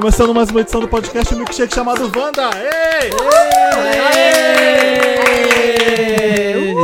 [0.00, 2.50] Começando mais uma edição do podcast Milkshake chamado Wanda.
[2.54, 3.10] Ei!
[6.54, 6.74] Ei!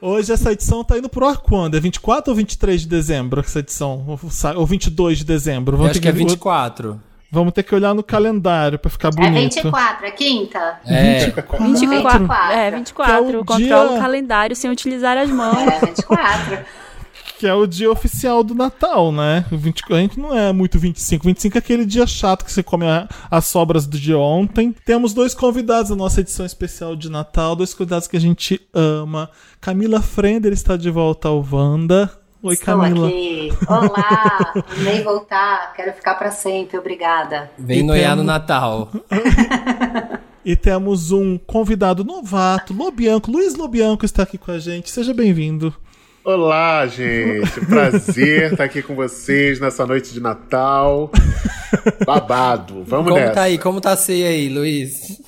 [0.00, 1.76] Hoje essa edição tá indo pro ar quando?
[1.76, 4.18] É 24 ou 23 de dezembro essa edição?
[4.56, 5.76] Ou 22 de dezembro?
[5.76, 6.98] Vamos Eu acho que é 24.
[7.30, 9.36] Vamos ter que olhar no calendário pra ficar bonito.
[9.36, 10.80] É 24, é quinta?
[10.86, 11.26] É.
[11.26, 11.66] 24.
[11.66, 12.32] 24.
[12.50, 13.28] É, 24.
[13.28, 13.98] É Controla dia...
[13.98, 15.58] o calendário sem utilizar as mãos.
[15.58, 16.64] É, 24
[17.44, 19.44] que é o dia oficial do Natal, né?
[19.52, 21.26] 20, a gente não é muito 25.
[21.26, 24.74] 25 é aquele dia chato que você come a, as sobras do dia ontem.
[24.82, 29.28] Temos dois convidados na nossa edição especial de Natal, dois convidados que a gente ama.
[29.60, 32.10] Camila Frender está de volta ao Wanda.
[32.42, 33.08] Oi, Estou Camila.
[33.08, 33.52] Aqui.
[33.68, 37.50] Olá, amei voltar, quero ficar para sempre, obrigada.
[37.58, 38.24] Vem noiar temos...
[38.24, 38.90] no Natal.
[40.42, 43.30] e temos um convidado novato, Lobianco.
[43.30, 44.90] Luiz Lobianco está aqui com a gente.
[44.90, 45.74] Seja bem-vindo.
[46.24, 47.60] Olá, gente.
[47.66, 51.10] Prazer estar aqui com vocês nessa noite de Natal.
[52.06, 52.82] Babado.
[52.86, 53.26] Vamos como nessa.
[53.26, 53.58] Como tá aí?
[53.58, 55.20] Como tá a ceia aí, Luiz?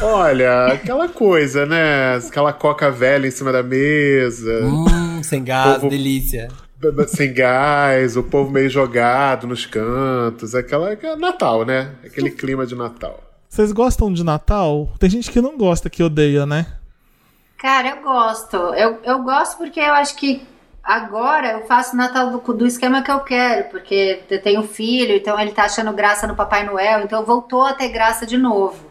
[0.00, 2.14] Olha, aquela coisa, né?
[2.18, 4.64] Aquela coca velha em cima da mesa.
[4.64, 5.90] Hum, sem gás, povo...
[5.90, 6.48] delícia.
[7.08, 10.54] Sem gás, o povo meio jogado nos cantos.
[10.54, 10.96] Aquela.
[11.18, 11.90] Natal, né?
[12.04, 13.20] Aquele clima de Natal.
[13.48, 14.88] Vocês gostam de Natal?
[15.00, 16.66] Tem gente que não gosta, que odeia, né?
[17.64, 18.56] Cara, eu gosto.
[18.74, 20.46] Eu, eu gosto porque eu acho que
[20.82, 25.40] agora eu faço Natal do, do esquema que eu quero, porque eu tenho filho, então
[25.40, 28.83] ele tá achando graça no Papai Noel, então voltou a ter graça de novo.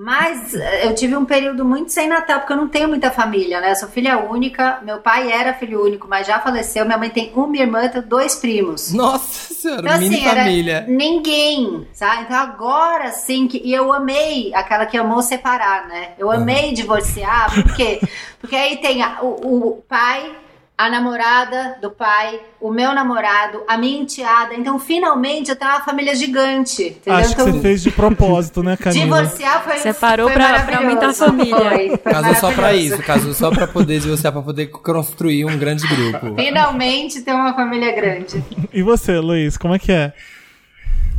[0.00, 3.60] Mas eh, eu tive um período muito sem Natal, porque eu não tenho muita família,
[3.60, 3.72] né?
[3.72, 6.84] Eu sou filha única, meu pai era filho único, mas já faleceu.
[6.84, 8.92] Minha mãe tem uma irmã, e dois primos.
[8.94, 10.84] Nossa senhora, então, mini assim, família.
[10.86, 12.22] Ninguém, sabe?
[12.22, 16.10] Então agora sim, que, e eu amei aquela que amou separar, né?
[16.16, 16.74] Eu amei uhum.
[16.74, 18.00] divorciar, por quê?
[18.40, 20.30] Porque aí tem a, o, o pai
[20.78, 24.54] a namorada do pai, o meu namorado, a minha enteada.
[24.54, 26.84] Então, finalmente, eu tenho uma família gigante.
[26.84, 27.18] Entendeu?
[27.18, 29.04] Acho então, que você fez de propósito, né, Camila?
[29.04, 31.56] Divorciar foi Separou foi pra, pra aumentar a família.
[31.56, 35.58] Foi, foi casou só pra isso, casou só pra poder divorciar, pra poder construir um
[35.58, 36.36] grande grupo.
[36.36, 38.40] Finalmente ter uma família grande.
[38.72, 40.12] E você, Luiz, como é que é?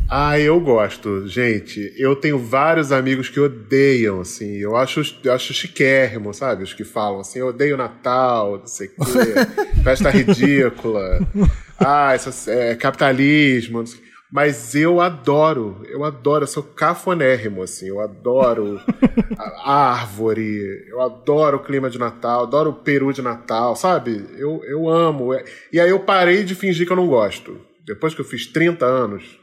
[0.10, 1.28] Ah, eu gosto.
[1.28, 4.58] Gente, eu tenho vários amigos que odeiam, assim.
[4.58, 6.64] Eu acho, eu acho chiquérrimo, sabe?
[6.64, 11.20] Os que falam assim, eu odeio Natal, não sei o quê, festa ridícula.
[11.80, 13.84] Ah, isso é capitalismo.
[14.32, 17.88] Mas eu adoro, eu adoro, eu sou cafonérrimo, assim.
[17.88, 18.80] Eu adoro
[19.38, 24.26] a árvore, eu adoro o clima de Natal, adoro o peru de Natal, sabe?
[24.38, 25.34] Eu, eu amo.
[25.72, 27.60] E aí eu parei de fingir que eu não gosto.
[27.86, 29.39] Depois que eu fiz 30 anos,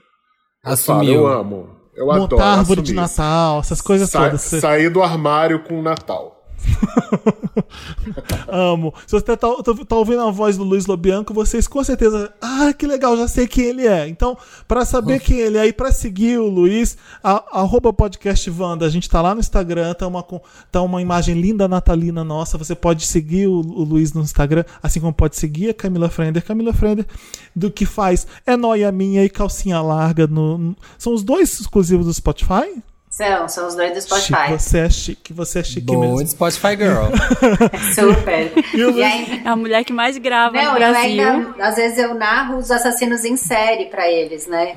[0.66, 1.12] Assumiu.
[1.14, 1.68] Eu, eu amo.
[1.94, 2.42] Eu Montar adoro.
[2.42, 4.42] árvore de Natal, essas coisas Sa todas.
[4.42, 6.35] Sair do armário com o Natal.
[8.48, 8.92] Amo.
[9.06, 9.54] Se você tá, tá,
[9.86, 12.32] tá, ouvindo a voz do Luiz Lobianco, vocês com certeza.
[12.40, 14.08] Ah, que legal, já sei quem ele é.
[14.08, 14.36] Então,
[14.66, 18.88] para saber quem ele é e para seguir o Luiz, a, arroba podcast Wanda, a
[18.88, 20.24] gente tá lá no Instagram, tá uma,
[20.70, 22.58] tá uma imagem linda natalina nossa.
[22.58, 26.44] Você pode seguir o, o Luiz no Instagram, assim como pode seguir a Camila Frender.
[26.44, 27.06] Camila Frender,
[27.54, 30.26] do que faz É Noia Minha e Calcinha Larga.
[30.26, 32.82] No, são os dois exclusivos do Spotify?
[33.16, 34.58] São, são os dois do Spotify.
[34.58, 36.22] Chique, você é chique, você é chique Bom mesmo.
[36.22, 37.06] de Spotify Girl.
[37.94, 38.52] Super.
[38.74, 41.00] e aí, é a mulher que mais grava não, no Brasil.
[41.00, 44.76] Ainda, às vezes eu narro os assassinos em série para eles, né?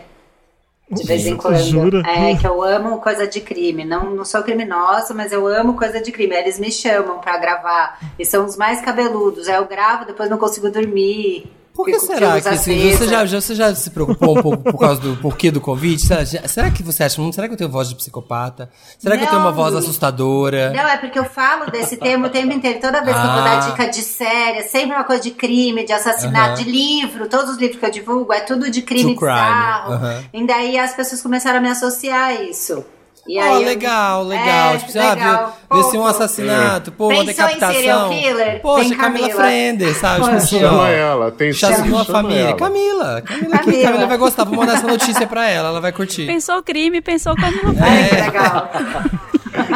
[0.89, 1.57] De vez em quando.
[1.57, 2.01] Jura?
[2.07, 3.83] É, que eu amo coisa de crime.
[3.83, 6.33] Não, não sou criminosa, mas eu amo coisa de crime.
[6.33, 7.99] Eles me chamam para gravar.
[8.17, 9.49] E são os mais cabeludos.
[9.49, 11.51] Aí eu gravo, depois não consigo dormir.
[11.79, 14.78] Por que será que assim, você já, já, você já se preocupou um pouco por
[14.78, 16.06] causa do porquê do convite?
[16.06, 18.69] Será, será que você acha, hum, será que eu tenho voz de psicopata?
[18.97, 20.72] Será não, que eu tenho uma voz assustadora?
[20.72, 22.81] Não, é porque eu falo desse tema o tempo inteiro.
[22.81, 23.22] Toda vez ah.
[23.22, 23.69] que eu vou dar ah.
[23.69, 26.66] dica de série, sempre uma coisa de crime, de assassinato, uh -huh.
[26.66, 27.29] de livro.
[27.29, 29.93] Todos os livros que eu divulgo é tudo de crime bizarro.
[29.93, 30.23] Uh -huh.
[30.34, 32.84] E daí as pessoas começaram a me associar a isso.
[33.29, 34.73] E aí oh, legal, legal.
[34.73, 35.55] É, tipo, legal.
[35.70, 38.11] Ah, vê, se um assassinato, pô, uma decapitação.
[38.11, 38.59] Em killer?
[38.59, 40.23] Poxa, Camila, Frender, sabe?
[40.23, 42.40] Tipo assim, chama ela, tem chama uma família.
[42.40, 42.53] Ela.
[42.55, 43.84] Camila, Camila, Camila.
[43.84, 44.46] Camila vai gostar.
[44.46, 46.26] Vou mandar essa notícia pra ela, ela vai curtir.
[46.26, 48.17] Pensou crime, pensou Camila Frender.
[48.17, 48.72] É, legal.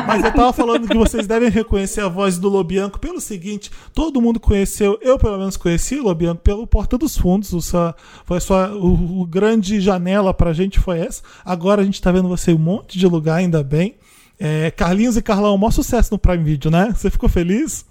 [0.08, 4.22] Mas eu tava falando que vocês devem reconhecer a voz do Lobianco pelo seguinte: todo
[4.22, 7.54] mundo conheceu, eu pelo menos conheci o Lobianco pelo Porta dos Fundos.
[7.54, 7.96] O sua,
[8.26, 11.22] foi a sua o, o, grande janela pra gente foi essa.
[11.46, 13.96] Agora a gente tá vendo você em um monte de lugar, ainda bem.
[14.40, 16.94] É, Carlinhos e Carlão, maior sucesso no Prime Video, né?
[16.96, 17.86] Você ficou feliz?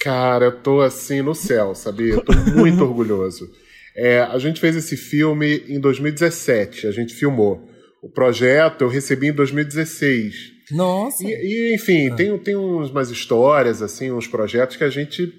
[0.00, 2.14] Cara, eu tô assim no céu, sabia?
[2.14, 3.50] Eu tô muito orgulhoso.
[3.96, 7.68] É, a gente fez esse filme em 2017, a gente filmou.
[8.00, 10.57] O projeto eu recebi em 2016.
[10.70, 11.24] Nossa.
[11.24, 12.14] E, e enfim, ah.
[12.14, 15.32] tem, tem umas histórias, assim, uns projetos que a gente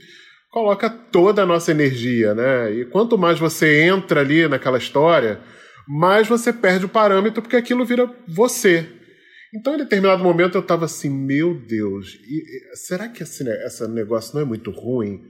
[0.52, 2.72] coloca toda a nossa energia, né?
[2.72, 5.40] E quanto mais você entra ali naquela história,
[5.88, 8.88] mas você perde o parâmetro porque aquilo vira você.
[9.54, 13.88] Então, em determinado momento, eu estava assim, meu Deus, e, e, será que esse, esse
[13.88, 15.22] negócio não é muito ruim?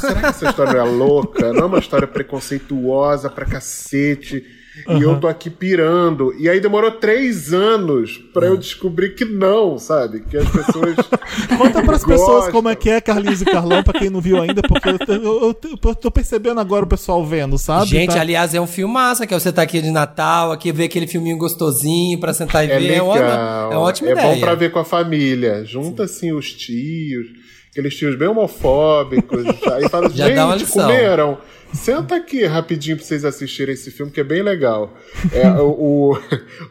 [0.00, 1.52] Será que essa história é louca?
[1.52, 4.44] Não é uma história preconceituosa pra cacete?
[4.86, 4.98] Uhum.
[4.98, 6.34] E eu tô aqui pirando.
[6.36, 10.20] E aí demorou três anos para eu descobrir que não, sabe?
[10.20, 10.96] Que as pessoas.
[11.56, 14.62] Conta pras pessoas como é que é Carlinhos e Carlão, pra quem não viu ainda,
[14.62, 17.86] porque eu, eu, eu, eu tô percebendo agora o pessoal vendo, sabe?
[17.86, 18.20] Gente, tá...
[18.20, 21.38] aliás, é um filmaço, que é você tá aqui de Natal, aqui ver aquele filminho
[21.38, 22.88] gostosinho pra sentar e é ver.
[22.88, 23.16] Legal.
[23.16, 24.26] É uma, é uma ótima é ideia.
[24.26, 25.64] É bom pra ver com a família.
[25.64, 27.28] Junta, assim, os tios,
[27.70, 29.44] aqueles tios bem homofóbicos.
[29.72, 30.82] aí fala, Já gente, dá uma lição.
[30.82, 31.38] comeram.
[31.74, 34.96] Senta aqui rapidinho pra vocês assistirem esse filme, que é bem legal.
[35.32, 36.18] É, o, o,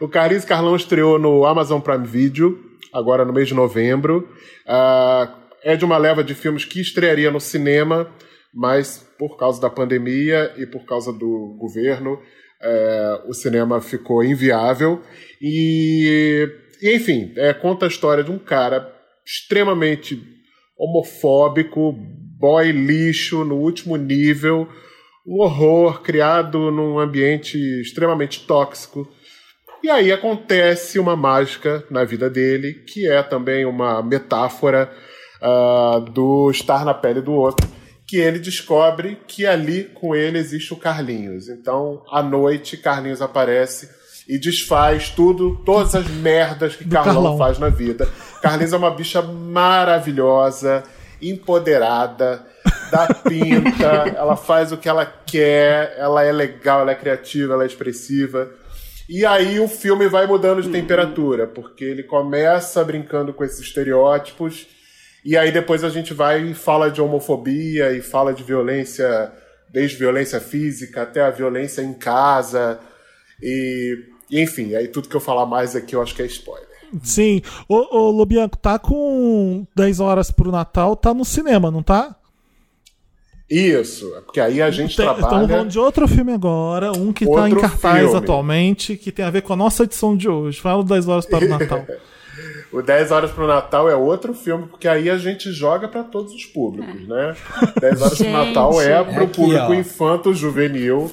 [0.04, 2.58] o Carlinhos Carlão estreou no Amazon Prime Video,
[2.92, 4.28] agora no mês de novembro.
[4.66, 8.10] Uh, é de uma leva de filmes que estrearia no cinema,
[8.52, 12.18] mas por causa da pandemia e por causa do governo,
[12.62, 15.00] é, o cinema ficou inviável.
[15.40, 16.48] E
[16.82, 18.92] enfim, é, conta a história de um cara
[19.24, 20.22] extremamente
[20.76, 21.92] homofóbico,
[22.38, 24.68] boy lixo no último nível,
[25.26, 29.08] um horror criado num ambiente extremamente tóxico.
[29.82, 34.90] E aí acontece uma mágica na vida dele, que é também uma metáfora
[35.42, 37.68] uh, do estar na pele do outro,
[38.06, 41.48] que ele descobre que ali com ele existe o Carlinhos.
[41.48, 43.88] Então, à noite, Carlinhos aparece
[44.26, 48.08] e desfaz tudo, todas as merdas que Carlão, Carlão faz na vida.
[48.40, 50.82] Carlinhos é uma bicha maravilhosa,
[51.30, 52.44] empoderada,
[52.90, 57.64] dá pinta, ela faz o que ela quer, ela é legal, ela é criativa, ela
[57.64, 58.50] é expressiva.
[59.08, 64.66] E aí o filme vai mudando de temperatura, porque ele começa brincando com esses estereótipos,
[65.24, 69.32] e aí depois a gente vai e fala de homofobia e fala de violência,
[69.68, 72.80] desde violência física até a violência em casa.
[73.42, 73.98] E,
[74.30, 76.73] enfim, aí tudo que eu falar mais aqui eu acho que é spoiler.
[77.02, 77.42] Sim.
[77.68, 82.16] Ô, ô Lobianco, tá com 10 horas pro Natal, tá no cinema, não tá?
[83.48, 85.24] Isso, porque aí a gente tem, trabalha...
[85.24, 88.16] Estamos falando de outro filme agora, um que está em cartaz filme.
[88.16, 90.60] atualmente, que tem a ver com a nossa edição de hoje.
[90.60, 91.84] Fala 10 horas para o Natal.
[92.74, 96.02] o 10 horas para o Natal é outro filme, porque aí a gente joga para
[96.02, 97.06] todos os públicos, é.
[97.06, 97.36] né?
[97.80, 99.74] 10 horas para o Natal é para o público ó.
[99.74, 101.10] infanto-juvenil.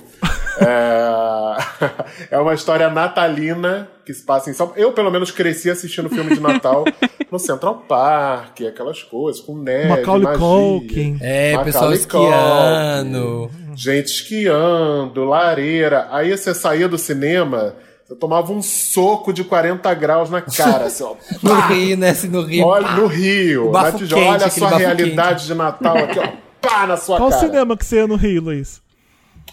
[0.60, 2.32] É...
[2.36, 4.82] é uma história natalina que se passa em São Paulo.
[4.82, 6.84] Eu, pelo menos, cresci assistindo filme de Natal
[7.32, 10.40] no Central Park, aquelas coisas, com neve, Macaulay magia.
[10.40, 11.18] Culkin.
[11.22, 13.52] É, Macaulay pessoal esquiando.
[13.52, 16.08] Culkin, gente esquiando, lareira.
[16.10, 17.76] Aí você saía do cinema...
[18.12, 21.16] Eu tomava um soco de 40 graus na cara, assim, ó.
[21.42, 22.10] no Rio, né?
[22.10, 22.66] Assim, no Rio.
[22.66, 23.72] Olha, no Rio.
[23.72, 25.48] Na Tijuca, olha a sua realidade quente.
[25.48, 26.28] de Natal aqui, ó.
[26.60, 27.42] Pá, na sua Qual cara.
[27.42, 28.82] Qual cinema que você ia no Rio, Luiz?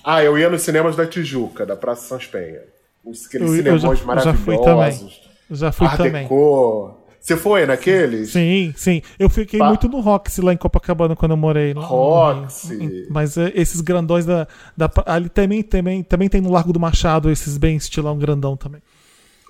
[0.02, 2.62] Ah, eu ia nos cinemas da Tijuca, da Praça Sans Penha.
[3.06, 4.24] Aqueles cinemas maravilhosos.
[4.24, 5.10] Já fui também.
[5.52, 6.22] Já fui Art também.
[6.24, 6.97] Deco.
[7.20, 8.30] Você foi naqueles?
[8.30, 9.02] Sim, sim.
[9.18, 11.72] Eu fiquei muito no Roxy lá em Copacabana quando eu morei.
[11.72, 13.06] Roxy.
[13.10, 14.90] Mas é, esses grandões da, da.
[15.06, 18.80] Ali também, também, também tem no Largo do Machado esses bem estilão grandão também.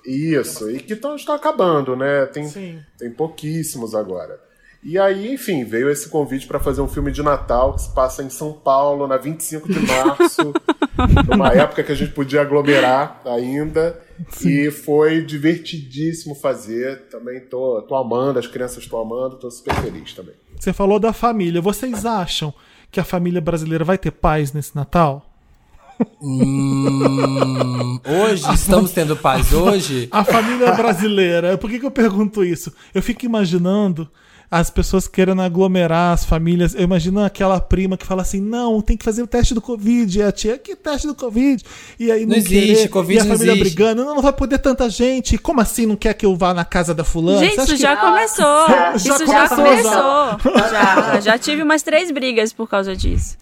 [0.05, 2.25] Isso, e que estão acabando, né?
[2.25, 2.49] Tem,
[2.97, 4.39] tem pouquíssimos agora.
[4.81, 8.23] E aí, enfim, veio esse convite para fazer um filme de Natal que se passa
[8.23, 10.53] em São Paulo, na 25 de março,
[11.29, 13.99] numa época que a gente podia aglomerar ainda.
[14.29, 14.49] Sim.
[14.49, 17.09] E foi divertidíssimo fazer.
[17.09, 20.35] Também tô, tô amando, as crianças estão amando, tô super feliz também.
[20.57, 21.61] Você falou da família.
[21.61, 22.53] Vocês acham
[22.89, 25.25] que a família brasileira vai ter paz nesse Natal?
[26.21, 28.45] Hum, hoje?
[28.45, 30.07] A estamos tendo paz hoje?
[30.09, 31.57] A família brasileira.
[31.57, 32.73] Por que, que eu pergunto isso?
[32.93, 34.09] Eu fico imaginando
[34.51, 36.73] as pessoas querendo aglomerar as famílias.
[36.73, 40.19] Eu imagino aquela prima que fala assim: não, tem que fazer o teste do Covid.
[40.19, 41.63] E a tia, que teste do Covid?
[41.99, 43.75] E aí não, não existe, querer, Covid e a família existe.
[43.75, 45.37] brigando: não, não vai poder tanta gente.
[45.37, 47.39] Como assim não quer que eu vá na casa da fulana?
[47.39, 47.77] Gente, isso que...
[47.77, 48.67] já começou.
[48.69, 50.69] Já isso começou, já começou.
[50.69, 51.19] Já.
[51.21, 53.37] já tive umas três brigas por causa disso.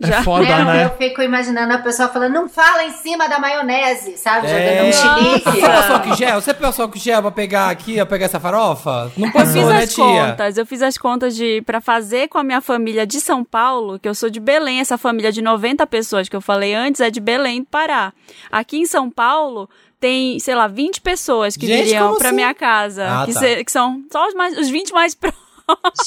[0.00, 0.22] É Já.
[0.24, 0.84] foda, Não, né?
[0.86, 4.48] eu fico imaginando a pessoa falando, não fala em cima da maionese, sabe?
[4.48, 4.50] É.
[4.50, 5.50] Jogando um chilique.
[5.60, 6.40] Você passou álcool gel?
[6.40, 9.12] Você passou álcool gel pra pegar aqui, pra pegar essa farofa?
[9.16, 10.04] Não Eu passou, fiz né, as tia?
[10.04, 13.96] contas, eu fiz as contas de para fazer com a minha família de São Paulo,
[13.98, 17.08] que eu sou de Belém, essa família de 90 pessoas que eu falei antes é
[17.08, 18.12] de Belém, Pará.
[18.50, 19.70] Aqui em São Paulo
[20.00, 22.34] tem, sei lá, 20 pessoas que Gente, viriam pra assim?
[22.34, 23.38] minha casa, Ah, que, tá.
[23.38, 25.51] se- que são só os, mais, os 20 mais próximos.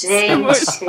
[0.00, 0.84] Gente,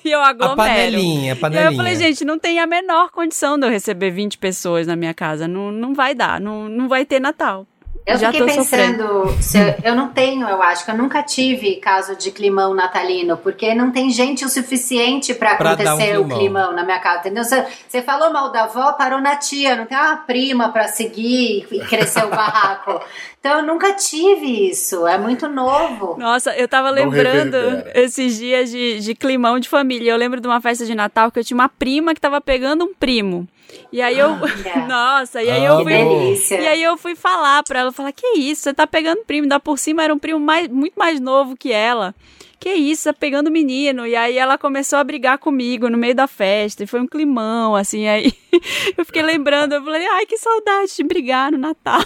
[0.04, 0.60] e eu aglomero.
[0.60, 1.70] A panelinha, a E panelinha.
[1.70, 5.14] eu falei, gente, não tem a menor condição de eu receber 20 pessoas na minha
[5.14, 5.46] casa.
[5.48, 7.66] Não, não vai dar, não, não vai ter Natal.
[8.06, 11.76] Eu Já fiquei pensando, se eu, eu não tenho, eu acho que eu nunca tive
[11.76, 16.18] caso de climão natalino, porque não tem gente o suficiente pra Pra dar um acontecer
[16.18, 16.38] o climão.
[16.38, 17.42] climão na minha casa, entendeu?
[17.44, 21.66] Você, você falou mal da avó, parou na tia, não tem uma prima pra seguir
[21.70, 23.00] e crescer o barraco.
[23.40, 26.16] Então eu nunca tive isso, é muito novo.
[26.18, 27.56] Nossa, eu tava lembrando
[27.94, 30.12] esses dias de, de climão de família.
[30.12, 32.84] Eu lembro de uma festa de Natal que eu tinha uma prima que tava pegando
[32.84, 33.48] um primo.
[33.92, 34.30] E aí eu.
[34.30, 34.86] Olha.
[34.88, 35.92] Nossa, e aí Ah, eu Que fui.
[35.92, 36.60] delícia.
[36.60, 39.60] E aí eu fui falar pra ela, falar, que isso, você tá pegando primo, ainda
[39.60, 42.14] por cima era um primo mais, muito mais novo que ela.
[42.60, 44.06] Que isso, você tá pegando menino.
[44.06, 47.76] E aí ela começou a brigar comigo no meio da festa, e foi um climão,
[47.76, 48.32] assim, aí
[48.96, 52.00] eu fiquei lembrando, eu falei, ai, que saudade de brigar no Natal.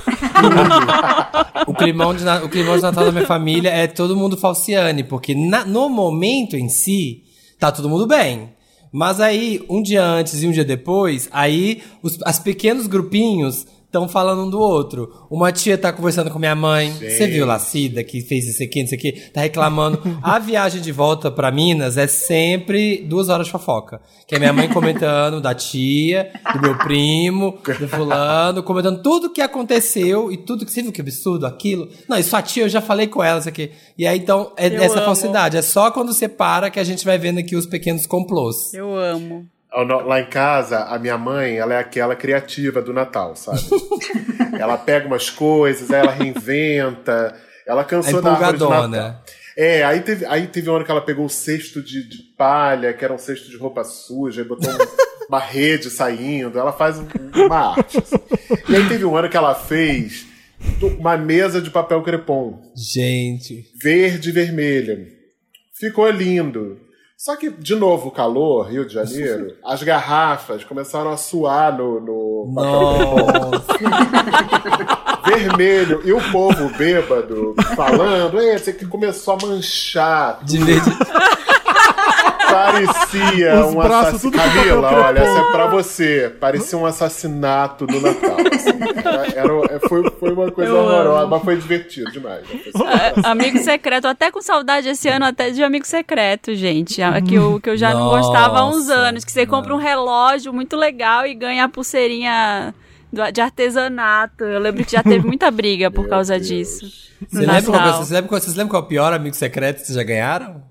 [1.66, 5.04] O climão, de, na- o climão de Natal da minha família é todo mundo falciane,
[5.04, 7.22] porque na- no momento em si,
[7.58, 8.52] tá todo mundo bem.
[8.92, 14.06] Mas aí, um dia antes e um dia depois, aí os as pequenos grupinhos estão
[14.06, 15.26] falando um do outro.
[15.30, 16.92] Uma tia tá conversando com minha mãe.
[16.92, 19.12] Você viu lá, Cida, que fez isso aqui, isso aqui?
[19.32, 20.00] Tá reclamando.
[20.22, 24.00] A viagem de volta pra Minas é sempre duas horas de fofoca.
[24.26, 29.40] Que é minha mãe comentando da tia, do meu primo, do fulano, comentando tudo que
[29.40, 31.88] aconteceu e tudo que você viu que absurdo, aquilo.
[32.06, 33.70] Não, isso a tia eu já falei com ela, isso aqui.
[33.96, 35.06] E aí, então, é Eu essa amo.
[35.06, 35.56] falsidade.
[35.56, 38.74] É só quando você para que a gente vai vendo aqui os pequenos complôs.
[38.74, 39.46] Eu amo.
[39.72, 43.60] Lá em casa, a minha mãe, ela é aquela criativa do Natal, sabe?
[44.58, 47.34] ela pega umas coisas, aí ela reinventa,
[47.66, 48.64] ela cansou É da árvore de.
[48.64, 49.22] Natal.
[49.56, 52.92] É, aí teve, aí teve um ano que ela pegou o cesto de, de palha,
[52.92, 54.76] que era um cesto de roupa suja, e botou um-
[55.28, 57.06] uma rede saindo, ela faz um-
[57.44, 57.98] uma arte.
[57.98, 58.16] assim.
[58.68, 60.26] E aí teve um ano que ela fez
[60.98, 63.64] uma mesa de papel crepom, Gente.
[63.82, 65.06] verde e vermelha.
[65.78, 66.80] Ficou lindo.
[67.18, 71.98] Só que, de novo, o calor, Rio de Janeiro, as garrafas começaram a suar no,
[72.00, 72.52] no
[75.26, 76.00] vermelho.
[76.04, 80.44] E o povo bêbado falando, é, você que começou a manchar.
[80.44, 80.90] De verde.
[82.50, 84.38] Parecia Os um assassinato.
[84.38, 86.32] Camila, olha, essa é pra você.
[86.40, 88.36] Parecia um assassinato no Natal.
[88.52, 88.70] assim.
[88.98, 91.30] Era, era- é, foi, foi uma coisa Eu horrorosa, amo.
[91.30, 92.44] mas foi divertido demais.
[92.46, 97.02] Foi É, amigo secreto, até com saudade esse ano até de amigo secreto, gente.
[97.02, 99.24] A- Que eu, que eu já não gostava há uns Nossa, anos.
[99.24, 102.74] Que você compra um relógio muito legal e ganha a pulseirinha
[103.12, 104.44] do- de artesanato.
[104.44, 106.46] Eu lembro que já teve muita briga por Meu causa Deus.
[106.48, 107.08] disso.
[107.28, 109.86] Você lembra, qual, vocês, lembram, qual- vocês lembram qual é o pior amigo secreto que
[109.86, 110.62] vocês já ganharam?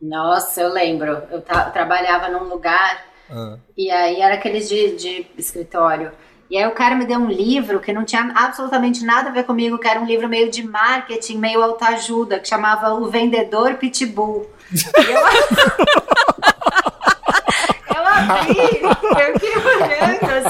[0.00, 1.22] Nossa, eu lembro.
[1.30, 3.56] Eu trabalhava num lugar Ah.
[3.76, 6.12] e aí era aqueles de, de escritório.
[6.50, 9.44] E aí o cara me deu um livro que não tinha absolutamente nada a ver
[9.44, 14.50] comigo, que era um livro meio de marketing, meio autoajuda, que chamava O Vendedor Pitbull.
[14.72, 15.20] E eu...
[17.94, 19.54] eu abri, eu fiquei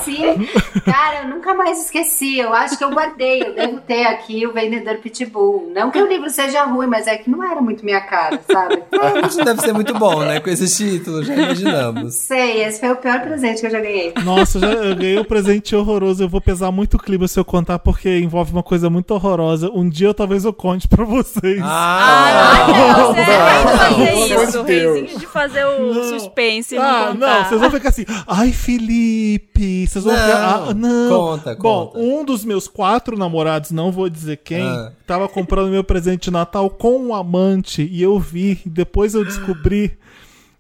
[0.09, 0.49] assim.
[0.85, 2.39] Cara, eu nunca mais esqueci.
[2.39, 3.43] Eu acho que eu guardei.
[3.43, 5.71] Eu devo ter aqui o Vendedor Pitbull.
[5.75, 8.83] Não que o livro seja ruim, mas é que não era muito minha cara, sabe?
[9.29, 10.41] Isso deve ser muito bom, né?
[10.41, 12.15] Com esse título, já imaginamos.
[12.15, 14.15] Sei, esse foi o pior presente que eu já ganhei.
[14.25, 16.23] Nossa, já, eu ganhei um presente horroroso.
[16.23, 19.71] Eu vou pesar muito o clima se eu contar, porque envolve uma coisa muito horrorosa.
[19.73, 21.61] Um dia eu talvez eu conte pra vocês.
[21.63, 24.95] Ah, não, você vai não, fazer pelo amor isso, de Deus.
[24.99, 28.05] reizinho de fazer o suspense e Ah, não não, vocês vão ficar assim.
[28.27, 30.69] Ai, Felipe, vocês vão Não, ficar.
[30.71, 31.09] Ah, não.
[31.09, 31.99] conta, Bom, conta.
[31.99, 34.93] um dos meus quatro namorados, não vou dizer quem, Ah.
[35.07, 38.61] tava comprando meu presente de Natal com um amante e eu vi.
[38.65, 39.97] Depois eu descobri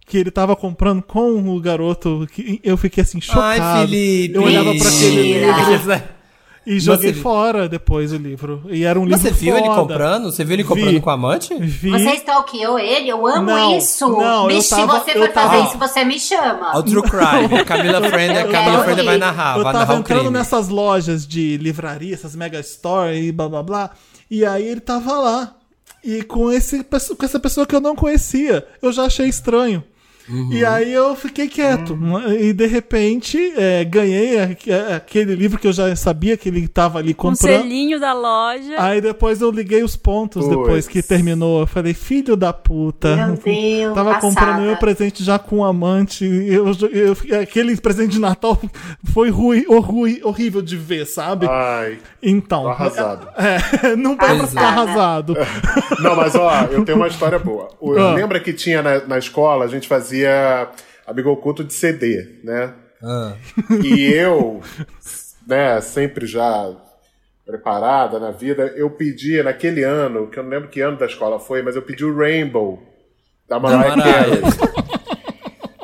[0.07, 2.27] que ele tava comprando com o garoto.
[2.33, 3.61] Que eu fiquei assim, chocado.
[3.63, 4.35] Ai, Felipe.
[4.35, 5.45] Eu olhava pra aquele
[6.69, 8.63] e joguei Você- fora depois o livro.
[8.69, 9.81] E era um Mas livro você viu ele foda.
[9.81, 10.25] comprando?
[10.31, 11.01] Você viu ele comprando Vi.
[11.01, 11.55] com amante?
[11.59, 11.91] Vi.
[11.91, 13.09] Você stalkeou ele?
[13.09, 14.09] Eu amo Não, isso.
[14.09, 16.73] não, me, eu se tava- você eu for fazer tava- isso, você me chama.
[16.73, 17.59] Ao True Crime.
[17.61, 20.35] A Camila Friend, a Camila Friend vai narrar, eu vai tava narrar o entrando crime.
[20.39, 23.91] nessas lojas de livraria, essas mega store e blá blá blá.
[24.31, 25.55] E aí ele tava lá.
[26.05, 28.65] E com, esse, com essa pessoa que eu não conhecia.
[28.81, 29.83] Eu já achei estranho.
[30.29, 30.53] Uhum.
[30.53, 31.99] E aí eu fiquei quieto.
[32.39, 36.99] E de repente é, ganhei aque- aquele livro que eu já sabia que ele tava
[36.99, 37.63] ali Com o comprando.
[37.63, 38.75] selinho da loja.
[38.79, 40.57] Aí depois eu liguei os pontos Puts.
[40.57, 41.61] depois que terminou.
[41.61, 43.17] Eu falei, filho da puta.
[43.17, 44.21] Meu Deus, Tava passada.
[44.21, 46.25] comprando meu presente já com um amante.
[46.25, 48.61] Eu, eu- aquele presente de Natal
[49.13, 51.47] foi ruim, horrui- horrível de ver, sabe?
[51.49, 52.63] Ai, então.
[52.65, 53.29] tô arrasado.
[53.39, 54.65] É, não dá pra ficar é.
[54.67, 55.37] arrasado.
[56.03, 57.69] Não, mas ó, eu tenho uma história boa.
[57.99, 58.15] Ah.
[58.15, 60.18] Lembra que tinha na, na escola, a gente fazia
[61.07, 62.73] amigo oculto de CD, né?
[63.03, 63.35] Ah.
[63.85, 64.61] E eu,
[65.47, 66.71] né, sempre já
[67.47, 71.39] preparada na vida, eu pedia naquele ano, que eu não lembro que ano da escola
[71.41, 72.83] foi, mas eu pedi o Rainbow
[73.49, 73.95] da Mariah.
[74.03, 74.43] Carey.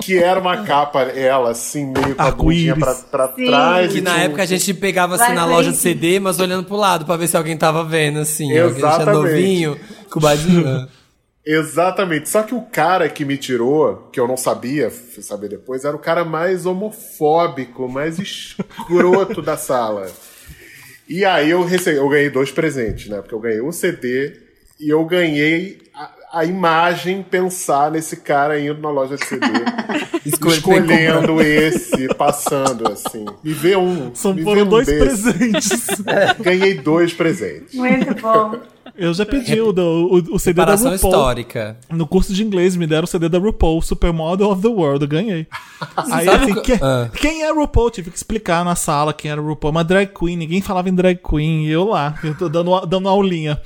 [0.02, 3.46] que era uma capa, ela, assim, meio com a bundinha pra, pra Sim.
[3.46, 3.92] trás.
[3.92, 5.78] Que e na um- época a gente pegava assim Vai, na loja de.
[5.78, 8.50] CD, mas olhando pro lado pra ver se alguém tava vendo, assim.
[8.58, 9.14] Alguém Exatamente.
[9.16, 10.88] novinho, com o badinho.
[11.46, 12.28] Exatamente.
[12.28, 15.94] Só que o cara que me tirou, que eu não sabia, fui saber depois, era
[15.94, 20.10] o cara mais homofóbico, mais escroto da sala.
[21.08, 23.18] E aí eu recebi, eu ganhei dois presentes, né?
[23.18, 24.40] Porque eu ganhei um CD
[24.80, 26.10] e eu ganhei a,
[26.40, 29.46] a imagem pensar nesse cara indo na loja de CD,
[30.24, 33.26] Escolhe- escolhendo esse, passando assim.
[33.44, 34.14] Me vê um.
[34.14, 34.98] São me vê um dois desse.
[34.98, 35.86] presentes.
[36.40, 37.74] Ganhei dois presentes.
[37.74, 38.58] Muito bom.
[38.96, 40.94] Eu já pedi o, o, o CD da RuPaul.
[40.94, 41.76] histórica.
[41.90, 45.08] No curso de inglês me deram o CD da RuPaul, Supermodel of the World, eu
[45.08, 45.46] ganhei.
[45.96, 47.10] Aí Sabe assim, que- quem, Ah.
[47.12, 47.90] quem é RuPaul?
[47.90, 49.72] Tive que explicar na sala quem era RuPaul.
[49.72, 51.66] Uma drag queen, ninguém falava em drag queen.
[51.66, 53.60] E eu lá, eu tô dando, dando aulinha.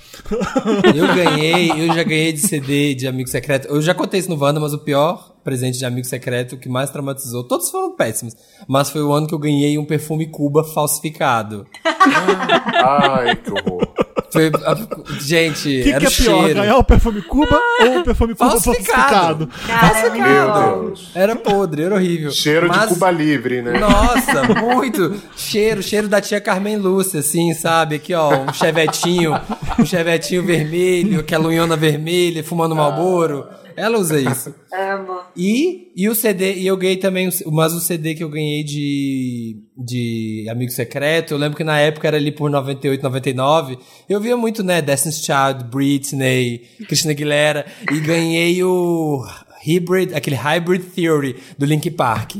[0.95, 3.69] Eu ganhei, eu já ganhei de CD de amigo secreto.
[3.69, 6.91] Eu já contei isso no Wanda, mas o pior presente de amigo secreto, que mais
[6.91, 8.35] traumatizou, todos foram péssimos,
[8.67, 11.67] mas foi o ano que eu ganhei um perfume Cuba falsificado.
[11.85, 13.89] Ai, que horror.
[14.31, 16.61] Foi, a- gente, que, era que é o pior, cheiro.
[16.61, 19.49] ganhar o perfume Cuba ou o perfume Cuba Falsificado.
[19.49, 20.11] falsificado?
[20.11, 20.83] Muito Meu.
[20.89, 21.11] Deus.
[21.15, 22.31] Era podre, era horrível.
[22.31, 23.79] Cheiro Mas- de Cuba Livre, né?
[23.79, 25.15] Nossa, muito.
[25.37, 27.95] Cheiro, cheiro da tia Carmen Lúcia, assim, sabe?
[27.97, 29.39] Aqui, ó, um chevetinho,
[29.79, 33.47] um chevetinho vermelho, aquela unhona vermelha, fumando malboro.
[33.79, 34.55] Ela usa isso.
[34.73, 35.21] Amo.
[35.37, 38.63] E, e o CD, e eu ganhei também, o- mas o CD que eu ganhei
[38.65, 44.21] de, de Amigo Secreto, eu lembro que na época era ali por 98, 99, eu
[44.21, 49.25] via muito, né, Destiny's Child, Britney, Christina Aguilera, e ganhei o
[49.65, 52.37] Hybrid, aquele Hybrid Theory do Link Park.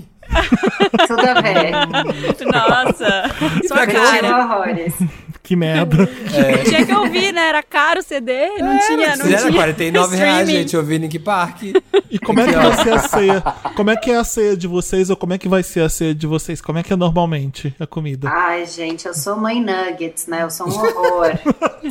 [1.07, 1.71] Tudo a ver.
[2.53, 3.25] Nossa,
[3.67, 4.45] sua cara.
[4.45, 4.93] horrores.
[5.49, 6.07] Que merda.
[6.69, 7.49] Tinha que ouvir, né?
[7.49, 11.19] Era caro o CD, não tinha, não Era tinha 49 reais, gente, eu vi Link
[11.21, 11.63] Park.
[12.11, 13.41] E como é que vai ser a ceia?
[13.75, 15.89] Como é que é a ceia de vocês ou como é que vai ser a
[15.89, 16.61] ceia de vocês?
[16.61, 18.29] Como é que é normalmente a comida?
[18.31, 20.43] Ai, gente, eu sou mãe Nuggets, né?
[20.43, 21.31] Eu sou um horror.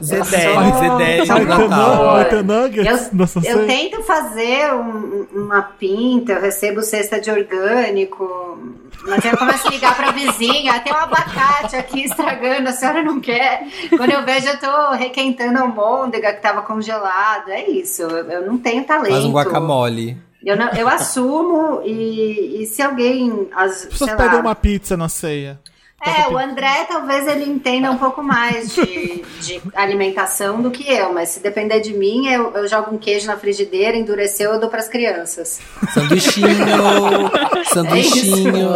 [0.00, 1.96] Z10, sou- Z10 sou Vai no ter, Natal.
[1.96, 3.66] nu- vai ter nuggets Eu, nessa eu ceia?
[3.66, 8.58] tento fazer um- uma pinta, eu recebo cesta de orgânico,
[9.02, 13.20] mas eu começo a ligar pra vizinha, tem um abacate aqui estragando, a senhora não
[13.20, 13.66] quer?
[13.96, 18.46] Quando eu vejo, eu tô requentando a almôndega que tava congelado, é isso, eu, eu
[18.46, 19.10] não tenho talento.
[19.12, 20.16] Faz um guacamole.
[20.44, 24.54] Eu, não- eu assumo e, e se alguém, as, As pessoas sei pedem lá, uma
[24.54, 25.60] pizza na ceia.
[26.04, 31.12] É, o André talvez ele entenda um pouco mais de, de alimentação do que eu,
[31.12, 34.68] mas se depender de mim, eu, eu jogo um queijo na frigideira, endureceu, eu dou
[34.68, 35.60] pras crianças.
[35.94, 36.46] Sanduichinho,
[37.72, 38.68] sanduichinho.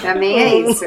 [0.00, 0.84] Pra mim é isso.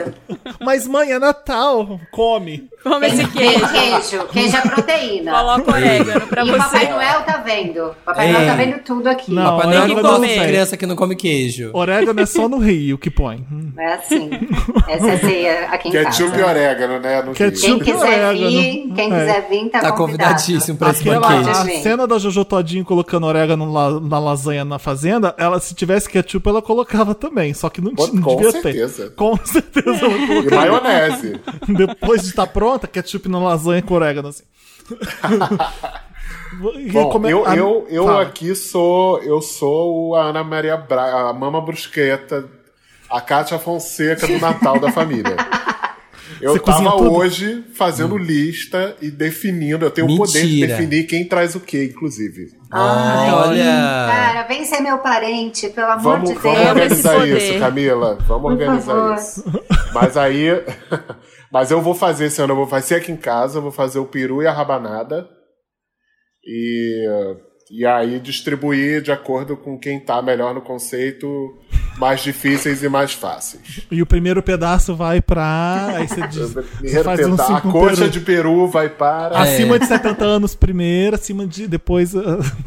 [0.59, 1.99] Mas mãe, é Natal.
[2.11, 2.69] Come.
[2.83, 3.67] Come esse queijo.
[3.71, 5.31] queijo, queijo é proteína.
[5.31, 6.91] Coloca orégano pra E o Papai você.
[6.91, 7.95] Noel tá vendo.
[8.05, 8.47] Papai Noel É.
[8.47, 9.31] tá vendo tudo aqui.
[9.33, 11.71] Não, Papai Noel não gosta de criança que não come queijo.
[11.73, 13.45] Orégano é só no Rio que põe.
[13.77, 14.29] É assim.
[14.87, 16.45] Essa é a ceia aqui em Ketchup e casa.
[16.47, 17.21] orégano, né?
[17.21, 17.67] No Ketchup.
[17.67, 17.79] Rio.
[17.79, 18.49] Quem quiser orégano.
[18.49, 19.19] vir, quem É.
[19.19, 21.49] quiser vir, tá, Tá convidadíssimo pra esse Aquela banquete.
[21.77, 26.09] a cena da Jojo Todinho colocando orégano na, na lasanha na fazenda, ela se tivesse
[26.09, 29.03] ketchup ela colocava também, só que não, tinha- não com devia certeza.
[29.09, 29.15] ter.
[29.15, 31.39] Com certeza ela E maionese.
[31.67, 34.43] Depois de estar pronta, ketchup na lasanha com orégano assim.
[36.77, 38.21] E Bom, como é- eu, a- eu, eu fala.
[38.23, 42.45] aqui sou eu sou a Ana Maria Braga, a Mama Brusqueta,
[43.09, 45.35] a Cátia Fonseca do Natal da família.
[46.41, 47.13] Eu Você tava tudo?
[47.13, 49.85] hoje fazendo lista e definindo.
[49.85, 50.67] Eu tenho o poder de Mentira.
[50.75, 52.47] definir quem traz o que, inclusive.
[52.71, 53.63] Ai, olha.
[53.63, 56.67] Cara, vem ser meu parente, pelo amor Vamos, de vamos Deus.
[56.67, 58.17] Amo esse organizar isso, Camila.
[58.27, 59.43] Vamos organizar isso.
[59.93, 60.47] Mas aí.
[61.51, 63.99] Mas eu vou fazer esse ano, eu vou fazer aqui em casa, eu vou fazer
[63.99, 65.29] o peru e a rabanada.
[66.43, 67.07] E,
[67.69, 71.57] e aí distribuir de acordo com quem tá melhor no conceito,
[71.97, 73.81] mais difíceis e mais fáceis.
[73.89, 75.87] E o primeiro pedaço vai pra.
[75.95, 76.53] Aí você diz.
[76.53, 78.09] Você faz um a coxa peru.
[78.09, 79.39] de peru vai para.
[79.39, 81.67] Acima de 70 anos primeiro, acima de.
[81.67, 82.13] Depois.
[82.13, 82.21] uh,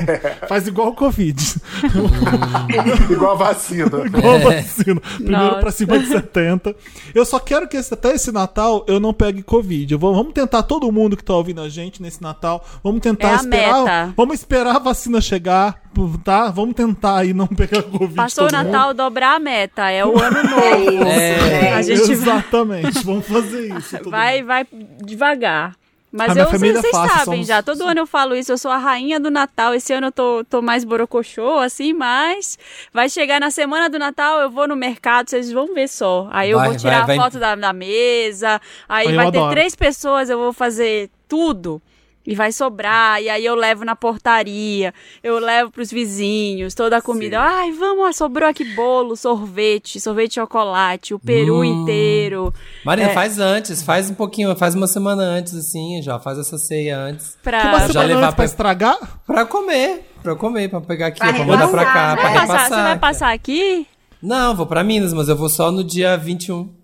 [0.48, 1.38] Faz igual o Covid.
[3.10, 3.84] Igual a vacina.
[4.06, 5.00] Igual a vacina.
[5.00, 5.60] Primeiro Nossa.
[5.60, 6.74] pra cima de 70.
[7.14, 9.92] Eu só quero que esse- até esse Natal eu não pegue Covid.
[9.92, 13.28] Eu vou- vamos tentar, todo mundo que tá ouvindo a gente nesse Natal, vamos tentar
[13.28, 13.84] É a esperar.
[13.84, 14.14] meta.
[14.16, 15.80] Vamos esperar a vacina chegar,
[16.24, 16.50] tá?
[16.50, 18.14] Vamos tentar aí não pegar Covid.
[18.14, 18.70] Passou o todo mundo.
[18.72, 19.90] Natal, dobrar a meta.
[19.90, 20.90] É o ano É novo.
[20.92, 21.72] isso, É.
[21.74, 22.12] A gente.
[22.12, 23.96] Exatamente, vamos fazer isso.
[24.10, 24.46] vai, mundo.
[24.46, 24.66] vai
[25.04, 25.74] devagar.
[26.10, 28.50] Mas A eu, família vocês é fácil, sabem somos- já, todo ano eu falo isso,
[28.50, 32.58] eu sou a rainha do Natal, esse ano eu tô, tô mais borocochô, assim, mas
[32.94, 36.26] vai chegar na semana do Natal, eu vou no mercado, vocês vão ver só.
[36.32, 37.18] Aí eu Vai, vou tirar vai, vai.
[37.18, 39.52] a foto da, da mesa, aí Eu vai ter adoro.
[39.52, 41.80] três pessoas, eu vou fazer tudo.
[42.30, 47.00] E vai sobrar, e aí eu levo na portaria, eu levo pros vizinhos, toda a
[47.02, 47.40] comida.
[47.40, 51.64] Ai, vamos, sobrou aqui bolo, sorvete, sorvete de chocolate, o peru Hum.
[51.64, 52.52] inteiro.
[52.84, 53.14] Marina, É.
[53.14, 57.38] faz antes, faz um pouquinho, faz uma semana antes, assim, já faz essa ceia antes.
[57.42, 57.62] Pra...
[57.62, 59.20] Que uma já semana levar antes pra pra- estragar?
[59.26, 62.40] Pra comer, pra eu comer, pra pegar aqui, Pra pra mandar pra cá, pra passar,
[62.42, 62.68] repassar.
[62.68, 63.86] você vai passar aqui?
[64.22, 66.76] Não, vou pra Minas, mas eu vou só no dia 21.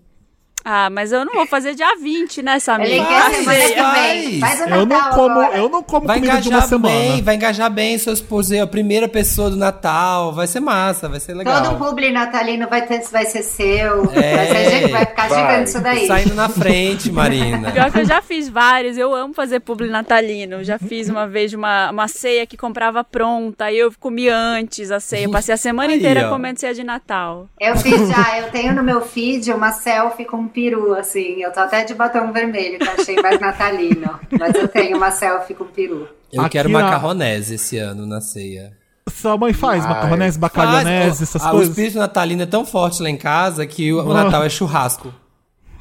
[0.67, 2.87] Ah, mas eu não vou fazer dia 20, né, Samir?
[2.87, 3.93] Ele quer faz.
[3.93, 4.39] vem.
[4.39, 5.57] Faz o Eu não Natal como, agora.
[5.57, 6.95] eu não como Vai comida de uma engajar semana.
[6.95, 11.07] bem, vai engajar bem seu esposo, é a primeira pessoa do Natal, vai ser massa,
[11.07, 11.61] vai ser legal.
[11.63, 14.11] Todo publi natalino vai, ter, vai ser seu.
[14.15, 14.35] É.
[14.37, 15.39] Vai ser gente, vai ficar Vai.
[15.39, 16.07] gigante isso daí.
[16.07, 17.71] Saindo na frente, Marina.
[17.71, 20.63] Pior que eu já fiz vários, eu amo fazer publi natalino.
[20.63, 24.99] Já fiz uma vez uma, uma ceia que comprava pronta, aí eu comi antes a
[24.99, 25.29] ceia.
[25.29, 26.29] Passei a semana Aí, inteira ó.
[26.31, 27.47] comendo ceia de Natal.
[27.59, 31.43] Eu fiz já, eu tenho no meu feed uma selfie com peru, assim.
[31.43, 34.17] Eu tô até de batom vermelho, que eu achei mais natalino.
[34.39, 36.07] Mas eu tenho uma selfie com peru.
[36.31, 38.71] Eu Aqui quero na- macarronese esse ano na ceia.
[39.11, 39.89] Sua mãe faz Ai.
[39.93, 41.69] macarronese, bacalhonese, essas Ah, O coisas?
[41.69, 45.13] espírito natalino é tão forte lá em casa que o, o Natal é churrasco.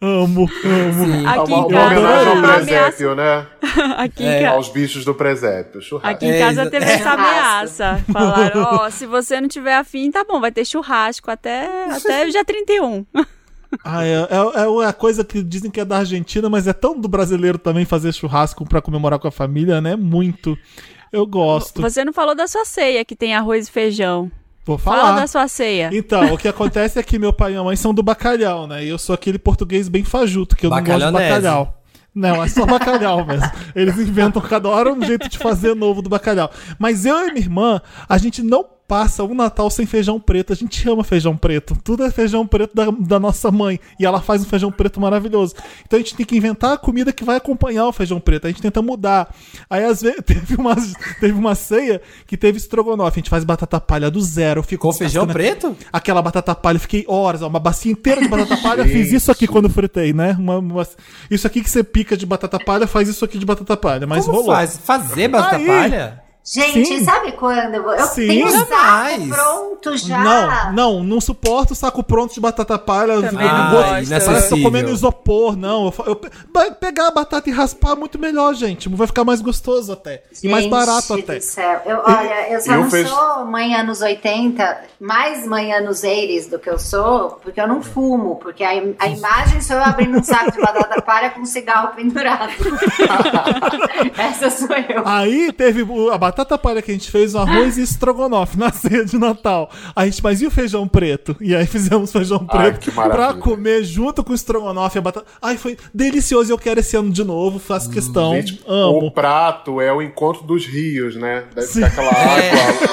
[0.00, 1.04] Amo, amo.
[1.06, 1.26] Sim.
[1.26, 2.64] Aqui uma, em uma casa, homenagem ao ameaça.
[2.64, 3.46] presépio, né?
[3.96, 4.42] Aqui em É.
[4.42, 5.80] ca- Aos bichos do presépio.
[5.80, 6.08] Churrasco.
[6.14, 6.92] Aqui em É, casa exa- teve é.
[6.92, 8.04] essa ameaça.
[8.12, 12.30] Falaram, ó, se você não tiver afim, tá bom, vai ter churrasco até, até o
[12.30, 13.04] dia 31.
[13.84, 16.98] Ah, é, é, é a coisa que dizem que é da Argentina, mas é tão
[16.98, 19.96] do brasileiro também fazer churrasco pra comemorar com a família, né?
[19.96, 20.56] Muito.
[21.12, 21.82] Eu gosto.
[21.82, 24.30] Você não falou da sua ceia, que tem arroz e feijão.
[24.66, 25.20] Vou Fala falar.
[25.20, 25.90] da sua ceia.
[25.92, 28.84] Então, o que acontece é que meu pai e minha mãe são do bacalhau, né?
[28.84, 31.80] E eu sou aquele português bem fajuto, que eu não gosto de bacalhau.
[32.12, 33.48] Não, é só bacalhau mesmo.
[33.76, 36.50] Eles inventam cada hora um jeito de fazer novo do bacalhau.
[36.78, 40.52] Mas eu e minha irmã, a gente não passa um Natal sem feijão preto.
[40.52, 41.76] A gente ama feijão preto.
[41.82, 43.80] Tudo é feijão preto da, da nossa mãe.
[43.98, 45.54] E ela faz um feijão preto maravilhoso.
[45.84, 48.46] Então a gente tem que inventar a comida que vai acompanhar o feijão preto.
[48.46, 49.34] A gente tenta mudar.
[49.68, 50.76] Aí às vezes teve uma,
[51.20, 53.18] teve uma ceia que teve estrogonofe.
[53.18, 54.60] A gente faz batata palha do zero.
[54.60, 55.76] Eu fico Com feijão preto?
[55.92, 59.30] aquela batata palha, eu fiquei horas, ó, uma bacia inteira de batata palha, fiz isso
[59.32, 60.36] aqui quando fritei, né?
[60.38, 60.86] Uma- uma-
[61.30, 64.24] isso aqui que você pica de batata palha, faz isso aqui de batata palha, mas
[64.26, 64.54] Como rolou.
[64.54, 64.76] faz?
[64.78, 65.66] Fazer batata Aí.
[65.66, 66.22] palha?
[66.48, 67.04] Gente, Sim.
[67.04, 67.74] sabe quando?
[67.74, 68.28] Eu Sim.
[68.28, 69.28] tenho um saco Jamais.
[69.34, 70.18] pronto já.
[70.18, 73.14] Não, não, não suporto saco pronto de batata palha.
[73.20, 73.88] Também eu não gosto.
[73.88, 74.62] Parece que eu tô inacessível.
[74.64, 75.92] comendo isopor, não.
[76.06, 78.88] Eu, eu pegar a batata e raspar é muito melhor, gente.
[78.88, 80.22] Vai ficar mais gostoso até.
[80.40, 81.34] e mais Gente barato até.
[81.38, 81.82] do céu.
[81.84, 86.48] Eu, olha, eu só Eu não fez- sou mãe anos 80, mais mãe anos 80
[86.50, 90.16] do que eu sou, porque eu não fumo, porque a, a imagem sou eu abrindo
[90.18, 92.52] um saco de batata palha com um cigarro pendurado.
[94.16, 95.02] Essa sou eu.
[95.04, 99.04] Aí teve a batata palha que a gente fez, o arroz e estrogonofe na ceia
[99.04, 99.70] de Natal.
[99.94, 101.36] A gente, mas e o feijão preto?
[101.40, 103.32] E aí fizemos feijão Ai, preto maravilha.
[103.32, 105.26] pra comer junto com o estrogonofe e a batata.
[105.40, 108.34] Ai, foi delicioso e eu quero esse ano de novo, faço questão.
[108.34, 109.06] Gente, Amo.
[109.06, 111.44] O prato é o encontro dos rios, né?
[111.54, 111.84] Deve Sim.
[111.84, 112.50] ficar aquela É,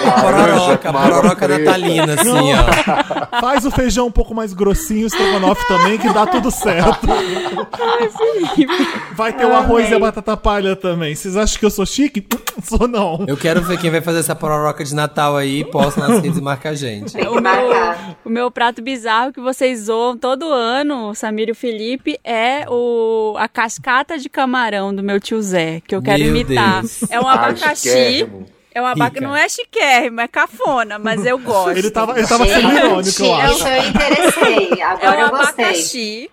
[0.07, 3.39] água laranja pororoca, pororoca natalina, assim, ó.
[3.41, 7.07] Faz o feijão um pouco mais grossinho, o estrogonofe também, que dá tudo certo.
[9.15, 11.15] Vai ter o arroz e a batata palha também.
[11.15, 12.25] Vocês acham que eu sou chique?
[12.63, 13.25] Sou não.
[13.33, 16.41] Eu quero ver quem vai fazer essa pororoca de Natal aí, posta nas redes e
[16.41, 17.17] marca a gente.
[17.17, 22.19] O meu, o meu prato bizarro que vocês zoam todo ano, Samir e o Felipe,
[22.23, 26.81] é o, a cascata de camarão do meu tio Zé, que eu quero Meu imitar.
[26.81, 27.09] Deus.
[27.09, 28.29] É um Ai, abacaxi.
[28.71, 29.19] É um abaca...
[29.19, 31.75] Não é chiquérrimo, é cafona, mas eu gosto.
[31.75, 33.67] Ele tava, ele tava sendo irônico, eu acho.
[33.67, 34.79] eu interessei.
[34.79, 35.65] É Agora um eu gostei.
[35.65, 36.31] abacaxi,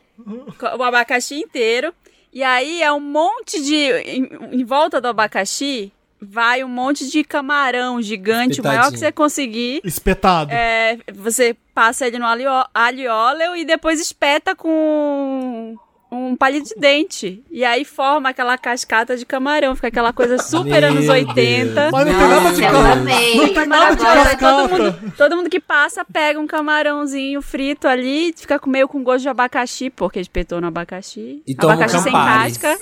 [0.78, 1.94] o abacaxi inteiro.
[2.30, 3.90] E aí é um monte de.
[4.02, 9.12] Em, em volta do abacaxi, vai um monte de camarão gigante, o maior que você
[9.12, 9.80] conseguir.
[9.84, 10.52] Espetado.
[10.52, 15.76] É, você passa ele no alho, alho óleo e depois espeta com
[16.10, 17.42] um palito de dente.
[17.50, 19.74] E aí forma aquela cascata de camarão.
[19.76, 21.34] Fica aquela coisa super anos 80.
[21.34, 21.92] Deus.
[21.92, 22.92] Mas não tem nada de camarão.
[22.92, 23.36] amei.
[23.36, 24.82] Não tem nada de Agora, todo, cascata.
[24.82, 29.22] mundo, todo mundo que passa pega um camarãozinho frito ali, fica com- meio com gosto
[29.22, 31.42] de abacaxi, porque espetou no abacaxi.
[31.46, 32.76] E um abacaxi sem casca.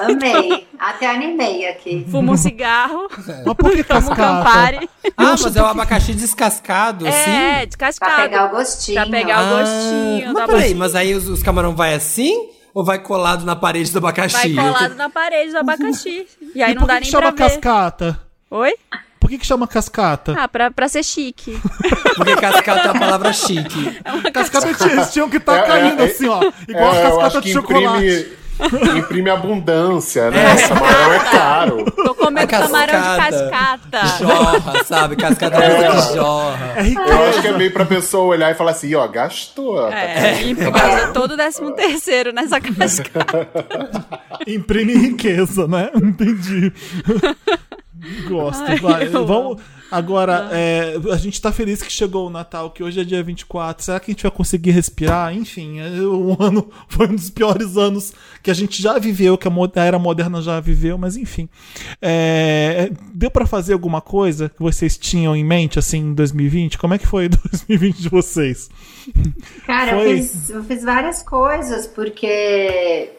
[0.00, 0.66] Amei.
[0.78, 2.06] Até animei aqui.
[2.10, 3.08] Fuma um cigarro,
[3.44, 4.22] Mas por que toma um cascata?
[4.22, 4.90] Campari.
[5.16, 7.30] Ah, mas é o abacaxi descascado, assim?
[7.30, 8.22] É, Pra descascado.
[8.22, 9.00] pegar o gostinho.
[9.00, 12.48] Pra pegar o Ah, gostinho do Mas peraí, mas aí os, os camarão vai assim
[12.74, 14.54] ou vai colado na parede do abacaxi?
[14.54, 16.26] Vai colado na parede do abacaxi.
[16.54, 17.52] E aí E não dá que, que nem chama pra ver.
[17.54, 18.20] cascata?
[18.50, 18.74] Oi?
[19.20, 20.34] Por que, que chama cascata?
[20.36, 21.56] Ah, pra, pra ser chique.
[22.16, 24.00] Porque cascata é uma palavra chique.
[24.32, 26.40] Cascata eles tinham que estar É, caindo é, assim, ó.
[26.68, 28.04] Igual é, a cascata de chocolate.
[28.04, 28.36] imprime,
[28.96, 30.56] Imprime abundância, né?
[30.68, 31.90] Camarão é caro.
[31.90, 34.06] Tô comendo camarão de cascata.
[34.18, 35.16] Jorra, sabe?
[35.16, 35.90] Cascata é.
[35.90, 36.74] que jorra.
[36.76, 36.92] É.
[36.92, 39.88] Eu acho que é meio pra pessoa olhar e falar assim, ó, gastou.
[39.88, 43.48] tá É, e passa todo o décimo terceiro nessa cascata.
[44.46, 45.90] Imprime riqueza, né?
[45.96, 46.72] Entendi.
[48.28, 49.06] Gosto, Ai, vai.
[49.08, 49.60] Vamos.
[49.92, 53.84] Agora, é, a gente tá feliz que chegou o Natal, que hoje é dia 24.
[53.84, 55.34] Será que a gente vai conseguir respirar?
[55.36, 59.46] Enfim, é, o ano foi um dos piores anos que a gente já viveu, que
[59.46, 61.48] a mo- a era moderna já viveu, mas enfim.
[62.00, 66.78] É, deu pra fazer alguma coisa que vocês tinham em mente, assim, em 2020?
[66.78, 68.70] Como é que foi 2020 de vocês?
[69.66, 70.16] Cara, eu Foi.
[70.16, 73.10] fiz, eu fiz várias coisas, porque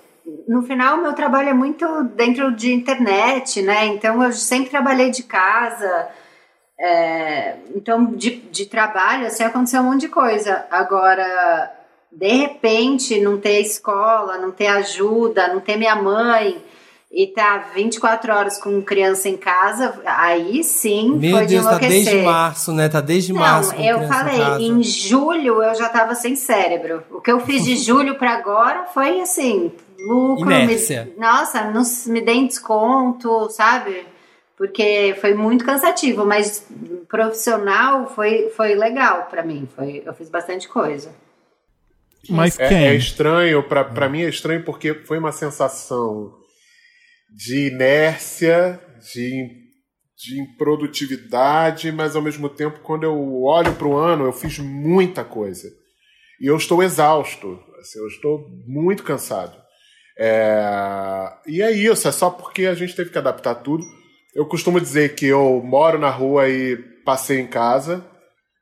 [0.48, 3.88] no final meu trabalho é muito dentro de internet, né?
[3.88, 6.08] Então eu sempre trabalhei de casa.
[6.80, 10.66] É, então, de, de trabalho, assim, aconteceu um monte de coisa.
[10.72, 11.72] Agora,
[12.12, 16.62] de repente, não ter escola, não ter ajuda, não ter minha mãe
[17.14, 21.70] e tá 24 horas com criança em casa, aí sim Meu foi de Deus, tá
[21.74, 22.06] enlouquecer.
[22.06, 22.90] desde março, né?
[22.90, 23.76] Tá desde Não, março.
[23.76, 24.62] eu em falei, casa.
[24.64, 27.04] em julho eu já tava sem cérebro.
[27.12, 29.72] O que eu fiz de julho pra agora foi assim,
[30.08, 30.48] lucro.
[30.48, 30.66] Me,
[31.16, 34.08] nossa, não me deem desconto, sabe?
[34.58, 36.68] Porque foi muito cansativo, mas
[37.08, 39.68] profissional foi, foi legal pra mim.
[39.76, 41.14] Foi, eu fiz bastante coisa.
[42.30, 42.88] Mas É, quem?
[42.88, 46.34] é estranho, pra, pra mim é estranho porque foi uma sensação
[47.36, 48.80] de inércia,
[49.14, 49.48] de,
[50.16, 55.24] de improdutividade, mas ao mesmo tempo, quando eu olho para o ano, eu fiz muita
[55.24, 55.68] coisa.
[56.40, 59.58] E eu estou exausto, assim, eu estou muito cansado.
[60.18, 63.84] É, E é isso, é só porque a gente teve que adaptar tudo.
[64.36, 68.04] Eu costumo dizer que eu moro na rua e passei em casa,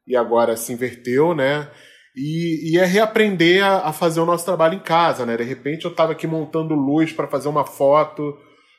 [0.06, 1.70] e agora se inverteu, né?
[2.16, 5.38] E, e é reaprender a, a fazer o nosso trabalho em casa, né?
[5.38, 8.38] De repente eu estava aqui montando luz para fazer uma foto,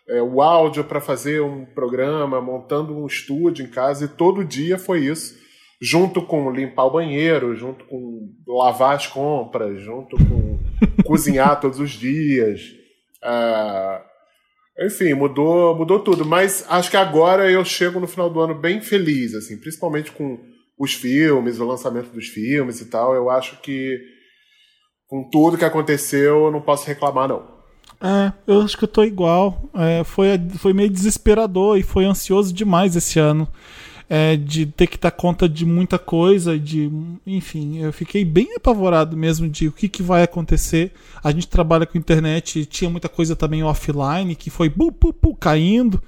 [0.08, 4.78] é, o áudio para fazer um programa, montando um estúdio em casa, e todo dia
[4.78, 5.34] foi isso,
[5.80, 10.58] junto com limpar o banheiro, junto com lavar as compras, junto com
[11.04, 12.60] cozinhar todos os dias.
[13.22, 14.04] Ah,
[14.78, 16.24] enfim, mudou, mudou tudo.
[16.24, 20.38] Mas acho que agora eu chego no final do ano bem feliz, assim, principalmente com
[20.78, 23.14] os filmes, o lançamento dos filmes e tal.
[23.14, 24.00] Eu acho que
[25.06, 27.52] com tudo que aconteceu, eu não posso reclamar, não.
[28.00, 29.70] É, eu acho que eu tô igual.
[29.74, 33.46] É, foi, foi meio desesperador e foi ansioso demais esse ano.
[34.08, 36.90] É, de ter que dar conta de muita coisa, de.
[37.26, 40.92] Enfim, eu fiquei bem apavorado mesmo de o que, que vai acontecer.
[41.22, 45.34] A gente trabalha com internet tinha muita coisa também offline que foi bu, bu, bu,
[45.34, 46.02] caindo.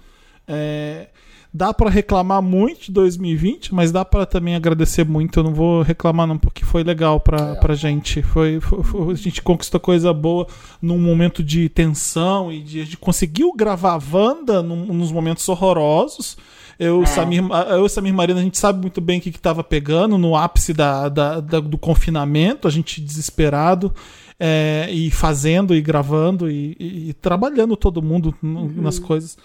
[0.47, 1.09] É,
[1.57, 5.39] dá para reclamar muito de 2020, mas dá para também agradecer muito.
[5.39, 8.21] Eu não vou reclamar não, porque foi legal pra, pra gente.
[8.23, 10.49] Foi, foi- foi- a gente conquistou coisa boa
[10.83, 15.49] num momento de tensão e de, a gente conseguiu gravar a Wanda num, nos momentos
[15.49, 16.37] horrorosos.
[16.77, 17.41] Eu, e Samir,
[17.71, 20.73] eu e Samir Marina, a gente sabe muito bem o que estava pegando no ápice
[20.75, 23.95] da, da- da- do confinamento, a gente desesperado.
[24.41, 29.39] é, e fazendo e gravando e, e- e trabalhando todo mundo no- nas coisas.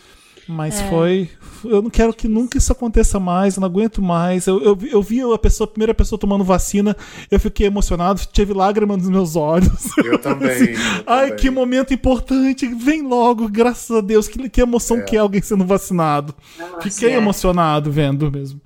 [0.51, 1.29] Mas foi.
[1.63, 4.47] Eu não quero que nunca isso aconteça mais, eu não aguento mais.
[4.47, 6.97] Eu, eu, vi- eu vi a pessoa, a primeira pessoa tomando vacina,
[7.29, 9.69] eu fiquei emocionado, tive lágrimas nos meus olhos.
[10.03, 10.71] Eu também.
[10.71, 11.35] eu Ai, também.
[11.35, 14.27] que momento importante, vem logo, graças a Deus.
[14.27, 16.33] Que, que emoção que é alguém sendo vacinado.
[16.57, 17.17] Nossa, Fiquei é.
[17.17, 18.59] emocionado vendo mesmo.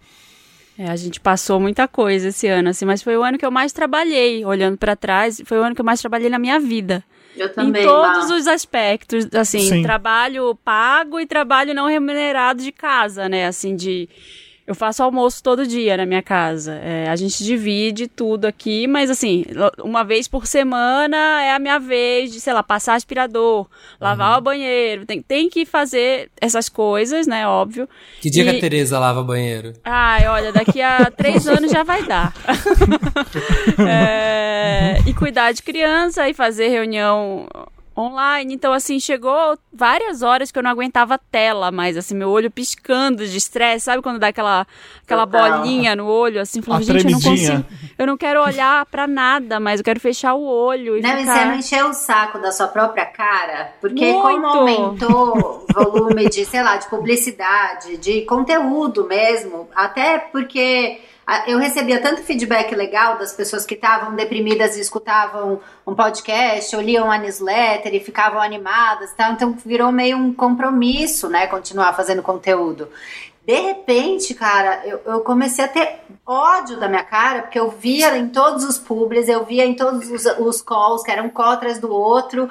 [0.78, 3.52] É, a gente passou muita coisa esse ano, assim, mas foi o ano que eu
[3.52, 7.04] mais trabalhei, olhando pra trás, foi o ano que eu mais trabalhei na minha vida.
[7.36, 7.84] Eu também.
[7.84, 9.84] em todos os aspectos, assim, Sim.
[9.84, 13.48] trabalho pago e trabalho não remunerado de casa, né?
[13.48, 14.08] Assim, de.
[14.66, 16.76] Eu faço almoço todo dia na minha casa.
[16.76, 19.44] É, a gente divide tudo aqui, mas assim,
[19.84, 23.68] uma vez por semana é a minha vez de, sei lá, passar aspirador,
[24.00, 25.06] lavar o banheiro.
[25.06, 27.46] Tem, tem que fazer essas coisas, né?
[27.46, 27.90] Óbvio.
[28.22, 29.74] Que dia que E- a Tereza lava banheiro?
[29.84, 32.34] Ai, olha, daqui a três anos já vai dar.
[33.88, 37.48] É, e cuidar de criança e fazer reunião
[37.98, 38.54] online.
[38.54, 42.50] Então, assim, chegou várias horas que eu não aguentava a tela mais, assim, meu olho
[42.52, 43.86] piscando de estresse.
[43.86, 44.66] Sabe quando dá aquela,
[45.04, 46.62] aquela bolinha no olho, assim?
[46.62, 47.64] Falando, A gente, eu não tremidinha.
[47.64, 47.94] consigo.
[47.98, 51.14] Eu não quero olhar pra nada, mas eu quero fechar o olho e Não, e
[51.14, 51.46] você ficar...
[51.46, 53.74] não encheu o saco da sua própria cara?
[53.80, 54.22] Porque Muito.
[54.22, 61.00] como aumentou o volume de, sei lá, de publicidade, de conteúdo mesmo, até porque
[61.48, 66.82] eu recebia tanto feedback legal das pessoas que estavam deprimidas e escutavam um podcast, ou
[66.82, 71.94] liam uma newsletter e ficavam animadas e tal, então virou meio um compromisso, né, continuar
[71.94, 72.90] fazendo conteúdo.
[73.46, 78.18] De repente, cara, eu, eu comecei a ter ódio da minha cara, porque eu via
[78.18, 81.52] em todos os publis, eu via em todos os, os calls, que eram um call
[81.52, 82.50] atrás do outro,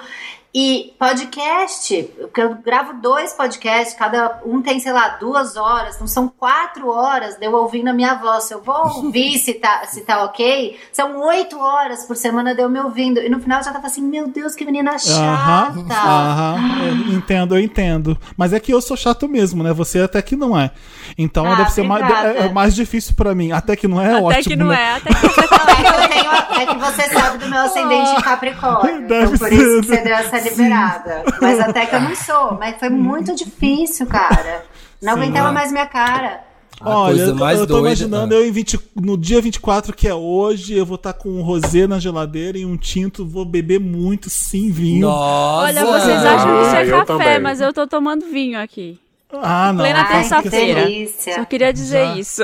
[0.54, 6.06] E podcast, porque eu gravo dois podcasts, cada um tem, sei lá, duas horas, então
[6.06, 8.50] são quatro horas de eu ouvindo a minha voz.
[8.50, 12.68] Eu vou ouvir se tá, se tá ok, são oito horas por semana de eu
[12.68, 13.18] me ouvindo.
[13.18, 15.22] E no final eu já tava assim, meu Deus, que menina chata.
[15.22, 16.82] Aham, aham.
[17.08, 18.18] Eu entendo, eu entendo.
[18.36, 19.72] Mas é que eu sou chato mesmo, né?
[19.72, 20.70] Você até que não é.
[21.16, 23.52] Então Ah, deve ser mais, é, é mais difícil pra mim.
[23.52, 24.42] Até que não é, Até ótimo.
[24.44, 24.82] que não né?
[24.82, 27.48] é, até que você tá Não, é, que eu tenho, é que você sabe do
[27.48, 29.08] meu ascendente em Capricórnio.
[29.08, 29.54] Deve então por ser.
[29.54, 31.22] isso que você deu essa liberada.
[31.40, 32.57] Mas até que eu não sou.
[32.59, 34.64] Mas foi muito difícil, cara.
[35.00, 36.44] Não aguentava mais minha cara.
[36.81, 38.38] A Olha, eu tô, mais eu tô imaginando Ah.
[38.38, 41.87] eu em 20, no dia 24, que é hoje, eu vou estar com um rosé
[41.87, 45.07] na geladeira e um tinto, vou beber muito, sim, vinho.
[45.07, 45.64] Nossa!
[45.66, 47.40] Olha, vocês acham que isso Ah, é eu café, também.
[47.40, 48.98] mas eu tô tomando vinho aqui.
[49.33, 49.81] Ah, não.
[49.85, 50.85] Plena terça-feira.
[50.87, 51.37] delícia.
[51.37, 52.16] Só queria dizer Já.
[52.16, 52.42] isso.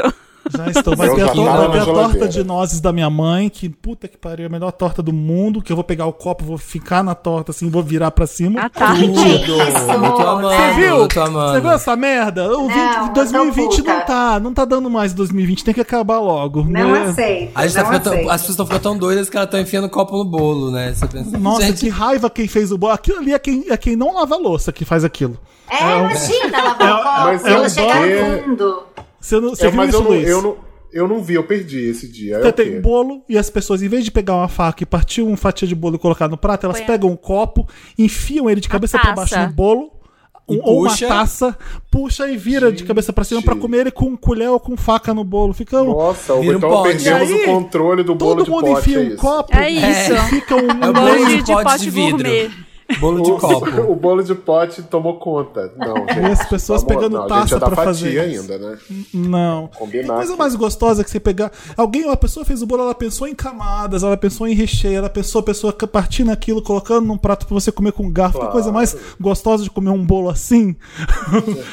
[0.57, 0.97] Já estou.
[0.97, 4.09] Vai ter, a, to- vai ter a torta de nozes da minha mãe, que puta
[4.09, 6.59] que pariu, é a melhor torta do mundo, que eu vou pegar o copo, vou
[6.59, 8.61] ficar na torta assim, vou virar pra cima.
[8.61, 8.95] Ah, tá.
[8.95, 9.57] Tudo!
[10.17, 10.97] Tô amando, Você viu?
[10.99, 12.59] Você viu essa merda?
[12.59, 15.81] O 20 Não, eu tô 2020 não tá, não tá dando mais 2020, tem que
[15.81, 16.65] acabar logo.
[16.65, 17.03] Não né?
[17.03, 17.53] aceito.
[17.55, 18.31] A gente tá ficando aceito.
[18.31, 20.93] as pessoas estão ficando tão doidas que elas estão enfiando copo no bolo, né?
[20.95, 22.93] Você pensa, Nossa, gente, que raiva quem fez o bolo.
[22.93, 25.39] Aquilo ali é quem, é quem não lava a louça que faz aquilo.
[25.71, 28.83] É, um- imagina, lavar o copo, mas ela é um fundo.
[29.21, 30.29] Você, não, você É, viu mas isso, eu não, Luiz?
[30.29, 30.57] eu, não,
[30.93, 32.37] eu não vi, eu perdi esse dia.
[32.37, 34.87] É Você o tem bolo e as pessoas, em vez de pegar uma faca e
[34.87, 37.67] partir uma fatia de bolo e colocar no prato, elas Põe pegam um copo,
[37.99, 39.93] enfiam ele de cabeça pra baixo no bolo.
[40.51, 41.55] E um- ou uma taça,
[41.91, 45.13] puxa e vira de cabeça pra cima pra comer ele com colher ou com faca
[45.13, 45.53] no bolo.
[45.53, 46.89] Fica um, Nossa, Vira um então pote.
[47.05, 48.81] perdemos E aí, o controle do bolo todo de mundo pote.
[48.89, 49.17] enfia é um isso.
[49.19, 50.17] copo É e isso.
[50.31, 52.17] fica um É o bolo Bolo de de, pote de vidro.
[52.17, 52.51] gourmet.
[53.01, 53.68] Bolo de O- copo.
[53.88, 55.72] O bolo de pote tomou conta.
[55.77, 56.20] Não, gente.
[56.20, 58.40] E as pessoas Vamos- pegando não, taça é fatia fazer isso.
[58.53, 58.79] ainda, né?
[59.12, 59.68] Não.
[59.77, 61.51] Combinar A coisa mais gostosa é que você pegar.
[61.77, 65.11] Alguém, uma pessoa fez o bolo, ela pensou em camadas, ela pensou em recheio, ela
[65.11, 68.35] pensou a pessoa partindo aquilo, colocando num prato pra você comer com garfo.
[68.35, 68.53] Que Claro.
[68.53, 70.74] coisa mais gostosa de comer um bolo assim.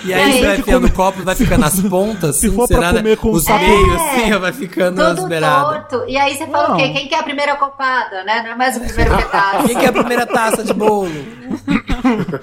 [0.04, 2.56] E aí você vai que enfiando o comer- copo, vai ficando nas pontas, se assim,
[2.56, 3.00] for pra né?
[3.00, 3.62] comer com Os sabor.
[3.62, 4.10] meios, É.
[4.26, 5.88] assim, vai ficando nas Tudo beiradas.
[5.90, 6.10] torto.
[6.10, 6.76] E aí você fala Não.
[6.76, 6.90] o quê?
[6.90, 8.42] Quem que é a primeira copada, né?
[8.44, 9.66] Não é mais o primeiro pedaço.
[9.68, 11.05] Quem que é a primeira taça de bolo?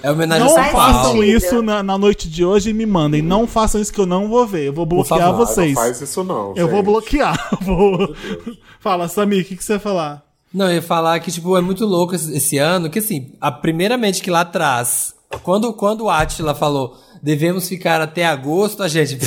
[0.02, 0.94] É homenagem Não a São Paulo.
[0.94, 1.36] façam sentido.
[1.36, 3.22] isso na, na noite de hoje e me mandem.
[3.22, 4.68] Não façam isso que eu não vou ver.
[4.68, 5.74] Eu vou bloquear favor, vocês.
[5.74, 6.86] Não faz isso não, Eu vou gente.
[6.86, 7.48] bloquear.
[7.62, 8.14] Vou...
[8.80, 10.22] Fala, Samir, o que, que você ia falar?
[10.52, 13.50] Não, eu ia falar que, tipo, é muito louco esse, esse ano, que assim, a
[13.50, 19.18] primeiramente que lá atrás, quando, quando o Atila falou, devemos ficar até agosto, a gente,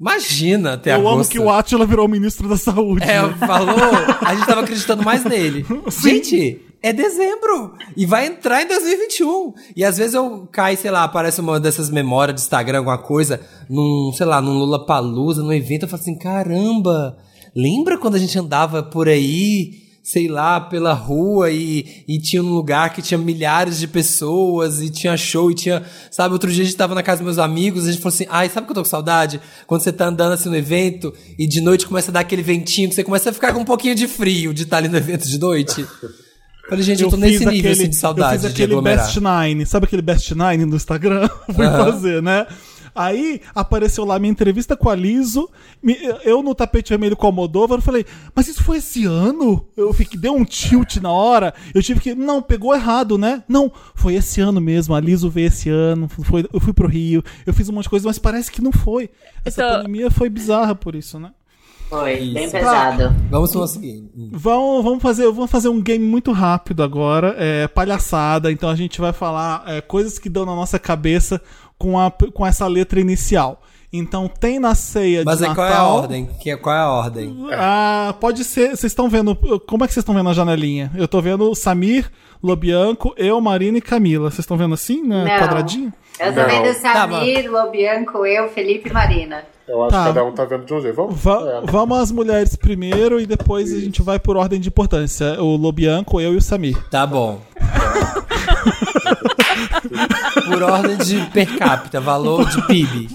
[0.00, 1.14] imagina até eu agosto.
[1.14, 3.04] amo que o Atila virou ministro da saúde.
[3.04, 3.34] É, né?
[3.38, 3.76] falou,
[4.20, 5.64] a gente tava acreditando mais nele.
[6.02, 9.52] Gente, é dezembro e vai entrar em 2021.
[9.76, 13.40] E às vezes eu caio, sei lá, aparece uma dessas memórias de Instagram, alguma coisa,
[13.68, 17.18] num, sei lá, num Lula Palusa, num evento, eu falo assim, caramba,
[17.54, 22.54] lembra quando a gente andava por aí, sei lá, pela rua e, e tinha um
[22.54, 26.64] lugar que tinha milhares de pessoas e tinha show e tinha, sabe, outro dia a
[26.64, 28.76] gente tava na casa dos meus amigos, a gente falou assim, ai, sabe que eu
[28.76, 29.40] tô com saudade?
[29.66, 32.88] Quando você tá andando assim no evento e de noite começa a dar aquele ventinho
[32.88, 35.26] que você começa a ficar com um pouquinho de frio de estar ali no evento
[35.26, 35.84] de noite.
[36.68, 39.04] Falei, gente, eu, tô nesse nível assim de eu saudade fiz de aquele aglomerar.
[39.06, 39.66] Best Nine.
[39.66, 41.28] Sabe aquele Best Nine no Instagram?
[41.54, 41.84] Fui Aham.
[41.92, 42.46] fazer, né?
[42.94, 45.48] Aí apareceu lá minha entrevista com a Liso,
[45.80, 48.04] me- eu no tapete vermelho com a Moldova, eu falei,
[48.34, 49.64] mas isso foi esse ano?
[49.76, 53.44] Eu fiquei, deu um tilt na hora, eu tive que, não, pegou errado, né?
[53.46, 57.22] Não, foi esse ano mesmo, a Liso veio esse ano, foi, eu fui pro Rio,
[57.46, 59.08] eu fiz um monte de coisa, mas parece que não foi.
[59.44, 61.30] Essa Então- pandemia foi bizarra por isso, né?
[61.88, 62.52] Foi, bem Isso.
[62.52, 63.14] pesado.
[63.30, 64.10] Vamos para o seguinte.
[64.32, 67.34] Vamos, vamos, fazer, vamos fazer um game muito rápido agora.
[67.38, 68.52] É palhaçada.
[68.52, 71.40] Então a gente vai falar é, coisas que dão na nossa cabeça
[71.78, 73.62] com, a, com essa letra inicial.
[73.90, 75.54] Então tem na ceia Mas de Natal.
[75.56, 76.28] qual é a ordem?
[76.38, 77.34] Que, qual é a ordem?
[77.52, 78.76] Ah, pode ser.
[78.76, 79.34] Vocês estão vendo.
[79.66, 80.92] Como é que vocês estão vendo a janelinha?
[80.94, 82.10] Eu tô vendo Samir,
[82.42, 84.30] Lobianco, eu, Marina e Camila.
[84.30, 85.24] Vocês estão vendo assim, né?
[85.24, 85.38] Não.
[85.40, 85.92] Quadradinho?
[86.20, 86.48] Eu tô Não.
[86.48, 89.44] vendo Tá, Samir, Lobianco, eu, Felipe e Marina.
[89.68, 90.00] Eu acho Tá.
[90.00, 90.96] que cada um tá vendo de um jeito.
[90.96, 91.20] Vamos?
[91.22, 91.70] Va- É.
[91.70, 95.40] Vamos às mulheres primeiro e depois a gente vai por ordem de importância.
[95.42, 96.76] O Lobianco, eu e o Samir.
[96.90, 97.40] Tá bom.
[100.46, 103.08] Por ordem de per capita, valor de PIB.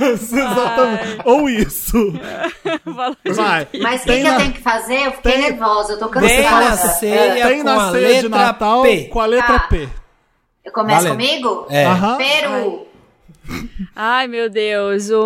[0.00, 1.18] Exatamente.
[1.24, 2.14] Ou isso.
[2.84, 3.68] Valor de- Vai.
[3.80, 5.06] Mas o que, Tem que eu na- tenho que fazer?
[5.06, 6.60] Eu fiquei tem- nervosa, eu tô Tem cansada.
[6.64, 9.04] na ceia Tem com na a ceia letra de Natal P.
[9.04, 9.66] com a letra Tá.
[9.68, 9.88] P.
[10.70, 11.16] Eu começo Valendo.
[11.16, 11.66] comigo?
[11.68, 11.84] É.
[11.84, 12.16] Aham.
[12.16, 12.86] Peru.
[13.96, 15.10] Ai, meu Deus.
[15.10, 15.16] Um,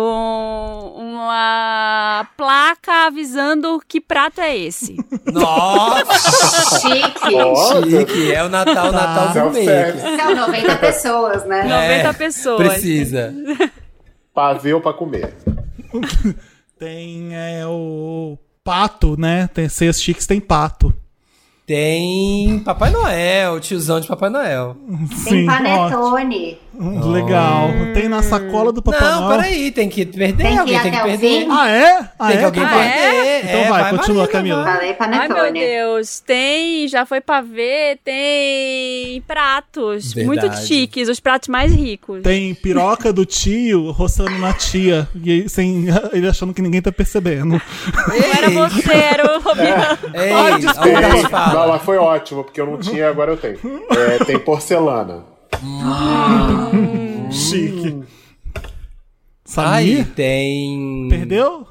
[0.97, 4.97] uma placa avisando que prato é esse.
[5.31, 7.35] Nossa, Chique.
[7.35, 8.31] Ó, chique.
[8.33, 9.93] É o Natal, Natal gourmet.
[10.17, 11.63] São 90 pessoas, né?
[12.01, 12.61] 90 pessoas.
[12.61, 13.33] É, Precisa.
[14.33, 15.33] Pra ver ou pra comer?
[16.77, 19.47] Tem é, o pato, né?
[19.53, 20.93] Tem ceias chiques, tem pato.
[21.65, 24.77] Tem Papai Noel, tiozão de Papai Noel.
[25.27, 25.63] Tem ótimo.
[25.89, 26.57] panetone.
[26.77, 27.69] Hum, Legal.
[27.93, 29.37] Tem na sacola do Papai não, Noel.
[29.39, 31.17] peraí, tem que perder, Tem que alguém tem que perder.
[31.45, 31.47] fim.
[31.49, 32.09] Ah, é?
[32.19, 32.39] Ah, Tem é?
[32.39, 32.63] que alguém.
[32.63, 33.45] Ah, perder.
[33.45, 34.63] Então É, vai, continua, Marina, Camila.
[34.63, 34.93] vai.
[34.93, 35.59] Falei Ai, meu panetone.
[35.59, 36.19] Deus.
[36.19, 40.47] Tem, já foi pra ver, tem pratos Verdade.
[40.47, 42.21] muito chiques, os pratos mais ricos.
[42.21, 45.07] Tem piroca do tio roçando na tia.
[45.23, 47.51] E sem, ele achando que ninguém tá percebendo.
[48.07, 49.97] Não era você, era o Fabiano.
[50.13, 51.54] Ei, Ai, desculpa.
[51.55, 53.57] Não, mas foi ótimo, porque eu não tinha, agora eu tenho.
[53.89, 55.23] É, tem porcelana.
[57.31, 58.03] Chique.
[59.57, 60.07] Aí Samir?
[60.15, 61.07] tem.
[61.09, 61.67] Perdeu?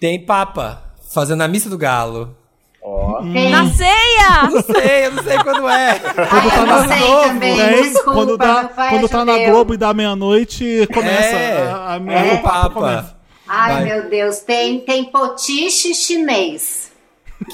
[0.00, 2.36] Tem Papa, fazendo a missa do galo.
[2.82, 3.22] Ó.
[3.32, 3.50] Tem.
[3.50, 4.50] Na ceia!
[4.50, 5.90] Não sei, eu não sei quando é.
[6.16, 7.56] Ai, eu não sei também.
[7.56, 9.38] Tem, Desculpa, quando pai quando tá na.
[9.38, 12.70] Globo e dá meia-noite, começa É, a, a, a, é, o Papa.
[12.70, 13.16] começa.
[13.46, 13.84] Ai, Vai.
[13.84, 14.38] meu Deus.
[14.40, 16.91] Tem, tem potiche chinês.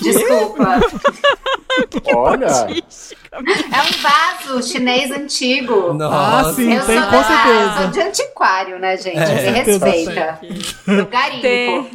[0.03, 0.81] Desculpa.
[2.15, 5.93] Olha, É um vaso chinês antigo.
[5.95, 6.49] Nossa.
[6.49, 7.83] Ah, sim, Eu tem sou, com da- certeza.
[7.83, 9.19] sou de antiquário, né, gente?
[9.19, 9.51] É.
[9.51, 10.41] Me respeita.
[11.11, 11.43] Garimpo.
[11.43, 11.89] Tem.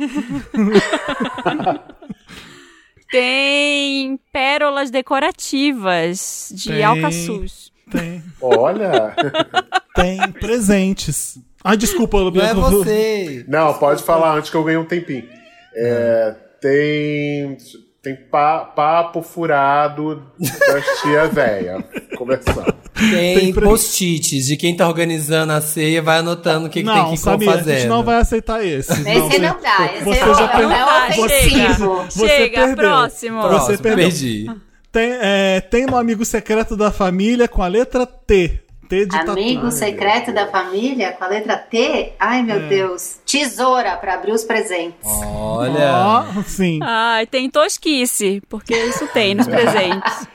[3.11, 6.83] Tem pérolas decorativas de Tem.
[6.83, 7.71] alcaçuz.
[7.91, 9.15] Tem, olha.
[9.95, 11.37] tem presentes.
[11.63, 13.45] Ah, desculpa, Não é você.
[13.47, 15.27] Não, pode falar antes que eu ganhei um tempinho.
[15.75, 17.55] É, tem
[18.03, 21.83] tem pa- papo furado das tia véia.
[22.17, 22.75] Começando.
[22.93, 26.95] Tem, Tem post-its de quem tá organizando a ceia, vai anotando o que, que tem
[26.95, 27.75] Não, que ir Samir, a fazendo.
[27.77, 28.91] gente não vai aceitar esse.
[28.91, 29.89] Esse você- não dá.
[29.95, 32.05] Esse você é, já é, per- é ofensivo.
[32.09, 32.75] Você Chega, perdeu.
[32.75, 33.41] próximo.
[33.41, 34.05] Você Próximo, perdeu.
[34.05, 34.51] perdi.
[34.91, 38.59] Tem, é, tem no amigo secreto da família com a letra T.
[38.89, 39.71] T de Amigo tatu.
[39.71, 42.13] secreto da família com a letra T?
[42.19, 42.43] Ai, É.
[42.43, 43.17] meu Deus.
[43.25, 44.95] Tesoura para abrir os presentes.
[45.03, 45.91] Olha.
[45.95, 46.79] Ó, sim.
[46.83, 50.27] Ai, tem tosquice, porque isso tem nos presentes.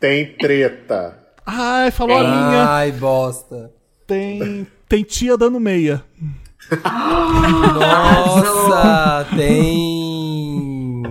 [0.00, 1.18] Tem treta.
[1.46, 2.68] Ai, falou a minha.
[2.68, 3.72] Ai, bosta.
[4.06, 6.04] Tem, tem tia dando meia.
[7.74, 11.02] Nossa, tem.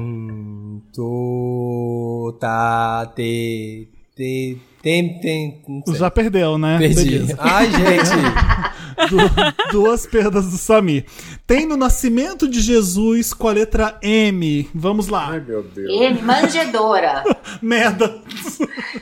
[0.94, 2.38] Tu.
[2.40, 3.12] Tá.
[3.16, 3.90] Te.
[4.18, 4.58] Te.
[4.82, 5.20] Tem.
[5.20, 5.62] Tem.
[5.86, 5.96] Sei.
[5.96, 6.78] Já perdeu, né?
[6.80, 7.06] Perdi.
[7.06, 7.36] Beleza.
[7.40, 9.10] Ai, gente.
[9.10, 11.06] Du- duas perdas do Samir.
[11.46, 14.68] Tem no nascimento de Jesus com a letra M.
[14.74, 15.30] Vamos lá.
[15.30, 15.92] Ai, meu Deus.
[15.94, 17.24] E manjedora.
[17.62, 18.22] Merda.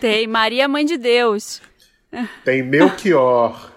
[0.01, 1.61] Tem Maria Mãe de Deus.
[2.43, 3.71] Tem Melchior.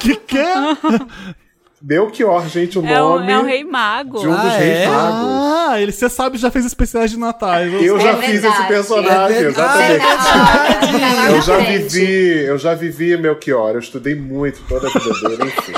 [0.00, 0.36] Que que?
[1.84, 4.20] Belchior, gente, o É o, nome é o Rei Mago.
[4.20, 4.86] de um dos Ah, reis é?
[4.88, 5.30] magos.
[5.68, 7.60] Ah, ele, você sabe, já fez especiais de Natal.
[7.64, 8.54] Eu já É fiz verdade.
[8.60, 9.88] esse personagem, É exatamente.
[9.90, 11.32] Verdade.
[11.34, 15.72] Eu já vivi, eu já vivi Melchior, eu estudei muito toda a vida dele, enfim.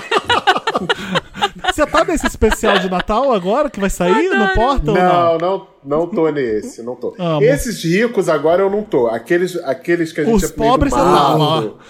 [1.74, 5.02] Você tá nesse especial de Natal agora que vai sair no Porta ou não?
[5.04, 7.14] Não, não, não tô nesse, não tô.
[7.18, 7.42] Amo.
[7.42, 9.08] Esses ricos agora eu não tô.
[9.08, 11.38] Aqueles, aqueles que a gente Os apelido pobres você mago,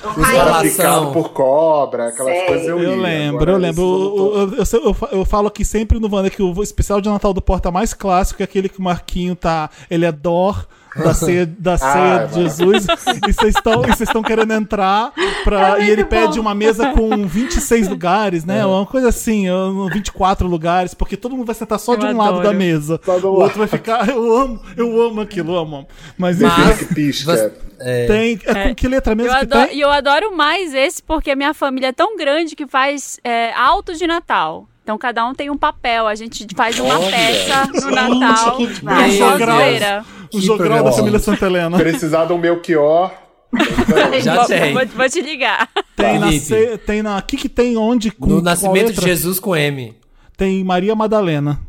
[0.01, 0.20] tava.
[0.20, 2.47] os caras picados por cobra, aquelas Sei.
[2.47, 3.82] coisas eu, Eu lembro, Agora eu lembro.
[3.82, 4.55] eu.
[4.59, 7.70] Eu, eu- eu falo aqui sempre no Wanda que o especial de Natal do Porta
[7.70, 9.68] mais clássico é aquele que o Marquinho tá.
[9.91, 10.66] Ele é Dor
[10.97, 12.42] da ceia, da ceia de vai.
[12.42, 12.86] Jesus.
[13.26, 17.88] E vocês estão vocês estão querendo entrar pra, e ele pede uma mesa com 26
[17.88, 18.64] lugares, né?
[18.64, 22.16] Uma coisa assim, eu- 24 lugares, porque todo mundo vai sentar só de Eu um
[22.16, 22.45] lado adoro.
[22.49, 23.01] da mesa.
[23.05, 23.28] Do O lado.
[23.42, 24.09] outro vai ficar.
[24.14, 25.88] Eu amo, eu amo aquilo, eu amo.
[26.16, 27.36] Mas enfim, Mas- pisca.
[27.36, 28.40] Você- é, tem.
[28.45, 29.76] É, com que letra mesmo Eu que adoro, tem?
[29.76, 33.53] e eu adoro mais esse porque a minha família é tão grande que faz é,
[33.55, 34.66] alto de Natal.
[34.82, 37.11] Então cada um tem um papel, a gente faz uma Olha.
[37.11, 38.57] peça no Natal.
[38.59, 40.05] que E é só.
[40.41, 40.55] Zoeira.
[40.55, 40.93] O Que jogral da programa.
[40.97, 41.76] família Santa Helena.
[41.78, 43.12] Precisar de um Melchior.
[44.22, 44.72] Já vou, tem.
[44.74, 45.68] Vou, vou te ligar.
[45.97, 47.18] Tem na, ce- tem na.
[47.18, 48.11] O que, que tem onde?
[48.11, 49.01] Com, No nascimento de?
[49.01, 49.95] Jesus com M.
[50.37, 51.61] Tem Maria Madalena.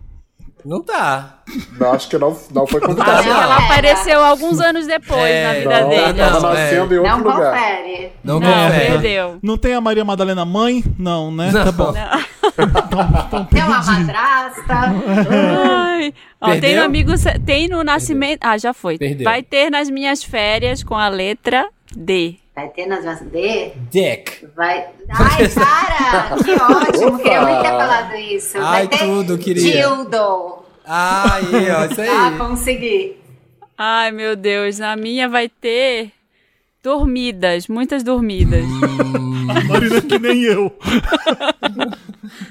[0.66, 1.41] Não tá.
[1.80, 5.53] Não, acho que não, não foi Acho que ela apareceu alguns anos depois É, na
[5.53, 6.13] vida Não, dele.
[6.16, 7.51] tava Não, nascendo em outro Não lugar.
[7.53, 8.11] confere.
[8.24, 8.86] Não, Não, confere.
[8.91, 9.39] perdeu.
[9.43, 10.84] Não tem a Maria Madalena mãe?
[10.97, 11.51] Não, né?
[11.51, 11.63] Não.
[11.66, 11.93] Tá bom.
[13.51, 14.74] Tem uma madrasta.
[14.74, 16.13] Ai.
[16.41, 16.80] Ó, tem Perdeu?
[16.80, 17.11] no amigo,
[17.45, 18.39] tem no nascimento.
[18.43, 18.97] Ah, já foi.
[18.97, 19.24] Perdeu.
[19.24, 22.38] Vai ter nas minhas férias com a letra D.
[22.56, 23.72] Vai ter nas minhas D?
[23.91, 24.47] Dick.
[24.56, 24.88] Vai.
[25.10, 26.43] Ai, para!
[26.43, 27.18] Que ótimo!
[27.18, 28.53] Queria muito ter falado isso.
[28.58, 29.72] Vai Ai, ter tudo, queria.
[29.72, 30.64] Dildo.
[30.86, 32.08] Ah, aí, ó, isso aí.
[32.10, 33.18] Ah, consegui.
[33.78, 36.14] Ai, meu Deus, na minha vai ter
[36.82, 38.64] dormidas, muitas dormidas.
[39.49, 40.72] A Marina é que nem eu.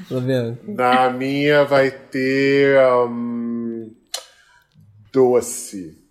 [0.08, 0.58] Tô vendo.
[0.68, 2.78] Na minha vai ter.
[3.08, 3.90] hum,
[5.12, 6.03] doce.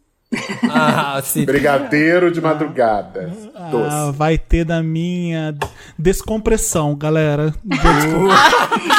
[0.70, 1.46] Ah, sim.
[1.46, 3.32] Brigadeiro de madrugada.
[3.56, 4.18] Ah, Doce.
[4.18, 5.54] vai ter da minha
[5.98, 7.54] descompressão, galera.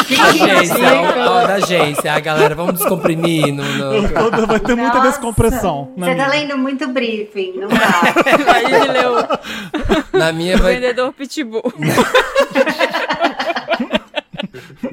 [0.05, 1.25] Agência, ridículo.
[1.29, 2.13] ó, ó, da agência.
[2.13, 3.53] A galera, vamos descomprimir.
[3.53, 5.91] No, no- vai ter muita Nossa, descompressão.
[5.97, 6.29] Você tá minha.
[6.29, 8.15] lendo muito briefing, não dá.
[8.55, 9.15] Aí ele leu
[10.13, 11.63] Na minha o vai, vendedor pitbull.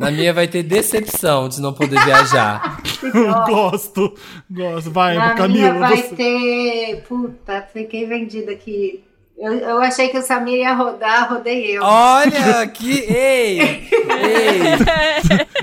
[0.01, 2.81] Na minha vai ter decepção de não poder viajar.
[3.47, 4.13] gosto,
[4.49, 4.89] gosto.
[4.89, 5.73] Vai, Na Camila.
[5.73, 6.15] minha vai você.
[6.15, 7.03] ter.
[7.07, 9.03] Puta, fiquei vendida aqui.
[9.37, 11.83] Eu, eu achei que o Samir ia rodar, rodei eu.
[11.83, 12.99] Olha, que.
[13.13, 13.59] Ei!
[13.59, 13.89] Ei!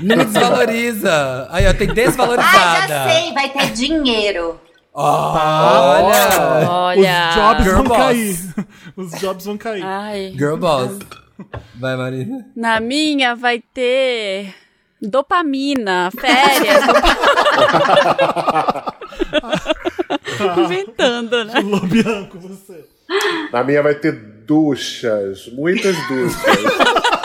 [0.01, 1.47] Não desvaloriza.
[1.51, 2.87] Aí, ó, tem ah, desvalorizada.
[2.87, 4.59] já sei, vai ter dinheiro.
[4.93, 6.69] Olha!
[6.69, 7.29] Olha.
[7.29, 7.97] Os jobs Girl vão boss.
[7.97, 8.37] cair.
[8.95, 9.83] Os jobs vão cair.
[9.85, 10.33] Ai.
[10.37, 10.97] Girl boss.
[11.75, 12.45] Vai, Marina.
[12.55, 14.53] Na minha vai ter
[15.01, 16.83] dopamina, férias.
[20.57, 21.59] Inventando, né?
[21.61, 22.85] Lobianco, você.
[23.51, 26.35] Na minha vai ter duchas, muitas duchas.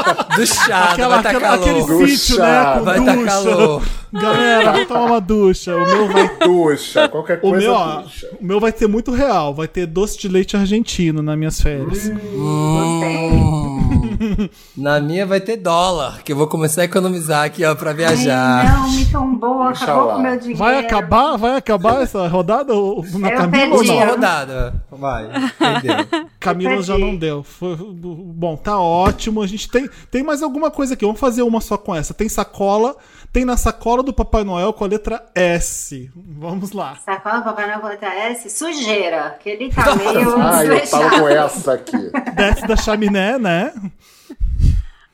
[0.36, 1.68] Do chá, Aquela, vai tá aquela- calor.
[1.68, 2.16] aquele Ducha.
[2.16, 2.64] sítio, né?
[2.78, 3.26] Com Vai tá ducha.
[3.26, 3.82] calor.
[4.12, 5.76] Galera, tomar uma ducha.
[5.76, 6.38] O meu vai.
[6.38, 8.00] Ducha, qualquer O coisa meu, ó,
[8.40, 9.54] o meu vai ter muito real.
[9.54, 12.08] Vai ter doce de leite argentino nas minhas férias.
[12.08, 13.79] Gostei.
[14.76, 17.96] Na minha vai ter dólar, que eu vou começar a economizar aqui, ó, pra Ai,
[17.96, 18.64] viajar.
[18.80, 20.14] não, me tombou, acabou lá.
[20.14, 20.58] com o meu dinheiro.
[20.58, 21.36] Vai acabar?
[21.36, 24.06] Vai acabar essa rodada ou- na Eu Camila ou não?
[24.06, 24.82] Rodada.
[24.90, 25.24] Vai.
[25.26, 26.26] Entendeu?
[26.38, 27.42] Camila já não deu.
[27.42, 29.42] Foi- bom, tá ótimo.
[29.42, 31.04] A gente tem, tem mais alguma coisa aqui.
[31.04, 32.12] Vamos fazer uma só com essa.
[32.14, 32.96] Tem sacola.
[33.32, 36.10] Tem na sacola do Papai Noel com a letra S.
[36.16, 36.96] Vamos lá.
[37.04, 38.50] Sacola do Papai Noel com letra S?
[38.50, 42.10] Sujeira, que ele tá meio Ah, eu tava com essa aqui.
[42.34, 43.72] Desce da chaminé, né?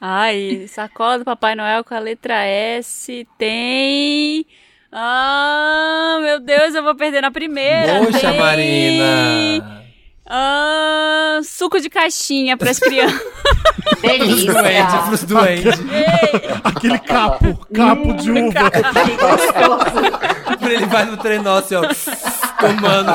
[0.01, 4.47] Ai, sacola do Papai Noel com a letra S tem.
[4.91, 7.99] Ah, meu Deus, eu vou perder na primeira.
[8.03, 9.86] Poxa, Tem- Marina.
[10.29, 13.21] Ah, suco de caixinha para as crianças.
[14.01, 14.53] Delícia.
[15.07, 15.81] Pros doentes.
[16.65, 17.67] Aquele capo.
[17.73, 18.71] Capo de uva.
[18.71, 20.67] Que gostoso.
[20.67, 21.83] Ele vai no trenó assim, ó,
[22.59, 23.13] tomando.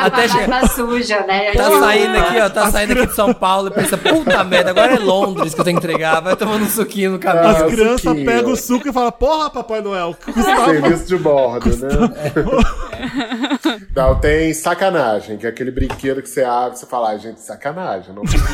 [0.00, 1.52] Até a che- barba suja, né?
[1.52, 4.70] Tá Tipo, saindo aqui, ó, tá saindo aqui de São Paulo e pensa, puta merda,
[4.70, 6.20] agora é Londres que eu tenho que entregar.
[6.20, 7.48] Vai tomando um suquinho no caminho.
[7.56, 10.14] As Ah, crianças pegam o suco e falam: Porra, Papai Noel.
[10.24, 11.88] custava- Serviço de bordo, né?
[13.96, 17.40] Não, tem sacanagem, que é aquele brinquedo que você abre e você fala, ai, gente,
[17.40, 18.14] sacanagem.
[18.14, 18.44] Não precisa.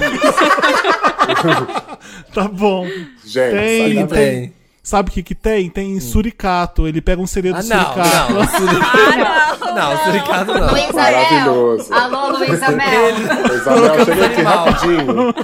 [2.32, 2.86] Tá bom.
[3.24, 4.06] Gente, Tem, sacanagem.
[4.08, 4.52] tem.
[4.86, 5.68] Sabe o que que tem?
[5.68, 6.86] Tem suricato.
[6.86, 8.32] Ele pega um CD do Ah, não, suricato.
[8.32, 8.46] não.
[8.46, 10.70] Suri- Não, suricato não.
[10.70, 11.90] Luísa Maravilhoso.
[11.90, 11.98] Mel.
[12.00, 13.10] Alô, Luísa Mel.
[13.56, 14.64] Isabel, chega aqui Animal.
[14.64, 15.34] rapidinho.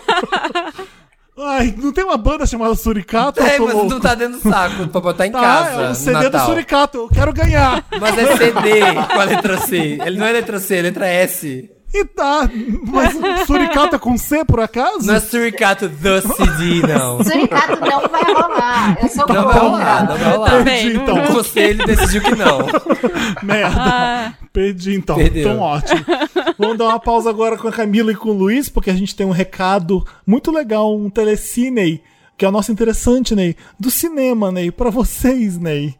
[1.44, 3.42] Ai, não tem uma banda chamada Suricato?
[3.42, 3.88] Tem, mas louco.
[3.90, 5.70] não tá dentro do saco pra botar em Tá, casa.
[5.70, 6.38] é o no CD do.
[6.38, 6.98] Suricato.
[6.98, 7.84] Eu quero ganhar.
[8.00, 8.80] Mas é CD
[9.12, 9.98] com a letra C.
[10.04, 11.68] Ele não é letra C, é letra S.
[11.94, 12.48] E tá,
[12.86, 15.06] mas o Suricato é com C, por acaso?
[15.06, 17.22] Não é suricato the CD, não.
[17.22, 18.98] Suricato não vai rolar.
[19.02, 20.24] Eu sou Não vai rolar, não contra.
[20.24, 20.64] vai rolar.
[20.64, 21.24] Perdi, então.
[21.34, 22.60] Você, ele decidiu que não.
[23.42, 23.76] Merda.
[23.76, 25.16] Ah, Perdi, então.
[25.16, 25.42] Perdeu.
[25.42, 26.04] Então, ótimo.
[26.58, 29.14] Vamos dar uma pausa agora com a Camila e com o Luiz, porque a gente
[29.14, 32.02] tem um recado muito legal, um telecine,
[32.38, 35.94] que é o nosso interessante, Ney, do cinema, Ney, pra vocês, Ney.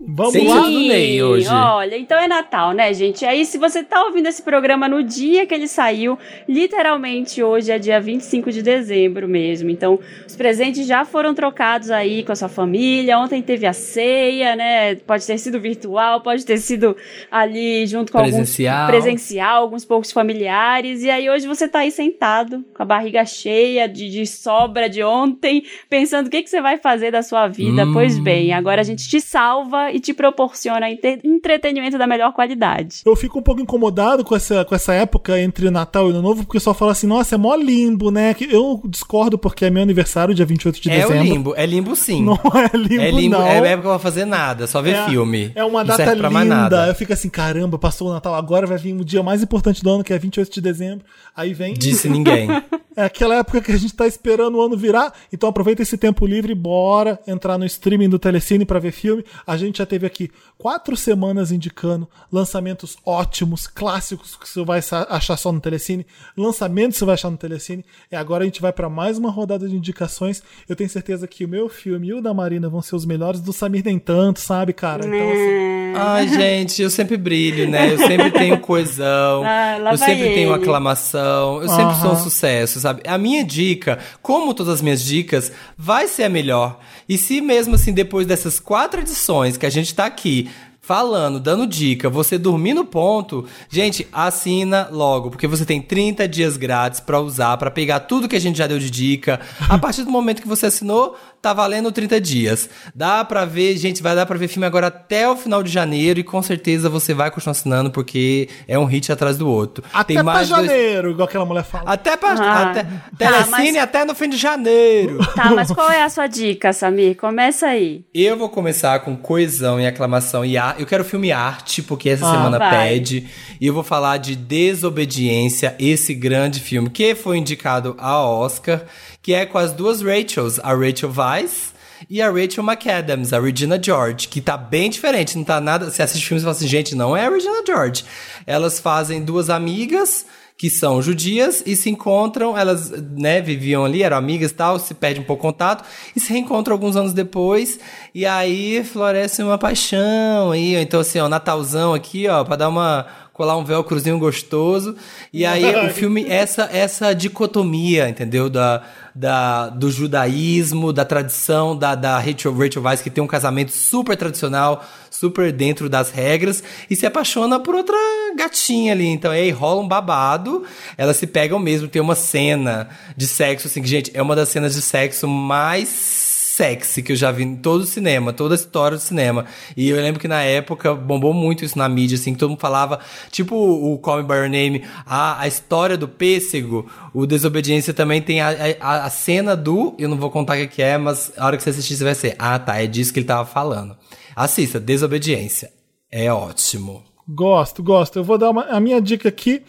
[0.00, 0.46] Vamos Sim.
[0.46, 0.60] lá?
[0.60, 1.48] do Ney hoje.
[1.48, 3.24] Olha, então é Natal, né, gente?
[3.24, 6.16] Aí, se você tá ouvindo esse programa no dia que ele saiu,
[6.48, 9.70] literalmente hoje é dia 25 de dezembro mesmo.
[9.70, 13.18] Então, os presentes já foram trocados aí com a sua família.
[13.18, 14.94] Ontem teve a ceia, né?
[14.94, 16.96] Pode ter sido virtual, pode ter sido
[17.28, 18.82] ali junto com Presencial.
[18.82, 21.02] alguns presencial, alguns poucos familiares.
[21.02, 25.02] E aí, hoje você tá aí sentado, com a barriga cheia de, de sobra de
[25.02, 27.84] ontem, pensando o que, que você vai fazer da sua vida.
[27.84, 27.92] Hum.
[27.92, 33.02] Pois bem, agora a gente te salva e te proporciona entre- entretenimento da melhor qualidade.
[33.04, 36.42] Eu fico um pouco incomodado com essa, com essa época entre Natal e Ano Novo,
[36.44, 38.34] porque o pessoal fala assim, nossa, é mó limbo, né?
[38.50, 41.22] Eu discordo porque é meu aniversário, dia 28 de É dezembro.
[41.24, 42.22] limbo, é limbo sim.
[42.22, 42.34] Não
[42.72, 43.46] é limbo, é limbo, não.
[43.46, 45.52] é época pra fazer nada, só ver É- filme.
[45.54, 46.44] É uma Não data linda.
[46.44, 46.86] nada.
[46.88, 49.90] Eu fico assim, caramba, passou o Natal, agora vai vir o dia mais importante do
[49.90, 51.04] ano, que é 28 de dezembro.
[51.36, 51.74] Aí vem.
[51.74, 52.48] Disse ninguém.
[52.96, 55.12] É aquela época que a gente tá esperando o ano virar.
[55.32, 59.24] Então aproveita esse tempo livre e bora entrar no streaming do Telecine pra ver filme.
[59.46, 65.36] A gente já teve aqui quatro semanas indicando lançamentos ótimos, clássicos que você vai achar
[65.36, 66.06] só no Telecine,
[66.36, 67.84] lançamentos que você vai achar no Telecine.
[68.10, 70.42] E agora a gente vai pra mais uma rodada de indicações.
[70.68, 73.40] Eu tenho certeza que o meu filme e o da Marina vão ser os melhores,
[73.40, 75.06] do Samir nem tanto, sabe, cara?
[75.06, 77.92] Então assim, Ai, gente, eu sempre brilho, né?
[77.92, 79.42] Eu sempre tenho coesão.
[79.58, 80.62] Ah, eu sempre tenho ele.
[80.62, 81.62] aclamação.
[81.62, 83.02] Eu sempre sou um sucesso, sabe?
[83.06, 86.78] A minha dica, como todas as minhas dicas, vai ser a melhor.
[87.08, 90.48] E se mesmo assim, depois dessas quatro edições que a gente tá aqui,
[90.88, 96.56] falando, dando dica, você dormir no ponto, gente, assina logo, porque você tem 30 dias
[96.56, 99.38] grátis pra usar, pra pegar tudo que a gente já deu de dica.
[99.68, 102.68] A partir do momento que você assinou, tá valendo 30 dias.
[102.94, 106.18] Dá pra ver, gente, vai dar pra ver filme agora até o final de janeiro
[106.20, 109.84] e com certeza você vai continuar assinando porque é um hit atrás do outro.
[109.92, 111.84] Até tem pra dois- janeiro, igual aquela mulher fala.
[111.92, 112.30] Até pra.
[112.32, 115.18] Ah, até, tá, telecine mas- até no fim de janeiro.
[115.34, 117.16] Tá, mas qual é a sua dica, Samir?
[117.16, 118.04] Começa aí.
[118.12, 120.80] Eu vou começar com coesão e aclamação e arte.
[120.80, 122.88] Eu quero filme arte, porque essa Ah, semana vai.
[122.88, 123.26] pede.
[123.60, 128.82] E eu vou falar de Desobediência, esse grande filme que foi indicado ao Oscar,
[129.28, 131.74] que é com as duas Rachels, a Rachel Weisz
[132.08, 135.90] e a Rachel McAdams, a Regina George, que tá bem diferente, não tá nada.
[135.90, 138.06] Você assiste filmes e fala assim, gente, não é a Regina George.
[138.46, 140.24] Elas fazem duas amigas
[140.56, 144.94] que são judias e se encontram, elas, né, viviam ali, eram amigas e tal, se
[144.94, 145.84] perde um pouco contato
[146.16, 147.78] e se reencontram alguns anos depois
[148.14, 153.06] e aí floresce uma paixão aí, então assim, ó, Natalzão aqui, ó, pra dar uma
[153.38, 154.96] colar um velcrozinho gostoso.
[155.32, 158.50] E aí o filme essa essa dicotomia, entendeu?
[158.50, 158.82] Da,
[159.14, 164.16] da do judaísmo, da tradição da da Rachel Rachel Weisz que tem um casamento super
[164.16, 167.96] tradicional, super dentro das regras e se apaixona por outra
[168.36, 169.06] gatinha ali.
[169.06, 170.64] Então aí rola um babado,
[170.96, 174.48] elas se pegam mesmo, tem uma cena de sexo assim, que gente, é uma das
[174.48, 176.27] cenas de sexo mais
[176.58, 179.46] sexy que eu já vi em todo o cinema, toda a história do cinema.
[179.76, 182.60] E eu lembro que na época bombou muito isso na mídia, assim, que todo mundo
[182.60, 182.98] falava,
[183.30, 188.20] tipo o Call Me By Your Name, a, a história do pêssego, o Desobediência também
[188.20, 188.48] tem a,
[188.80, 191.62] a, a cena do, eu não vou contar o que é, mas a hora que
[191.62, 193.96] você assistir você vai ser, ah tá, é disso que ele tava falando.
[194.34, 195.70] Assista, Desobediência.
[196.10, 197.04] É ótimo.
[197.28, 198.18] Gosto, gosto.
[198.18, 199.62] Eu vou dar uma, a minha dica aqui.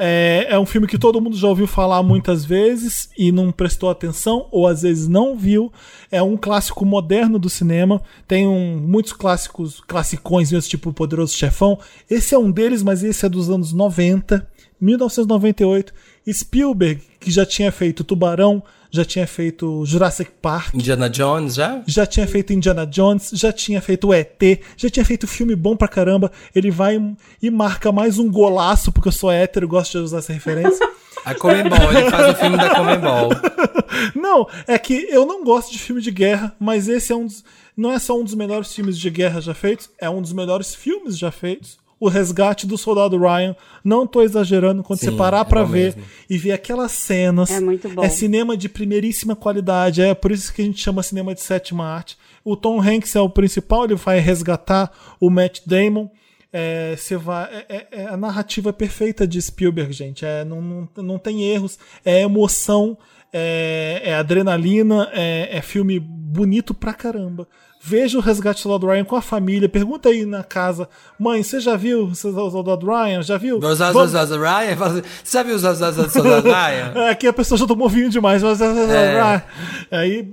[0.00, 3.90] É, é um filme que todo mundo já ouviu falar muitas vezes e não prestou
[3.90, 5.72] atenção, ou às vezes não viu.
[6.10, 8.00] É um clássico moderno do cinema.
[8.26, 11.78] Tem um, muitos clássicos, classicões mesmo, tipo O Poderoso Chefão.
[12.08, 14.48] Esse é um deles, mas esse é dos anos 90,
[14.80, 15.92] 1998.
[16.32, 21.82] Spielberg, que já tinha feito Tubarão, já tinha feito Jurassic Park, Indiana Jones já?
[21.86, 25.88] já tinha feito Indiana Jones, já tinha feito ET, já tinha feito filme bom pra
[25.88, 26.30] caramba.
[26.54, 26.98] Ele vai
[27.42, 30.88] e marca mais um golaço, porque eu sou hétero e gosto de usar essa referência.
[31.24, 33.30] A Comembol, ele faz o filme da Comembol.
[34.14, 37.44] não, é que eu não gosto de filme de guerra, mas esse é um dos.
[37.76, 40.74] Não é só um dos melhores filmes de guerra já feitos, é um dos melhores
[40.74, 41.78] filmes já feitos.
[42.00, 43.56] O Resgate do Soldado Ryan.
[43.82, 46.02] Não tô exagerando quando Sim, você parar é pra bom ver mesmo.
[46.30, 47.50] e ver aquelas cenas.
[47.50, 48.02] É muito bom.
[48.04, 50.00] É cinema de primeiríssima qualidade.
[50.02, 52.16] É por isso que a gente chama cinema de sétima arte.
[52.44, 54.90] O Tom Hanks é o principal, ele vai resgatar
[55.20, 56.08] o Matt Damon.
[56.52, 60.24] É, você vai, é- é- é a narrativa perfeita de Spielberg, gente.
[60.24, 62.96] É, não, não, não tem erros, é emoção,
[63.30, 67.46] é, é adrenalina, é, é filme bonito pra caramba.
[67.88, 69.68] Veja o Resgate do Soldado Ryan com a família.
[69.68, 73.22] Pergunta aí na casa: Mãe, você já viu o Soldado Ryan?
[73.22, 73.58] Já viu?
[73.94, 76.92] Vamos- Zaz- Ryan, assim, você já viu Zaz- Zaz- Ryan?
[76.94, 78.42] É, Aqui a pessoa já tomou vinho demais.
[78.42, 78.60] Mas...
[78.60, 79.42] É.
[79.90, 80.28] Aí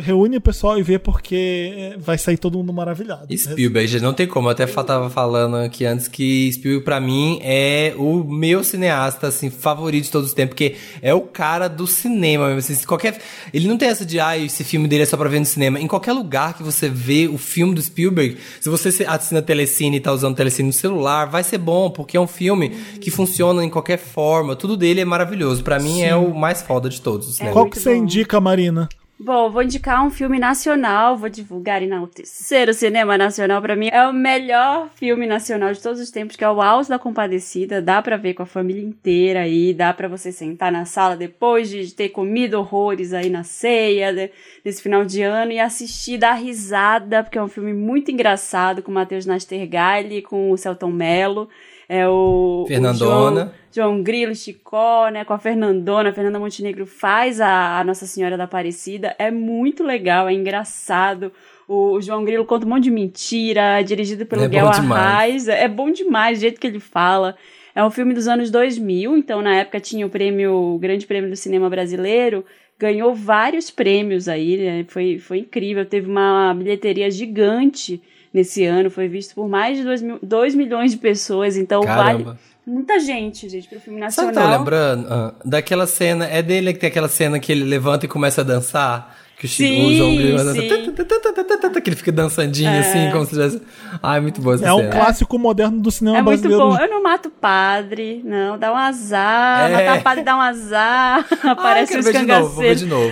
[0.00, 3.26] reúne o pessoal e vê porque é, vai sair todo mundo maravilhado.
[3.36, 4.48] Spielberg, não tem como.
[4.48, 9.48] Eu até tava falando aqui antes que Spielberg, pra mim, é o meu cineasta, assim,
[9.48, 12.58] favorito de todos os tempos, porque é o cara do cinema mesmo.
[12.58, 13.18] Assim, qualquer...
[13.54, 15.80] Ele não tem essa de, ah, esse filme dele é só pra ver no cinema.
[15.80, 19.96] Em qualquer lugar que você vê o filme do Spielberg, se você se- assina Telecine
[19.96, 22.70] e tá usando Telecine no celular, vai ser bom, porque é um filme
[23.00, 24.54] que funciona em qualquer forma.
[24.56, 25.62] Tudo dele é maravilhoso.
[25.64, 27.28] Pra mim, é o mais foda de todos.
[27.28, 27.54] os cinemas.
[27.54, 28.88] Qual que você indica, Marina?
[29.22, 33.60] Bom, vou indicar um filme nacional, vou divulgar e enaltecer o cinema nacional.
[33.60, 36.88] Pra mim é o melhor filme nacional de todos os tempos, que é o Alto
[36.88, 37.82] da Compadecida.
[37.82, 41.68] Dá pra ver com a família inteira aí, dá pra você sentar na sala depois
[41.68, 47.22] de ter comido horrores aí na ceia de- final de ano e assistir, dar risada,
[47.22, 51.46] porque é um filme muito engraçado com o Matheus Nastergalli, com o Celton Mello.
[51.92, 53.52] É o, o Fernandona.
[53.72, 58.06] João, João Grilo, Chicó, né, com a Fernandona, a Fernanda Montenegro faz a, a Nossa
[58.06, 61.32] Senhora da Aparecida, é muito legal, é engraçado.
[61.66, 64.68] O, o João Grilo conta um monte de mentira, é dirigido pelo É Guel.
[64.68, 67.34] Arraes, é bom demais o jeito que ele fala.
[67.74, 71.28] É um filme dos anos 2000, então na época tinha o prêmio, o Grande Prêmio
[71.28, 72.44] do Cinema Brasileiro,
[72.78, 74.84] ganhou vários prêmios aí, né?
[74.86, 78.00] foi, foi incrível, teve uma bilheteria gigante
[78.32, 82.24] nesse ano, foi visto por mais de 2 mil, dois milhões de pessoas, então vale
[82.24, 82.38] Caramba.
[82.66, 84.32] muita gente, gente, pro filme nacional.
[84.32, 85.06] eu tô lembrando?
[85.12, 88.44] Ah, daquela cena, é dele que tem aquela cena que ele levanta e começa a
[88.44, 89.19] dançar?
[89.40, 91.80] Que o, Sim, o João Grilo dança- sim.
[91.80, 93.62] que ele fica dançandinho assim, como se tivesse.
[94.02, 96.70] Ai, muito boa essa É um clássico moderno do cinema É muito brasileiro.
[96.76, 96.78] bom.
[96.78, 98.58] Eu não mato padre, não.
[98.58, 99.70] Dá um azar.
[99.70, 99.72] É.
[99.86, 101.26] Matar padre dá um azar.
[101.42, 102.60] Aparece um ver de novo,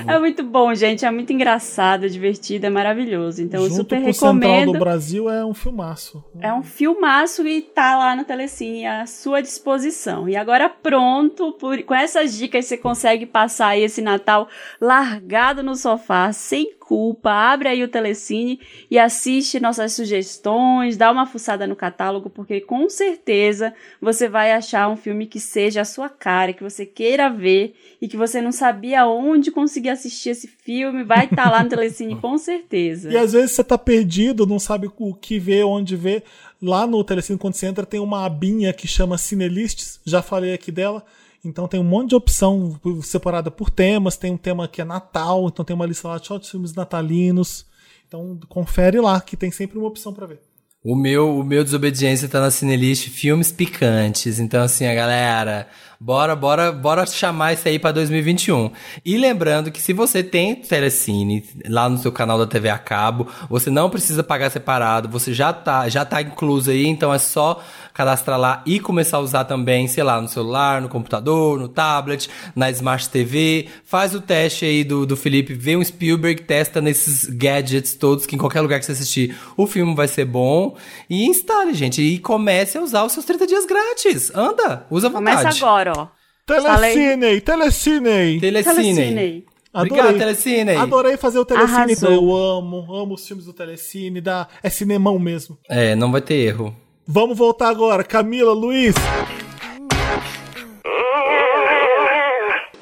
[0.04, 0.10] de.
[0.12, 1.06] É muito bom, gente.
[1.06, 3.42] É muito engraçado, divertido, é maravilhoso.
[3.42, 4.72] Então eu super com o Central recomendo.
[4.74, 6.22] do Brasil é um filmaço.
[6.42, 10.28] É um filmaço e tá lá no Telecine à sua disposição.
[10.28, 14.46] E agora pronto, por- com essas dicas você consegue passar aí esse Natal
[14.78, 17.30] largado no sofá, sem culpa.
[17.30, 18.58] Abre aí o Telecine
[18.90, 24.88] e assiste nossas sugestões, dá uma fuçada no catálogo, porque com certeza você vai achar
[24.88, 28.52] um filme que seja a sua cara, que você queira ver e que você não
[28.52, 31.04] sabia onde conseguir assistir esse filme.
[31.04, 33.12] Vai estar lá no Telecine com certeza.
[33.12, 36.24] E às vezes você tá perdido, não sabe o que ver, onde ver.
[36.60, 40.00] Lá no Telecine, quando você entra, tem uma abinha que chama Cinelists.
[40.04, 41.04] Já falei aqui dela.
[41.44, 44.16] Então tem um monte de opção separada por temas.
[44.16, 47.66] Tem um tema que é Natal, então tem uma lista lá de filmes natalinos.
[48.06, 50.40] Então confere lá, que tem sempre uma opção pra ver.
[50.82, 54.38] O meu, o meu Desobediência tá na Cinelist Filmes Picantes.
[54.38, 55.66] Então, assim, a galera,
[55.98, 58.70] bora, bora, bora chamar isso aí pra 2021.
[59.04, 63.26] E lembrando que se você tem Telecine lá no seu canal da TV a cabo,
[63.50, 67.60] você não precisa pagar separado, você já tá, já tá incluso aí, então é só
[67.98, 72.30] cadastrar lá e começar a usar também, sei lá, no celular, no computador, no tablet,
[72.54, 73.66] na Smart TV.
[73.84, 78.36] Faz o teste aí do, do Felipe, vê um Spielberg, testa nesses gadgets todos, que
[78.36, 80.76] em qualquer lugar que você assistir, o filme vai ser bom.
[81.10, 84.32] E instale, gente, e comece a usar os seus 30 dias grátis.
[84.32, 85.36] Anda, usa à vontade.
[85.38, 86.06] Começa agora, ó.
[86.46, 87.40] Telecine!
[87.40, 88.40] Telecine!
[88.40, 88.94] Telecine.
[88.94, 89.46] Telecine.
[89.74, 90.70] Obrigado, Telecine.
[90.76, 91.74] Adorei fazer o Telecine.
[91.78, 92.12] Arrasou.
[92.12, 94.20] Eu amo, amo os filmes do Telecine.
[94.20, 95.58] Dá, é cinemão mesmo.
[95.68, 96.72] É, não vai ter erro.
[97.10, 98.04] Vamos voltar agora.
[98.04, 98.94] Camila, Luiz.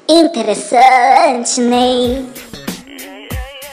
[0.09, 2.25] Interessante, Ney.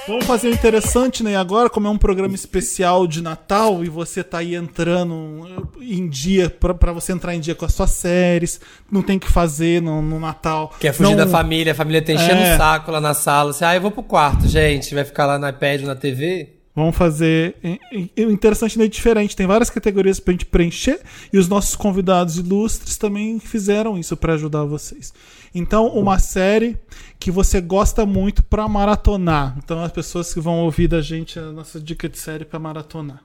[0.07, 1.35] Vamos fazer o interessante, né?
[1.35, 6.51] Agora, como é um programa especial de Natal e você tá aí entrando em dia,
[6.51, 9.81] pra, pra você entrar em dia com as suas séries, não tem o que fazer
[9.81, 10.73] no, no Natal.
[10.79, 12.55] Quer fugir Não- da família, a família tá enchendo É.
[12.55, 13.53] o saco lá na sala.
[13.53, 14.95] Você, ah, eu vou pro quarto, gente.
[14.95, 16.51] Vai ficar lá no iPad ou na TV?
[16.75, 17.57] Vamos fazer.
[18.17, 19.37] O interessante é diferente.
[19.37, 21.01] Tem várias categorias pra gente preencher
[21.33, 25.15] e os nossos convidados ilustres também fizeram isso pra ajudar vocês.
[25.55, 26.77] Então, uma série
[27.21, 29.55] que você gosta muito pra maratonar.
[29.59, 33.23] Então, as pessoas que vão ouvir da gente a nossa dica de série pra maratonar.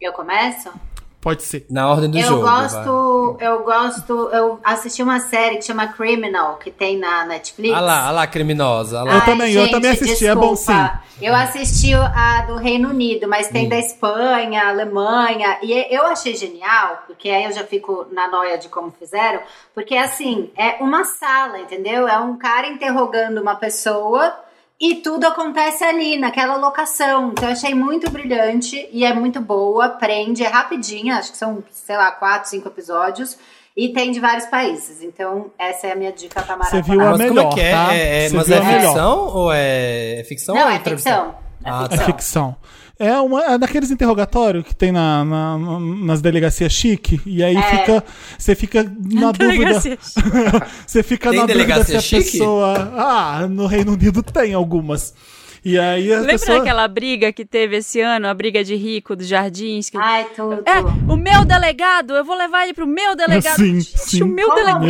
[0.00, 0.72] Eu começo?
[1.20, 1.66] Pode ser.
[1.68, 2.40] Na ordem do eu jogo.
[2.40, 7.76] gosto, eu gosto, eu assisti uma série que chama Criminal, que tem na Netflix.
[7.76, 9.00] Ah lá, ah lá, criminosa.
[9.00, 9.14] Ah lá.
[9.16, 11.02] Eu também, eu também assisti, é bom desculpa.
[11.20, 17.02] Eu assisti a do Reino Unido, mas tem da Espanha, Alemanha, e eu achei genial,
[17.06, 19.40] porque aí eu já fico na noia de como fizeram,
[19.74, 22.08] porque assim, é uma sala, entendeu?
[22.08, 24.34] É um cara interrogando uma pessoa
[24.80, 27.30] e tudo acontece ali, naquela locação.
[27.32, 31.62] Então eu achei muito brilhante e é muito boa, prende, é rapidinha, acho que são,
[31.70, 33.36] sei lá, quatro, cinco episódios.
[33.76, 35.00] E tem de vários países.
[35.02, 36.82] Então, essa é a minha dica pra Você maratona.
[36.82, 37.70] viu a mas melhor, como é que é?
[37.70, 37.94] tá?
[37.94, 41.24] É- é- Você mas é ficção ou é, é ficção Não, ou é tradução?
[41.26, 41.34] ficção.
[41.64, 42.06] É Ah, É ficção.
[42.06, 42.56] ficção.
[43.00, 45.58] É, uma, é daqueles interrogatórios que tem na, na-
[46.04, 47.62] nas delegacias chique, e aí É.
[47.62, 48.04] fica.
[48.38, 49.48] Você fica na dúvida.
[49.48, 49.98] Delegacia.
[50.86, 52.32] Você fica Tem na dúvida se a chique?
[52.32, 52.92] pessoa.
[52.94, 55.14] Ah, no Reino Unido tem algumas.
[55.62, 56.58] E aí a Lembra pessoa.
[56.58, 59.90] daquela briga que teve esse ano, a briga de rico dos jardins?
[59.90, 59.98] Que...
[59.98, 60.62] Ai, tudo.
[60.64, 60.80] É,
[61.12, 63.56] o meu delegado, eu vou levar ele pro meu delegado.
[63.56, 64.22] Sim, Gente, sim.
[64.22, 64.84] o meu Como delegado.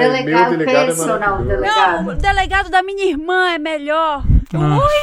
[0.00, 0.54] É delegado.
[0.54, 1.48] Ai, é personal maravilhoso.
[1.48, 2.04] delegado.
[2.04, 4.22] Não, o delegado da minha irmã é melhor.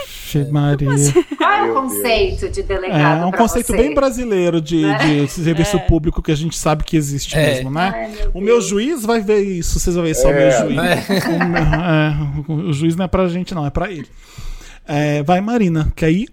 [0.06, 0.90] Ixi, Maria.
[1.38, 3.78] Qual é o conceito de É, delegado é um pra conceito você?
[3.78, 7.46] bem brasileiro de, de serviço público que a gente sabe que existe É.
[7.56, 7.92] mesmo, né?
[7.96, 10.52] Ai, meu o meu juiz vai ver isso, vocês vão ver só o meu É.
[10.52, 10.78] juiz.
[11.26, 14.08] O, meu- é, o juiz não é pra gente, não, é pra ele.
[14.88, 16.30] É, vai, Marina, quer ir?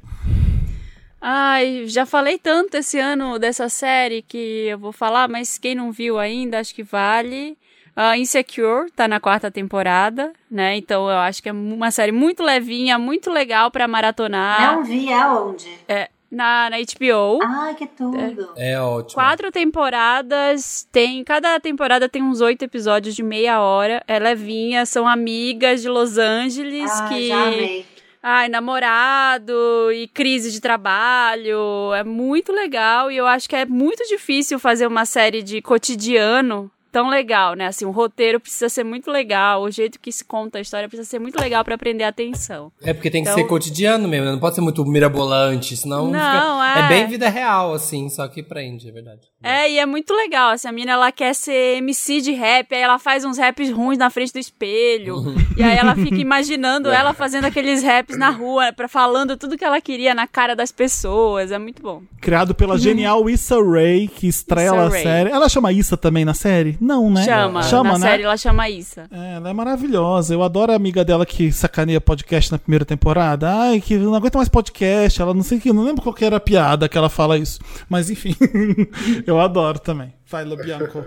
[1.20, 5.90] Ai, já falei tanto esse ano dessa série que eu vou falar, mas quem não
[5.90, 7.56] viu ainda, acho que vale.
[7.96, 10.76] Ah, Insecure tá na quarta temporada, né?
[10.76, 14.76] Então eu acho que é uma série muito levinha, muito legal pra maratonar.
[14.76, 15.66] Não vi aonde?
[15.88, 17.38] É, na, na HBO.
[17.42, 18.52] Ai, que tudo.
[18.54, 19.14] É ótimo.
[19.14, 21.24] Quatro temporadas, tem.
[21.24, 24.02] Cada temporada tem uns oito episódios de meia hora.
[24.06, 27.28] É levinha, são amigas de Los Angeles Ai, que.
[27.28, 27.86] já amei.
[28.22, 29.54] Ai, namorado
[29.92, 31.94] e crise de trabalho.
[31.94, 36.70] É muito legal e eu acho que é muito difícil fazer uma série de cotidiano
[36.92, 37.66] tão legal, né?
[37.66, 41.08] Assim, o roteiro precisa ser muito legal, o jeito que se conta a história precisa
[41.08, 42.72] ser muito legal pra prender a atenção.
[42.82, 44.32] É porque tem que Então- ser cotidiano mesmo, né?
[44.32, 46.78] Não pode ser muito mirabolante, senão Não, fica...
[46.78, 46.88] é.
[46.88, 49.20] bem vida real, assim, só que prende, é verdade.
[49.42, 52.80] É, e é muito legal, assim, a mina, ela quer ser MC de rap, aí
[52.80, 55.16] ela faz uns raps ruins na frente do espelho,
[55.56, 59.64] e aí ela fica imaginando ela fazendo aqueles raps na rua, pra, falando tudo que
[59.64, 62.02] ela queria na cara das pessoas, é muito bom.
[62.20, 65.30] Criado pela genial Issa Rae, que estrela Issa a série.
[65.30, 66.76] Ela chama Issa também na série?
[66.86, 67.24] Não, né?
[67.24, 68.06] Chama, Chama, na né?
[68.10, 69.08] série ela chama Issa.
[69.10, 70.32] É, ela é maravilhosa.
[70.32, 73.50] Eu adoro a amiga dela que sacaneia podcast na primeira temporada.
[73.52, 75.20] Ai, que não aguenta mais podcast.
[75.20, 77.58] Ela não sei que, não lembro qual que era a piada que ela fala isso.
[77.88, 78.36] Mas enfim,
[79.26, 80.14] eu adoro também.
[80.30, 81.04] Vai, Labianco.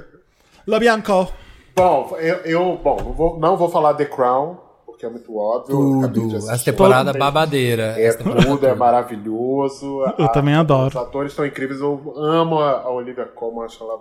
[0.68, 1.32] Labianco.
[1.76, 6.10] Bom, eu, eu- bom, não vou, não vou falar The Crown, porque é muito óbvio.
[6.12, 6.36] Tudo.
[6.36, 7.96] Essa temporada Todo- babadeira.
[7.98, 10.04] É temporada tudo, é maravilhoso.
[10.18, 10.90] Eu também adoro.
[10.90, 11.80] Os atores estão incríveis.
[11.80, 13.98] Eu amo a, a Olivia Colman, acho ela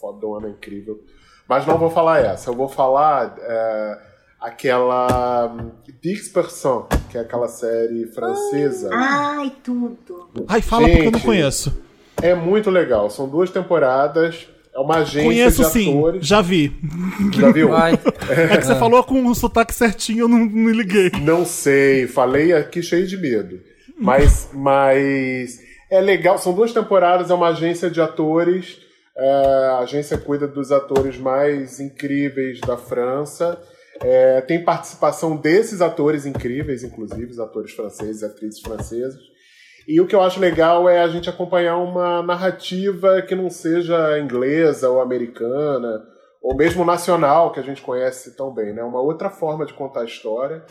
[0.00, 1.00] fodona, incrível.
[1.48, 2.50] Mas não vou falar essa.
[2.50, 3.98] Eu vou falar é,
[4.40, 5.70] aquela hum,
[6.02, 8.90] Dispersion, que é aquela série francesa.
[8.92, 10.28] Ai, tudo.
[10.48, 11.24] Ai, fala porque eu não Gente.
[11.26, 11.82] conheço.
[12.22, 13.10] É muito legal.
[13.10, 14.48] São duas temporadas.
[14.74, 16.26] É uma agência Conheço de sim, atores.
[16.26, 16.70] já vi.
[17.32, 17.70] Já viu?
[17.70, 17.94] Vai.
[18.28, 21.10] É que você falou com o sotaque certinho, eu não me liguei.
[21.22, 23.58] Não sei, falei aqui cheio de medo.
[23.98, 28.85] Mas, mas é legal, são duas temporadas, é uma agência de atores.
[29.16, 33.60] É, a agência cuida dos atores mais incríveis da França.
[34.02, 39.20] É, tem participação desses atores incríveis, inclusive, os atores franceses atrizes francesas.
[39.88, 44.18] E o que eu acho legal é a gente acompanhar uma narrativa que não seja
[44.18, 46.02] inglesa ou americana,
[46.42, 48.82] ou mesmo nacional, que a gente conhece tão bem, né?
[48.82, 50.64] Uma outra forma de contar a história.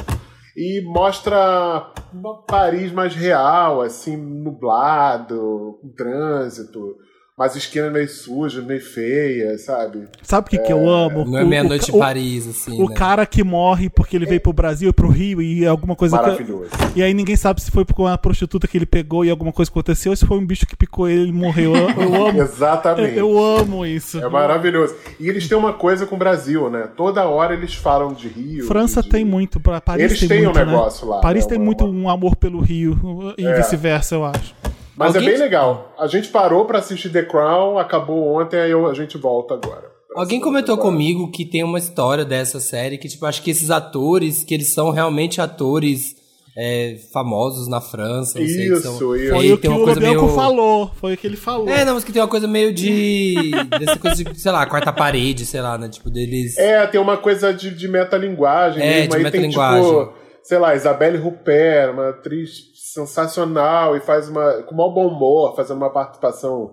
[0.56, 6.96] E mostra uma Paris mais real, assim, nublado, com trânsito,
[7.38, 10.08] umas esquinas meio sujas, meio feias, sabe?
[10.24, 11.26] Sabe o que, que eu amo?
[11.26, 12.96] Não é O- meia-noite em Paris, assim, O né?
[12.96, 16.18] cara que morre porque ele veio pro Brasil e pro Rio e alguma coisa.
[16.18, 16.70] que- Maravilhoso.
[16.96, 19.70] E aí ninguém sabe se foi por uma prostituta que ele pegou e alguma coisa
[19.70, 21.76] aconteceu ou se foi um bicho que picou ele e morreu.
[21.76, 22.42] Eu, eu amo.
[22.42, 23.18] Exatamente.
[23.18, 24.18] Eu amo isso.
[24.24, 24.96] É maravilhoso.
[25.20, 26.88] E eles têm uma coisa com o Brasil, né?
[26.96, 28.66] Toda hora eles falam de Rio.
[28.66, 30.66] França de- tem muito, pra Paris Eles tem têm um muito, né?
[30.66, 31.50] negócio lá, Paris né?
[31.50, 32.98] tem Uma- muito um amor pelo Rio
[33.38, 33.58] e É.
[33.58, 34.56] vice-versa, eu acho.
[34.96, 35.94] Mas Alguém- é bem legal.
[36.00, 39.94] A gente parou pra assistir The Crown, acabou ontem, aí eu- a gente volta agora.
[40.16, 44.44] Alguém comentou comigo que tem uma história dessa série que, tipo, acho que esses atores,
[44.46, 46.16] que eles são realmente atores
[46.58, 49.26] é, famosos na França, não sei, que são, Isso, isso.
[49.26, 50.36] e Foi o que tem uma o coisa Bianco meio...
[50.36, 50.92] falou.
[50.96, 51.68] Foi o que ele falou.
[51.68, 53.52] É, não, mas que tem uma coisa meio de...
[53.78, 55.90] dessa coisa de, sei lá, quarta parede, sei lá, né?
[55.90, 56.58] Tipo, deles...
[56.58, 59.10] É, tem uma coisa de, de metalinguagem É, mesmo.
[59.10, 59.84] de Aí metalinguagem.
[59.84, 64.64] tem, tipo, sei lá, Isabelle Huppert, uma atriz sensacional e faz uma.
[64.64, 66.72] com maior bom humor, fazendo uma participação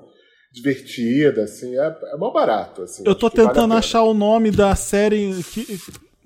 [0.53, 1.77] divertida, assim.
[1.79, 3.03] É, é mó barato, assim.
[3.07, 3.79] Eu tô vale tentando pena.
[3.79, 5.79] achar o nome da série que,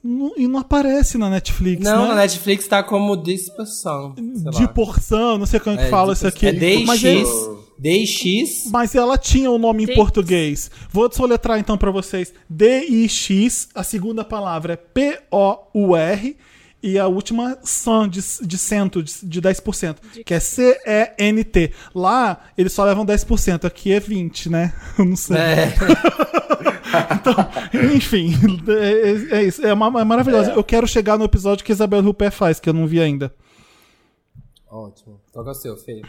[0.02, 2.08] não- e não aparece na Netflix, Não, né?
[2.08, 4.14] na Netflix tá como dispersão.
[4.14, 4.68] De lá.
[4.68, 6.46] porção, não sei como é que É, fala isso aqui.
[6.48, 6.52] É
[6.84, 9.96] Mas DX, ele- DX, Mas ela tinha o nome em Dix.
[9.98, 10.70] português.
[10.90, 12.32] Vou soletrar então pra vocês.
[12.48, 16.36] D-I-X, a segunda palavra é P-O-U-R
[16.86, 21.72] e a última san de, de cento, de, de 10%, que é C-E-N-T.
[21.92, 24.72] Lá eles só levam 10%, aqui é 20, né?
[24.96, 25.36] Eu não sei.
[25.36, 25.74] é,
[27.12, 27.34] Então,
[27.94, 28.32] enfim,
[28.68, 29.66] é, é isso.
[29.66, 30.50] É, uma, é maravilhoso.
[30.50, 33.34] Eu quero chegar no episódio que Isabel Rupert faz, que eu não vi ainda.
[34.70, 35.20] Ótimo.
[35.32, 36.02] Qual é o seu, Fê?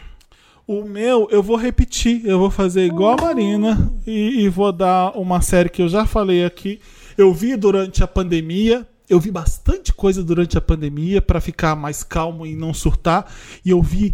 [0.66, 2.24] O meu, eu vou repetir.
[2.24, 6.06] Eu vou fazer igual a Marina e, e vou dar uma série que eu já
[6.06, 6.80] falei aqui.
[7.16, 8.86] Eu vi durante a pandemia.
[9.08, 13.26] Eu vi bastante coisa durante a pandemia para ficar mais calmo e não surtar.
[13.64, 14.12] E eu vi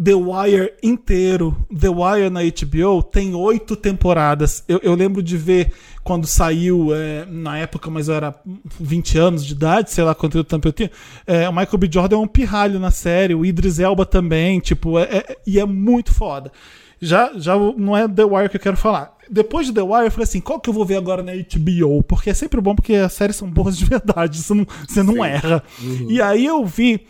[0.00, 1.56] The Wire inteiro.
[1.76, 4.62] The Wire na HBO tem oito temporadas.
[4.68, 5.72] Eu, eu lembro de ver
[6.04, 8.34] quando saiu, é, na época, mas eu era
[8.78, 10.90] 20 anos de idade, sei lá quanto tempo eu tinha.
[11.26, 11.88] É, o Michael B.
[11.90, 15.64] Jordan é um pirralho na série, o Idris Elba também, tipo, é, é- e é
[15.64, 16.52] muito foda.
[17.00, 19.16] Já, já não é The Wire que eu quero falar.
[19.28, 22.02] Depois de The Wire, eu falei assim: qual que eu vou ver agora na HBO?
[22.02, 25.24] Porque é sempre bom, porque as séries são boas de verdade, você não, você não
[25.24, 25.62] erra.
[26.08, 27.06] E aí eu vi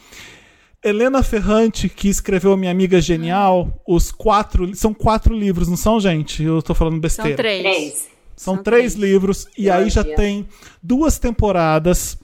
[0.82, 4.74] Helena Ferrante, que escreveu a Minha Amiga Genial, os quatro.
[4.74, 6.42] São quatro livros, não são, gente?
[6.42, 7.36] Eu tô falando São besteira.
[7.36, 7.62] três.
[7.62, 8.08] Três.
[8.36, 9.10] São, São três, três.
[9.10, 10.46] livros e aí já tem
[10.82, 12.18] duas temporadas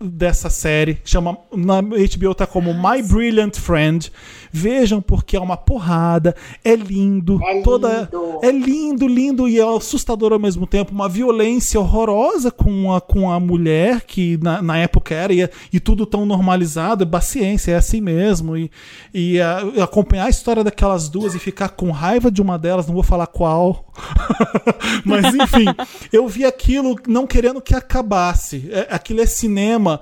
[0.00, 0.98] dessa série.
[1.04, 4.10] Chama na HBO tá como My Brilliant Friend.
[4.50, 6.34] Vejam porque é uma porrada,
[6.64, 8.38] é lindo, É toda lindo.
[8.42, 13.30] é lindo, lindo e é assustador ao mesmo tempo, uma violência horrorosa com a, com
[13.30, 18.00] a mulher que na, na época era e, e tudo tão normalizado, paciência, é assim
[18.00, 18.70] mesmo e,
[19.12, 22.94] e a- acompanhar a história daquelas duas e ficar com raiva de uma delas, não
[22.94, 23.87] vou falar qual,
[25.04, 25.66] Mas enfim,
[26.12, 28.68] eu vi aquilo não querendo que acabasse.
[28.70, 30.00] É, aquilo é cinema.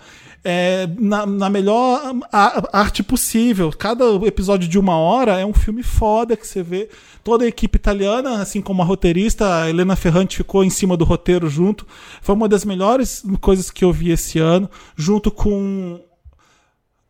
[0.48, 2.14] é, na, na melhor
[2.72, 3.72] arte possível.
[3.76, 6.88] Cada episódio de uma hora é um filme foda que você vê.
[7.24, 11.04] Toda a equipe italiana, assim como a roteirista, a Helena Ferrante ficou em cima do
[11.04, 11.84] roteiro junto.
[12.22, 16.00] Foi uma das melhores coisas que eu vi esse ano, junto com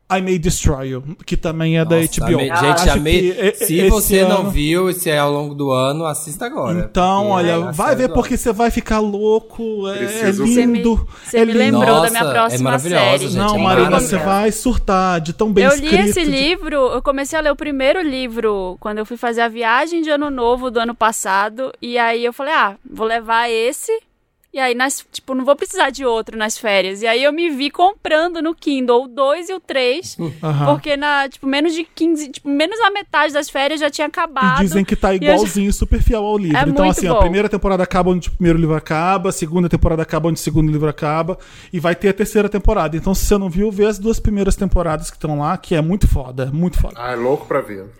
[0.08, 2.34] I May Destroy You, que também é da Nossa, HBO.
[2.38, 3.32] amei- Gente, amei.
[3.52, 6.78] que Se você não ano- viu, se é ao longo do ano, assista agora.
[6.88, 9.88] Então, é olha, a vai ver porque você vai ficar louco.
[9.88, 11.08] É, é Preciso- Você me, lindo.
[11.24, 11.58] você é me lindo.
[11.80, 13.28] lembrou da minha Nossa, é próxima maravilhosa, série.
[13.30, 15.92] gente, Não, é Marina, você vai surtar de tão bem eu escrito.
[15.96, 19.40] li esse de- livro, eu comecei a ler o primeiro livro quando eu fui fazer
[19.40, 21.72] a viagem de ano novo do ano passado.
[21.82, 23.90] E aí eu falei, ah, vou levar esse.
[24.56, 27.02] E aí, nas, tipo, não vou precisar de outro nas férias.
[27.02, 30.16] E aí eu me vi comprando no Kindle o 2 e o 3.
[30.42, 30.64] Aham.
[30.72, 34.62] Porque na, tipo, menos de 15, tipo, menos da metade das férias já tinha acabado.
[34.62, 36.56] E dizem que tá igualzinho, super fiel ao livro.
[36.56, 37.20] É então, assim, a bom.
[37.20, 40.72] primeira temporada acaba onde o primeiro livro acaba, a segunda temporada acaba onde o segundo
[40.72, 41.38] livro acaba,
[41.70, 42.96] e vai ter a terceira temporada.
[42.96, 45.82] Então, se você não viu, vê as duas primeiras temporadas que estão lá, que é
[45.82, 46.94] muito foda, muito foda.
[46.96, 47.90] Ah, é louco pra ver.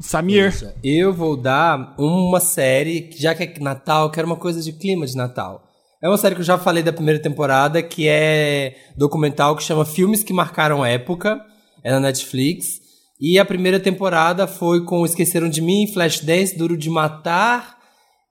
[0.00, 4.72] Samir, Eu vou dar uma série, que já que é Natal, quero uma coisa de
[4.72, 5.62] clima de Natal.
[6.02, 9.84] É uma série que eu já falei da primeira temporada, que é documental que chama
[9.84, 11.40] Filmes que Marcaram Época.
[11.82, 12.80] É na Netflix.
[13.20, 17.76] E a primeira temporada foi com Esqueceram de Mim, Flashdance, Duro de Matar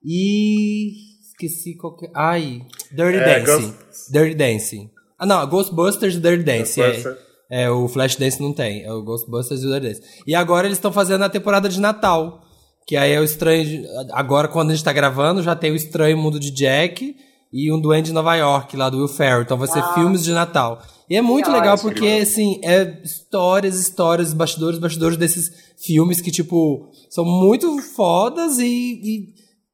[0.04, 0.92] e.
[1.30, 2.10] Esqueci qual que.
[2.16, 2.62] Ai.
[2.92, 3.68] Dirty É, Dancing.
[3.72, 4.90] Ghost- Dirty Dancing.
[5.20, 6.82] Ah, não, Ghostbusters e Dirty Dancing.
[6.82, 7.18] É, Ghostbusters.
[7.18, 7.27] é,
[7.70, 8.84] o Flashdance não tem.
[8.84, 10.02] É o Ghostbusters e o Dancing.
[10.26, 12.42] E agora eles estão fazendo a temporada de Natal.
[12.86, 13.64] Que aí é o estranho.
[13.66, 17.16] de- Agora, quando a gente tá gravando, já tem o Estranho Mundo de Jack
[17.52, 19.42] e um Duende de Nova York, lá do Will Ferrell.
[19.42, 20.82] Então vai ser filmes de Natal.
[21.10, 21.92] E é muito Que legal ótimo.
[21.92, 25.50] porque, assim, é histórias, histórias, bastidores, bastidores desses
[25.86, 29.28] filmes que, tipo, são muito fodas e, e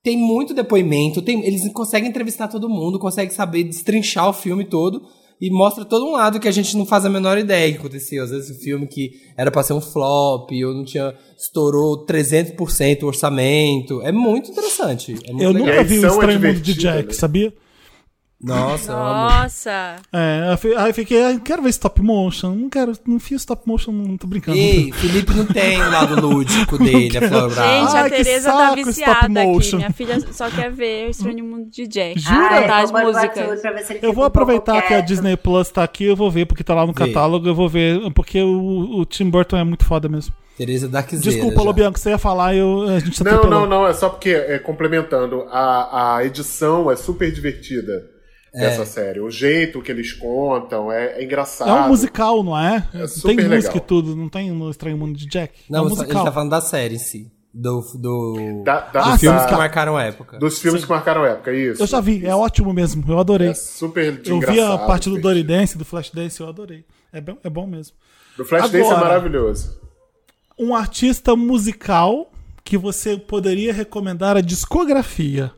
[0.03, 1.21] tem muito depoimento.
[1.21, 5.01] Tem, eles conseguem entrevistar todo mundo, conseguem saber destrinchar o filme todo.
[5.43, 8.23] E mostra todo um lado que a gente não faz a menor ideia que aconteceu.
[8.23, 11.13] Às vezes o filme que era pra ser um flop, ou não tinha.
[11.37, 14.01] estourou 300% o orçamento.
[14.03, 15.13] É muito interessante.
[15.27, 15.67] É muito eu legal.
[15.67, 17.13] nunca vi o é Estranho Mundo de Jack, né?
[17.13, 17.53] sabia?
[18.43, 18.91] Nossa.
[18.93, 19.95] Nossa.
[20.11, 22.53] É, aí eu fiquei, ah, quero ver stop motion.
[22.53, 24.57] Não quero, não fiz stop motion, não tô brincando.
[24.57, 27.69] Ei, Felipe não tem o lado lúdico dele, a Flor Brava.
[27.71, 29.47] Gente, Ai, a que Tereza tá viciada stop aqui.
[29.47, 29.77] motion.
[29.77, 32.19] Minha filha só quer ver o Estranho Mundo de Jack.
[32.19, 32.37] Jura?
[32.49, 33.61] Ai, Tá, as músicas.
[34.01, 35.01] Eu vou um aproveitar pouco que a.
[35.01, 37.99] Disney Plus tá aqui, eu vou ver, porque tá lá no catálogo, eu vou ver,
[38.13, 40.33] porque o, o Tim Burton é muito foda mesmo.
[40.57, 41.23] Tereza Darkzeira.
[41.23, 41.61] Desculpa, já.
[41.63, 43.61] Lobianco, você ia falar, eu, a gente Não, atropelou.
[43.61, 48.12] não, não, é só porque, é, complementando, a, a edição é super divertida
[48.59, 49.19] dessa série.
[49.19, 51.69] O jeito que eles contam é, é engraçado.
[51.69, 52.87] É um musical, não é?
[52.93, 53.77] É tem super música legal.
[53.77, 55.53] e tudo, não tem no Estranho Mundo de Jack?
[55.69, 56.25] Não, é um mas ele musical.
[56.25, 57.31] tá falando da série em si.
[57.55, 57.81] Do.
[57.95, 60.39] do Da- da- dos Ah, filmes sim, que marcaram a época.
[60.39, 61.83] Dos filmes que marcaram época, isso.
[61.83, 63.49] Eu já vi, é ótimo mesmo, eu adorei.
[63.49, 65.59] É super eu vi a parte do Dory divertido.
[65.59, 66.83] Dance, do Flash Dance, eu adorei.
[67.11, 67.95] É bom, é bom mesmo.
[68.35, 69.79] Do Flashdance é maravilhoso.
[70.57, 72.31] Um artista musical
[72.63, 75.51] que você poderia recomendar a discografia.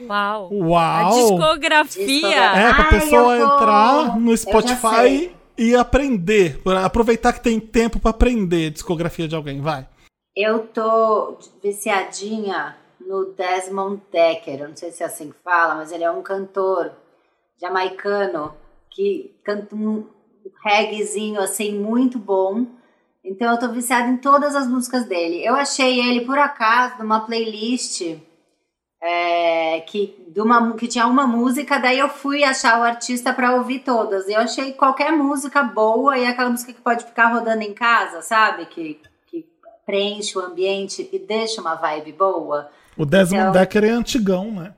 [0.00, 0.48] Uau.
[0.50, 1.10] A Uau!
[1.14, 2.36] discografia.
[2.36, 6.58] É, pra Ai, pessoa vou- entrar no Spotify e aprender.
[6.62, 9.60] pra Aproveitar que tem tempo pra aprender discografia de alguém.
[9.60, 9.86] Vai.
[10.36, 14.60] Eu tô viciadinha no Desmond Decker.
[14.60, 16.92] Eu não sei se é assim que fala, mas ele é um cantor
[17.60, 18.54] jamaicano
[18.90, 20.06] que canta um
[20.64, 22.66] reggaezinho assim muito bom.
[23.24, 25.44] Então eu tô viciada em todas as músicas dele.
[25.44, 28.16] Eu achei ele por acaso numa playlist
[29.04, 33.56] é, que, de uma, que tinha uma música, daí eu fui achar o artista pra
[33.56, 34.28] ouvir todas.
[34.28, 38.22] E eu achei qualquer música boa e aquela música que pode ficar rodando em casa,
[38.22, 38.66] sabe?
[38.66, 39.44] Que, que
[39.84, 42.70] preenche o ambiente e deixa uma vibe boa.
[42.96, 44.74] O Desmond Então- Decker é antigão, né?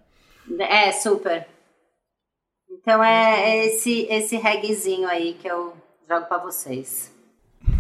[0.59, 1.47] É, super.
[2.71, 5.75] Então é é esse, esse reggaezinho aí que eu
[6.09, 7.13] jogo pra vocês.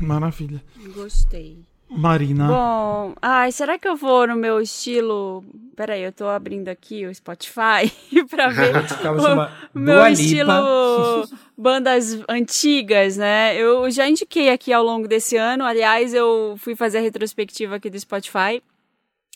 [0.00, 0.62] Maravilha.
[0.94, 1.58] Gostei.
[1.88, 2.48] Marina.
[2.48, 5.44] Bom, ai, será que eu vou no meu estilo.
[5.76, 7.92] Peraí, eu tô abrindo aqui o Spotify
[8.30, 8.72] pra ver
[9.74, 13.56] o meu Dua estilo bandas antigas, né?
[13.56, 15.64] Eu já indiquei aqui ao longo desse ano.
[15.64, 18.62] Aliás, eu fui fazer a retrospectiva aqui do Spotify.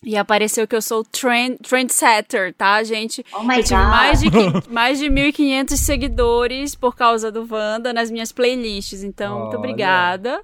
[0.03, 3.25] E apareceu que eu sou trend, trendsetter, tá, gente?
[3.35, 3.89] Oh my eu tive God.
[3.91, 4.29] mais de,
[4.71, 9.03] mais de 1.500 seguidores por causa do Wanda nas minhas playlists.
[9.03, 10.41] Então, muito obrigada.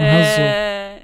[0.00, 1.02] É,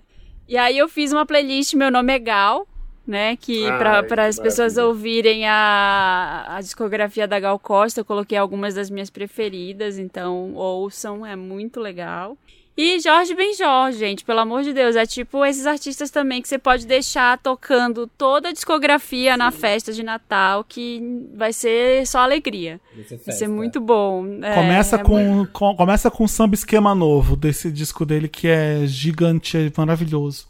[0.48, 2.68] E aí eu fiz uma playlist, meu nome é Gal,
[3.06, 3.36] né?
[3.36, 8.90] Que para as pessoas ouvirem a, a discografia da Gal Costa, eu coloquei algumas das
[8.90, 12.36] minhas preferidas, então ouçam, é muito legal.
[12.76, 16.58] E Jorge Benjor, gente, pelo amor de Deus, é tipo esses artistas também que você
[16.58, 21.00] pode deixar tocando toda a discografia na festa de Natal, que
[21.36, 22.80] vai ser só alegria.
[22.92, 23.48] Vai ser Vai ser festa.
[23.48, 24.26] muito bom.
[24.42, 28.48] É, Começa, é com, com- começa com um samba esquema novo desse disco dele que
[28.48, 30.48] é gigante, é maravilhoso.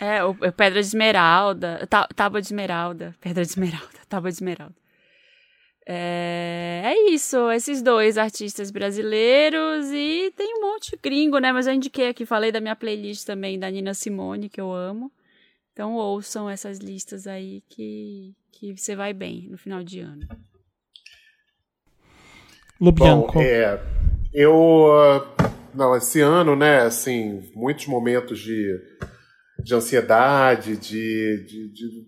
[0.00, 4.36] É, o, o Pedra de Esmeralda, tá, Tábua de Esmeralda, Pedra de Esmeralda, Tábua de
[4.36, 4.74] Esmeralda.
[5.92, 11.50] É, é isso, esses dois artistas brasileiros e tem um monte de gringo, né?
[11.50, 15.10] Mas eu indiquei aqui, falei da minha playlist também da Nina Simone, que eu amo.
[15.72, 20.28] Então ouçam essas listas aí que, que você vai bem no final de ano.
[22.78, 23.40] Bom, Lubianco.
[23.40, 23.80] é,
[24.32, 24.92] eu.
[24.92, 25.26] ah,
[25.74, 28.78] Não, esse ano, né, assim, muitos momentos de,
[29.64, 32.06] de ansiedade, de, de, de-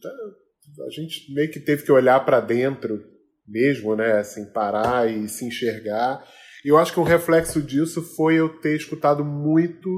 [0.87, 3.11] A gente meio que teve que olhar para dentro
[3.47, 6.23] mesmo, né, assim, parar e se enxergar.
[6.65, 9.89] E eu acho que um reflexo disso foi eu ter escutado muito,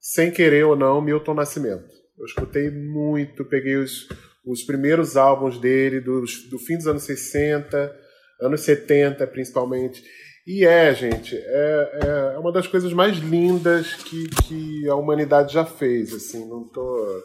[0.00, 1.88] sem querer ou não, Milton Nascimento.
[2.18, 4.08] Eu escutei muito, peguei os,
[4.44, 7.94] os primeiros álbuns dele, dos, do fim dos anos 60,
[8.40, 10.02] anos 70 principalmente.
[10.46, 15.64] E é, gente, é, é uma das coisas mais lindas que, que a humanidade já
[15.64, 16.14] fez.
[16.14, 17.22] Assim, não tô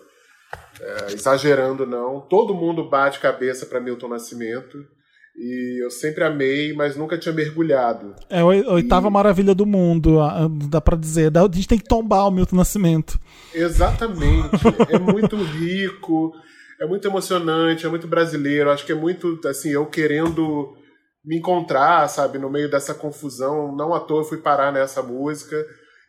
[0.82, 2.20] é, exagerando, não.
[2.20, 4.78] Todo mundo bate cabeça para Milton Nascimento.
[5.36, 8.14] E eu sempre amei, mas nunca tinha mergulhado.
[8.30, 10.20] É a oi- oitava maravilha do mundo,
[10.70, 11.32] dá pra dizer.
[11.36, 13.20] A gente tem que tombar o Milton Nascimento.
[13.54, 14.50] Exatamente.
[14.90, 16.32] é muito rico,
[16.80, 18.70] é muito emocionante, é muito brasileiro.
[18.70, 20.76] Acho que é muito, assim, eu querendo
[21.26, 23.76] me encontrar, sabe, no meio dessa confusão.
[23.76, 25.56] Não à toa eu fui parar nessa música.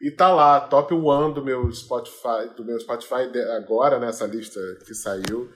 [0.03, 3.23] E tá lá, top one do meu Spotify, do meu Spotify
[3.57, 5.49] agora, nessa lista que saiu.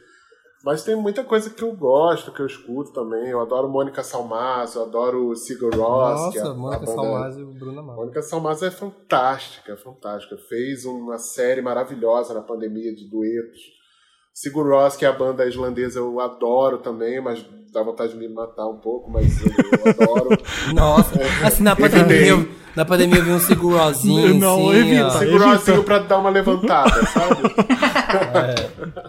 [0.65, 3.29] Mas tem muita coisa que eu gosto, que eu escuto também.
[3.29, 6.33] Eu adoro Mônica Salmazo, eu adoro Sigur Rós.
[6.33, 7.99] que é a- Nossa, Mônica a banda- Salmazo e o Bruno Mars.
[7.99, 10.37] Mônica Salmazo é fantástica, fantástica.
[10.49, 13.61] Fez uma série maravilhosa na pandemia de duetos.
[14.35, 18.29] Sigur Rós, que é a banda islandesa, eu adoro também, mas dá vontade de me
[18.29, 20.29] matar um pouco, mas eu, eu adoro.
[20.75, 21.11] Nossa,
[21.45, 22.35] assim, na pandemia,
[22.79, 25.07] na pandemia eu vi um segurozinho, Não, assim, evita.
[25.07, 25.11] ó.
[25.11, 27.43] Sigur Rósinho pra dar uma levantada, sabe?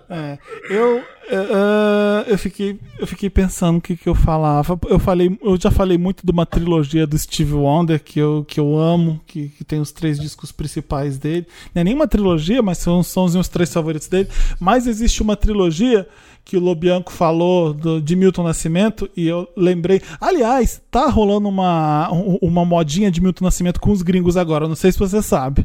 [0.10, 0.40] É,
[0.72, 4.76] eu, é, é, eu, fiquei, eu fiquei pensando o que, que eu falava.
[4.90, 8.60] Eu, falei, eu já falei muito de uma trilogia do Steve Wonder que eu, que
[8.60, 11.46] eu amo, que, que tem os três discos principais dele.
[11.76, 14.30] Não é nem uma trilogia, mas são, são os meus três favoritos dele.
[14.60, 16.08] Mas existe uma trilogia
[16.50, 20.02] que o Lobianco falou do, de Milton Nascimento e eu lembrei.
[20.20, 24.68] Aliás, tá rolando uma, um- uma modinha de Milton Nascimento com os gringos agora.
[24.68, 25.64] Não sei se você sabe.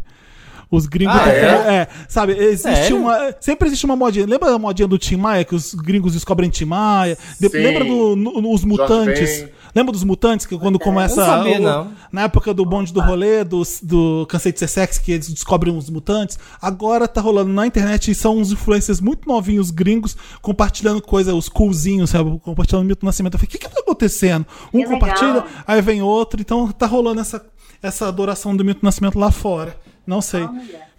[0.70, 1.14] Os gringos.
[1.16, 1.74] Ah, é?
[1.74, 2.98] é, sabe, existe Sério?
[2.98, 3.34] uma.
[3.40, 4.26] Sempre existe uma modinha.
[4.26, 7.16] Lembra da modinha do Tim Maia, que os gringos descobrem Tim Maia?
[7.40, 9.40] De- lembra dos do, no- mutantes?
[9.42, 9.48] Ben.
[9.74, 11.16] Lembra dos mutantes que quando começa.
[11.20, 11.90] Não sabia, o- não.
[12.12, 15.76] Na época do bonde do rolê, do, do Cansei de Ser Sexy, que eles descobrem
[15.76, 16.38] os mutantes.
[16.62, 21.48] Agora tá rolando na internet e são uns influencers muito novinhos gringos compartilhando coisa, os
[21.48, 22.38] coolzinhos, sabe?
[22.40, 23.34] Compartilhando Milton Nascimento.
[23.34, 24.46] Eu falei, o que que tá acontecendo?
[24.72, 25.46] Um Que compartilha, legal.
[25.66, 26.40] aí vem outro.
[26.40, 27.44] Então tá rolando essa,
[27.82, 29.76] essa adoração do Milton Nascimento lá fora.
[30.06, 30.46] Não sei.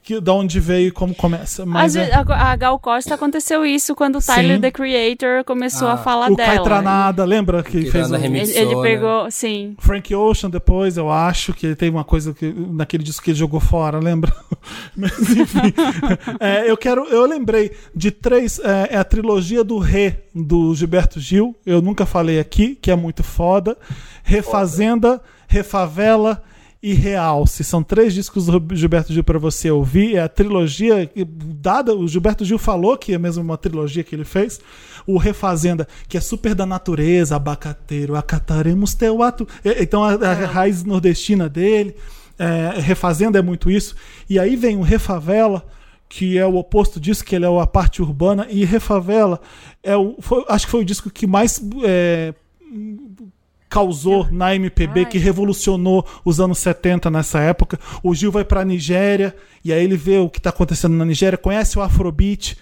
[0.06, 1.64] Que, da onde veio e como começa.
[1.64, 4.62] Às Mas vezes, é, a, a Gal Costa aconteceu isso quando o Tyler, Sim.
[4.62, 6.50] The Creator, começou Ah, a falar o dela.
[6.54, 8.16] Kai Tranada, lembra que Que fez o...
[8.16, 8.50] remix.
[8.52, 8.82] Ele, ele né?
[8.84, 9.76] pegou, sim.
[9.80, 13.38] Frank Ocean depois, eu acho que ele teve uma coisa que naquele disco que ele
[13.40, 14.32] jogou fora, lembra?
[14.96, 15.74] Mas enfim,
[16.40, 21.20] É, eu quero, eu lembrei de três, é, é a trilogia do Rê do Gilberto
[21.20, 23.76] Gil, eu nunca falei aqui, que é muito foda.
[24.24, 26.44] Refazenda, Refavela
[26.88, 27.64] e Realce.
[27.64, 30.18] São três discos do Gilberto Gil para você ouvir.
[30.18, 34.24] É a trilogia dada, o Gilberto Gil falou que é mesmo uma trilogia que ele
[34.24, 34.60] fez.
[35.08, 39.48] O Refazenda, que é super da natureza, abacateiro, acataremos teu ato.
[39.64, 41.96] É, Então a, a raiz nordestina dele.
[42.38, 43.96] É, Refazenda é muito isso.
[44.30, 45.66] E aí vem o Refavela,
[46.08, 48.46] que é o oposto disso, que ele é a parte urbana.
[48.50, 49.42] E Refavela
[49.82, 52.34] é o, foi- acho que foi o disco que mais é,
[53.70, 55.06] causou na MPB, Ai.
[55.06, 57.80] que revolucionou os anos 70 nessa época.
[58.04, 61.38] O Gil vai pra Nigéria e aí ele vê o que tá acontecendo na Nigéria,
[61.38, 62.58] conhece o Afrobeat,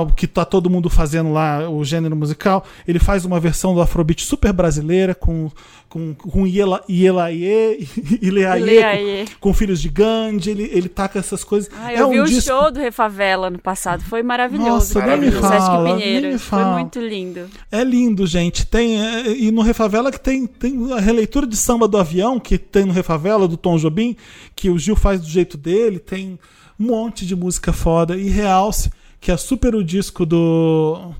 [0.00, 2.64] o que tá todo mundo fazendo lá, o gênero musical.
[2.86, 5.50] Ele faz uma versão do Afrobeat super brasileira com
[5.88, 7.88] com, com Iela, Ielaie,
[8.20, 9.24] Ileaie, Ileaie.
[9.40, 11.70] com, com Filhos de Gandhi, ele, ele taca essas coisas.
[11.80, 14.68] Ah, é eu vi um o disco- show do Refavela no passado, foi maravilhoso.
[14.68, 16.42] Nossa, cara, nem me fala, nem me Pinheiros.
[16.42, 16.72] Foi fala.
[16.78, 17.48] muito lindo.
[17.70, 18.66] É lindo, gente.
[18.66, 22.58] Tem é, e no Refavela que tem, tem a releitura de samba do avião que
[22.58, 24.16] tem no Refavela do Tom Jobim,
[24.56, 25.98] que o Gil faz do jeito dele.
[26.00, 26.38] Tem
[26.78, 28.90] um monte de música foda e Realce,
[29.26, 31.10] que é super o disco do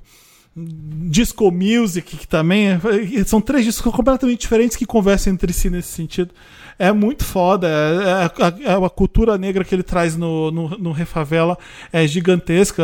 [0.55, 5.89] Disco Music, que também é- são três discos completamente diferentes que conversam entre si nesse
[5.89, 6.33] sentido.
[6.79, 7.67] É muito foda.
[7.67, 11.57] É, é- é a cultura negra que ele traz no, no, no Refavela
[11.91, 12.81] é gigantesca.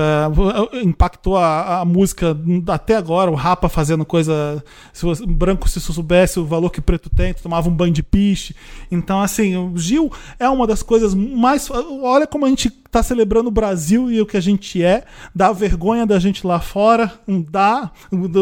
[0.73, 2.38] É, impactou a, a música
[2.68, 3.31] até agora.
[3.31, 4.61] O Rapa fazendo coisa.
[4.91, 8.53] Se branco, se soubesse o valor que preto tem, tomava um banho de piche.
[8.91, 11.69] Então, assim, o Gil é uma das coisas mais.
[11.72, 15.03] Olha como a gente tá celebrando o Brasil e o que a gente é,
[15.34, 17.11] dá vergonha da gente lá fora,
[17.49, 17.91] dá,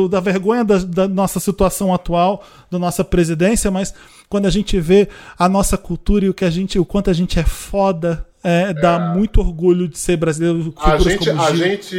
[0.09, 3.93] da vergonha da, da nossa situação atual, da nossa presidência, mas
[4.27, 5.07] quando a gente vê
[5.39, 8.73] a nossa cultura e o que a gente, o quanto a gente é foda, é,
[8.73, 10.73] dá muito orgulho de ser brasileiro.
[10.77, 11.95] A gente, a gente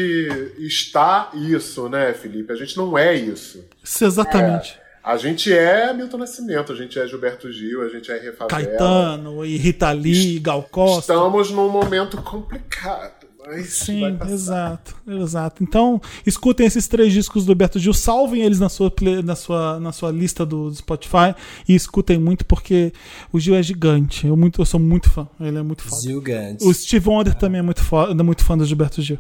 [0.59, 2.53] está isso, né, Felipe?
[2.53, 3.65] A gente não é isso.
[3.83, 4.82] Isso, exatamente.
[5.05, 8.49] A gente é Milton Nascimento, a gente é Gilberto Gil, a gente é Refavela.
[8.49, 11.12] Caetano e Rita Lee, Gal Costa.
[11.12, 15.65] Estamos num momento complicado, mas Sim, exato, exato.
[15.65, 19.81] Então, escutem esses três discos do Beto Gil, salvem eles na sua, play- na sua,
[19.81, 21.35] na sua lista do Spotify
[21.69, 22.93] e escutem muito, porque
[23.33, 24.29] o Gil é gigante.
[24.29, 26.01] Eu, muito, eu sou muito fã, ele é muito foda.
[26.01, 26.65] Gigante.
[26.65, 29.19] O Steve Wonder também é muito, fo- é muito fã do Gilberto Gil.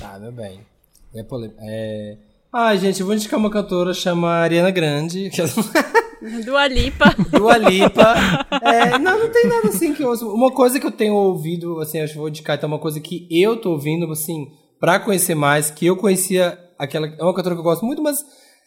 [0.00, 0.60] Tá, meu bem.
[1.14, 1.58] É polêmico.
[1.62, 2.16] É...
[2.52, 5.30] Ai, gente, eu vou indicar uma cantora chama Ariana Grande.
[5.30, 5.42] que
[6.44, 7.14] Dua Lipa.
[7.30, 8.14] Dua Lipa.
[8.62, 10.28] É, não, não tem nada assim que eu ouço.
[10.32, 13.28] Uma coisa que eu tenho ouvido, assim, acho que vou indicar, então, uma coisa que
[13.30, 14.48] eu tô ouvindo, assim,
[14.80, 17.06] pra conhecer mais, que eu conhecia aquela.
[17.06, 18.18] É uma cantora que eu gosto muito, mas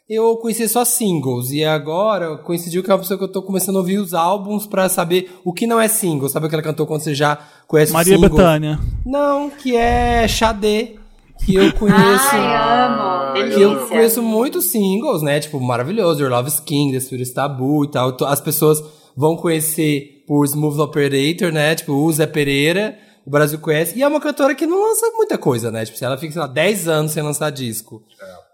[0.07, 1.51] eu conhecia só singles.
[1.51, 4.67] E agora coincidiu que é uma pessoa que eu tô começando a ouvir os álbuns
[4.67, 6.29] pra saber o que não é single.
[6.29, 7.37] Sabe aquela cantora quando você já
[7.67, 8.37] conhece Maria o single?
[8.37, 8.79] Bethânia.
[9.05, 11.00] Não, que é Xadê.
[11.45, 12.29] Que eu conheço.
[12.31, 13.33] Ai, amo.
[13.33, 15.39] Que Que eu conheço muitos singles, né?
[15.39, 18.15] Tipo, maravilhoso, Your Love is King, The Sweetest Tabu e tal.
[18.25, 18.83] As pessoas
[19.15, 21.75] vão conhecer por Smooth Operator, né?
[21.75, 23.97] Tipo, o Zé Pereira, o Brasil conhece.
[23.97, 25.85] E é uma cantora que não lança muita coisa, né?
[25.85, 28.01] Tipo, ela fica, sei lá, 10 anos sem lançar disco.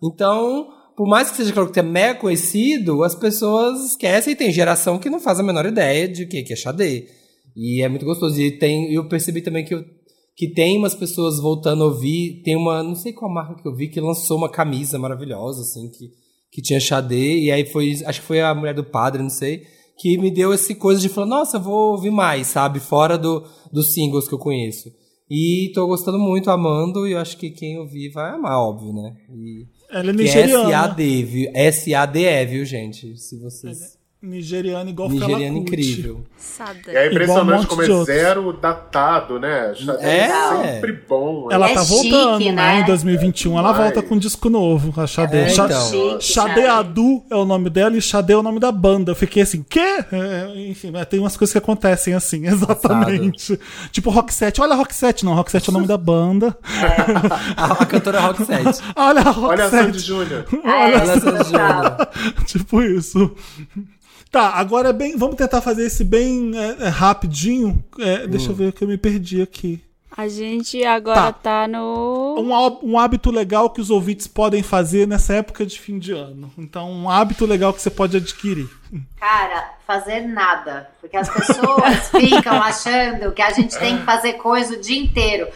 [0.04, 4.52] Então, por mais que seja claro que é mega conhecido, as pessoas esquecem e tem
[4.52, 7.08] geração que não faz a menor ideia de o que que é Xadê.
[7.56, 8.40] E é muito gostoso.
[8.40, 9.84] E tem, eu percebi também que, eu,
[10.38, 12.44] que tem umas pessoas voltando a ouvir.
[12.44, 15.90] Tem uma, não sei qual marca que eu vi, que lançou uma camisa maravilhosa, assim,
[15.90, 16.12] que,
[16.52, 17.40] que tinha Xadê.
[17.40, 19.64] E aí foi, acho que foi a mulher do padre, não sei,
[19.98, 22.80] que me deu esse coisa de falar, nossa, eu vou ouvir mais, sabe?
[22.80, 23.44] Fora do,
[23.74, 24.92] dos singles que eu conheço.
[25.30, 29.18] E tô gostando muito, amando, e eu acho que quem ouvir vai amar, óbvio, né?
[29.36, 30.70] E, Ela é é nigeriana.
[30.70, 31.52] S-A-D, viu?
[31.52, 33.18] S-A-D-E, viu, gente?
[33.18, 33.97] Se vocês...
[34.20, 36.24] Nigeriana igual Nigeriano incrível.
[36.38, 36.80] Sada.
[36.88, 39.74] E é um impressionante monte como é zero datado, né?
[40.00, 40.20] É.
[40.22, 41.48] é sempre bom.
[41.48, 41.54] né?
[41.56, 42.52] Ela É tá chique, voltando, né?
[42.52, 42.80] né?
[42.80, 43.84] Em 2021 ela Vai.
[43.84, 45.38] volta com um disco novo, a Xadê.
[45.42, 45.70] É, então.
[45.92, 46.66] Chique, Xadê.
[46.66, 49.12] Adu é o nome dela e Xadê é o nome da banda.
[49.12, 50.04] Eu fiquei assim, quê?
[50.12, 53.60] É, enfim, mas tem umas coisas que acontecem assim, exatamente.
[53.92, 54.60] Tipo Roxette.
[54.62, 55.36] Olha a Roxette, não.
[55.36, 56.58] Roxette é o nome da banda.
[57.56, 58.82] A, a cantora Rock 7.
[58.98, 60.00] Olha a Olha a Sandy Roxette.
[60.00, 60.46] Júnior.
[60.64, 61.44] É, Olha essa total.
[61.46, 62.38] Júlia.
[62.48, 63.32] tipo isso.
[64.38, 65.18] Tá, agora é bem.
[65.18, 67.84] Vamos tentar fazer esse bem é, é, rapidinho.
[67.98, 69.84] É, deixa eu ver que eu me perdi aqui.
[70.16, 71.34] A gente agora Tá.
[71.34, 72.36] tá, no.
[72.38, 76.52] Um, um hábito legal que os ouvintes podem fazer nessa época de fim de ano.
[76.56, 78.70] Então, um hábito legal que você pode adquirir.
[79.20, 80.88] Cara, fazer nada.
[81.02, 85.48] Porque as pessoas ficam achando que a gente tem que fazer coisa o dia inteiro.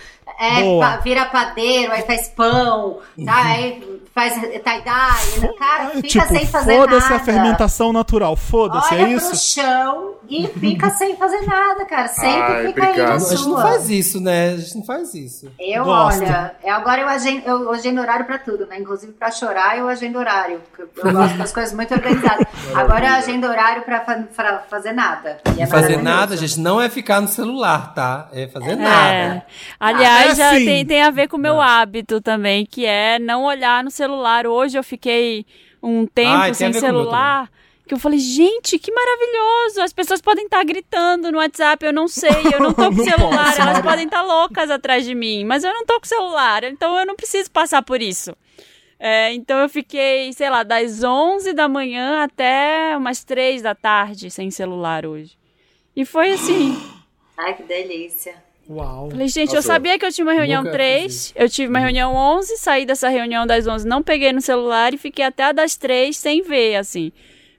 [0.41, 0.97] É, Boa.
[0.97, 3.41] vira padeiro, aí faz pão, tá?
[3.45, 5.53] aí faz tie-dye.
[5.59, 7.15] Cara, Ah, fica tipo, sem fazer foda-se nada.
[7.15, 8.35] a fermentação natural.
[8.35, 9.35] Foda-se, Olha é pro isso?
[9.53, 12.07] chão e fica sem fazer nada, cara.
[12.07, 13.09] Sempre Ai, fica aí obrigado.
[13.09, 13.61] na A gente não sua.
[13.61, 14.49] faz isso, né?
[14.53, 15.51] A gente não faz isso.
[15.59, 16.23] Eu, Gosto.
[16.23, 18.79] olha, agora eu agendo, eu agendo horário pra tudo, né?
[18.79, 20.59] Inclusive pra chorar eu agendo horário.
[20.75, 22.45] porque Eu, gosto das coisas muito organizadas.
[22.75, 25.37] Agora eu agendo horário pra, fa- pra fazer nada.
[25.55, 28.27] E é fazer nada, gente, não é ficar no celular, tá?
[28.33, 28.75] É fazer É.
[28.75, 29.45] nada.
[29.79, 30.65] Aliás, já assim.
[30.65, 34.47] tem, tem a ver com o meu hábito também, que é não olhar no celular.
[34.47, 35.45] Hoje eu fiquei
[35.81, 37.49] um tempo sem celular.
[37.87, 39.81] Que eu falei, gente, que maravilhoso!
[39.81, 43.03] As pessoas podem estar gritando no WhatsApp, eu não sei, eu não tô com Não
[43.03, 46.63] celular, posso, elas podem estar loucas atrás de mim, mas eu não tô com celular,
[46.63, 48.33] então eu não preciso passar por isso.
[48.97, 54.29] É, então eu fiquei, sei lá, das 11 da manhã até umas 3 da tarde
[54.29, 55.37] sem celular hoje.
[55.95, 56.79] E foi assim.
[57.35, 58.35] Ai, que delícia.
[58.73, 59.09] Uau.
[59.11, 61.79] Falei, gente, eu Nossa, sabia que eu tinha uma reunião nunca 3, eu tive uma
[61.79, 65.51] reunião 11, saí dessa reunião das 11, não peguei no celular e fiquei até a
[65.51, 67.11] das 3 sem ver, assim.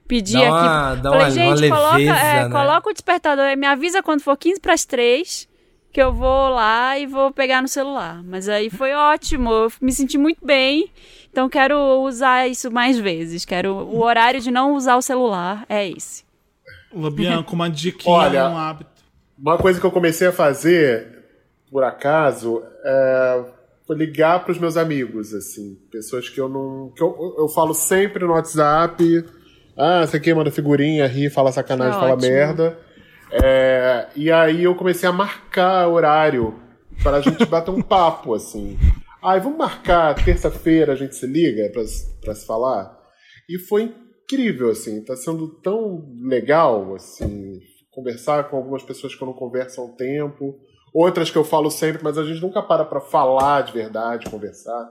[0.07, 0.49] Pedi Dá aqui.
[0.49, 2.49] uma- dá falei, uma- gente, uma coloca, leveza, é, né?
[2.49, 5.47] coloca o despertador, aí, me avisa quando for 15 para as 3,
[5.91, 8.21] que eu vou lá e vou pegar no celular.
[8.23, 10.89] Mas aí foi ótimo, eu me senti muito bem,
[11.31, 13.45] então quero usar isso mais vezes.
[13.45, 16.23] Quero o horário de não usar o celular, é esse.
[16.91, 17.69] Labianco, uma
[18.05, 18.92] Olha, um hábito.
[19.37, 21.07] Uma coisa que eu comecei a fazer,
[21.71, 23.43] por acaso, é
[23.85, 25.77] foi ligar pros meus amigos, assim.
[25.91, 26.91] Pessoas que eu não.
[26.95, 29.25] que eu, eu falo sempre no WhatsApp.
[29.77, 32.31] Ah, você aqui manda figurinha, ri, fala sacanagem, É fala ótimo.
[32.31, 32.79] merda.
[33.31, 36.59] É, e aí eu comecei a marcar horário
[37.01, 38.77] para a gente bater um papo, assim.
[39.21, 42.95] Ai, vamos marcar terça-feira, a gente se liga pra se falar?
[43.49, 43.91] E foi
[44.23, 47.59] incrível, assim, tá sendo tão legal, assim,
[47.93, 50.55] conversar com algumas pessoas que eu não converso há um tempo,
[50.93, 54.89] outras que eu falo sempre, mas a gente nunca para pra falar de verdade, conversar.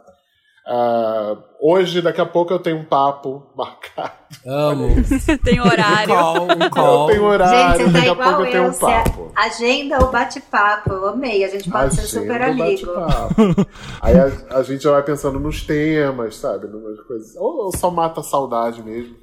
[0.64, 4.12] Ah, hoje, daqui a pouco, eu tenho um papo marcado.
[4.46, 4.86] Amo.
[5.44, 6.14] Tem Um horário.
[6.14, 7.06] call, um Eu call.
[7.08, 8.68] tenho horário, Gente, você tá daqui a pouco igual eu tenho eu.
[8.68, 9.32] um Você papo.
[9.34, 10.92] agenda o bate-papo.
[10.92, 11.44] Eu amei.
[11.44, 12.94] A gente pode ser Agenda super o amigo.
[12.94, 13.66] bate-papo.
[14.00, 16.68] Aí a, a gente já vai pensando nos temas, sabe?
[16.68, 17.34] Numas coisas.
[17.36, 19.16] Ou, ou só mata a saudade mesmo.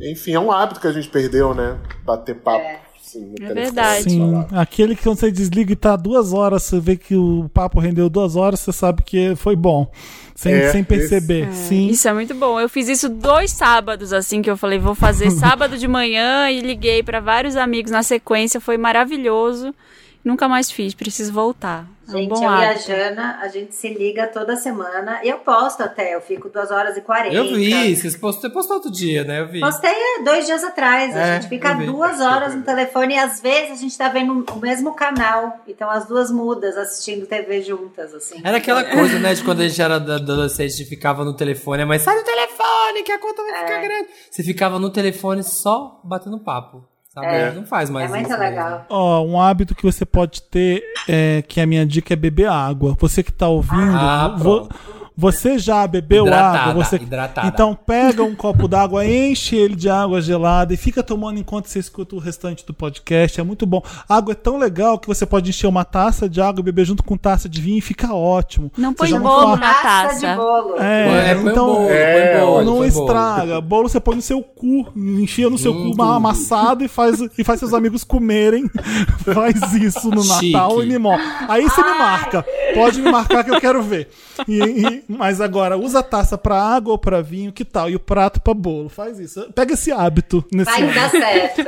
[0.00, 1.78] Enfim, é um hábito que a gente perdeu, né?
[2.06, 2.58] Bater papo.
[2.64, 2.80] É.
[3.10, 4.02] Assim, É verdade.
[4.04, 7.80] Sim, aquele que quando você desliga e tá duas horas, você vê que o papo
[7.80, 9.90] rendeu duas horas, você sabe que foi bom.
[10.34, 11.52] Sem, É, sem perceber.
[11.52, 11.88] Sim.
[11.88, 12.58] Isso é muito bom.
[12.58, 16.60] Eu fiz isso dois sábados, assim, que eu falei, vou fazer sábado de manhã e
[16.60, 18.60] liguei pra vários amigos na sequência.
[18.60, 19.74] Foi maravilhoso.
[20.22, 21.86] Nunca mais fiz, preciso voltar.
[22.06, 22.86] É um Gente, bom eu e a hábito.
[22.88, 25.20] Jana, a gente se liga toda semana.
[25.24, 27.34] Eu posto até, eu fico 2 horas e 40.
[27.34, 29.40] Eu vi, você postou, você postou outro dia, né?
[29.40, 29.60] Eu vi.
[29.60, 31.16] Postei há dois dias atrás.
[31.16, 34.44] A É, gente fica duas horas no telefone e às vezes a gente tá vendo
[34.52, 35.60] o mesmo canal.
[35.66, 38.40] Então as duas mudas assistindo TV juntas, assim.
[38.44, 42.02] Era aquela coisa, né, de quando a gente era adolescente e ficava no telefone, mas
[42.02, 43.66] sai do telefone que a conta vai É.
[43.66, 44.08] ficar grande.
[44.30, 47.52] Você ficava no telefone só batendo papo, sabe?
[47.56, 48.38] Não faz É mais muito isso.
[48.38, 48.70] legal.
[48.70, 48.84] mesmo.
[48.88, 52.96] Ó, um hábito que você pode ter, é, que a minha dica é beber água.
[52.98, 54.99] Você que tá ouvindo, Ah, vo- pronto.
[55.20, 56.84] Você já bebeu Hidratada, água?
[56.84, 56.96] Você...
[56.96, 57.46] hidratada.
[57.48, 61.78] Então pega um copo d'água, enche ele de água gelada e fica tomando enquanto você
[61.78, 63.38] escuta o restante do podcast.
[63.38, 63.82] É muito bom.
[64.08, 67.02] Água é tão legal que você pode encher uma taça de água e beber junto
[67.04, 68.72] com taça de vinho e fica ótimo.
[68.78, 70.36] Não põe bolo na Taça de taça.
[70.36, 70.74] bolo.
[70.80, 72.84] É, É, então bolo, É, põe bolo, não bolo.
[72.86, 73.60] estraga.
[73.60, 77.44] Bolo você põe no seu cu, enfia no seu Hum, cu amassado e faz, e
[77.44, 78.64] faz seus amigos comerem.
[79.34, 80.52] faz isso no Chique.
[80.52, 81.26] Natal e me mostra.
[81.48, 82.44] Aí você me marca.
[82.74, 84.08] Pode me marcar que eu quero ver.
[84.48, 87.90] E- e- mas agora, usa a taça pra água ou pra vinho, que tal?
[87.90, 88.88] E o prato pra bolo.
[88.88, 89.50] Faz isso.
[89.54, 91.64] Pega esse hábito nesse Vai que dá certo.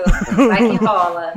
[0.48, 1.32] Vai que rola.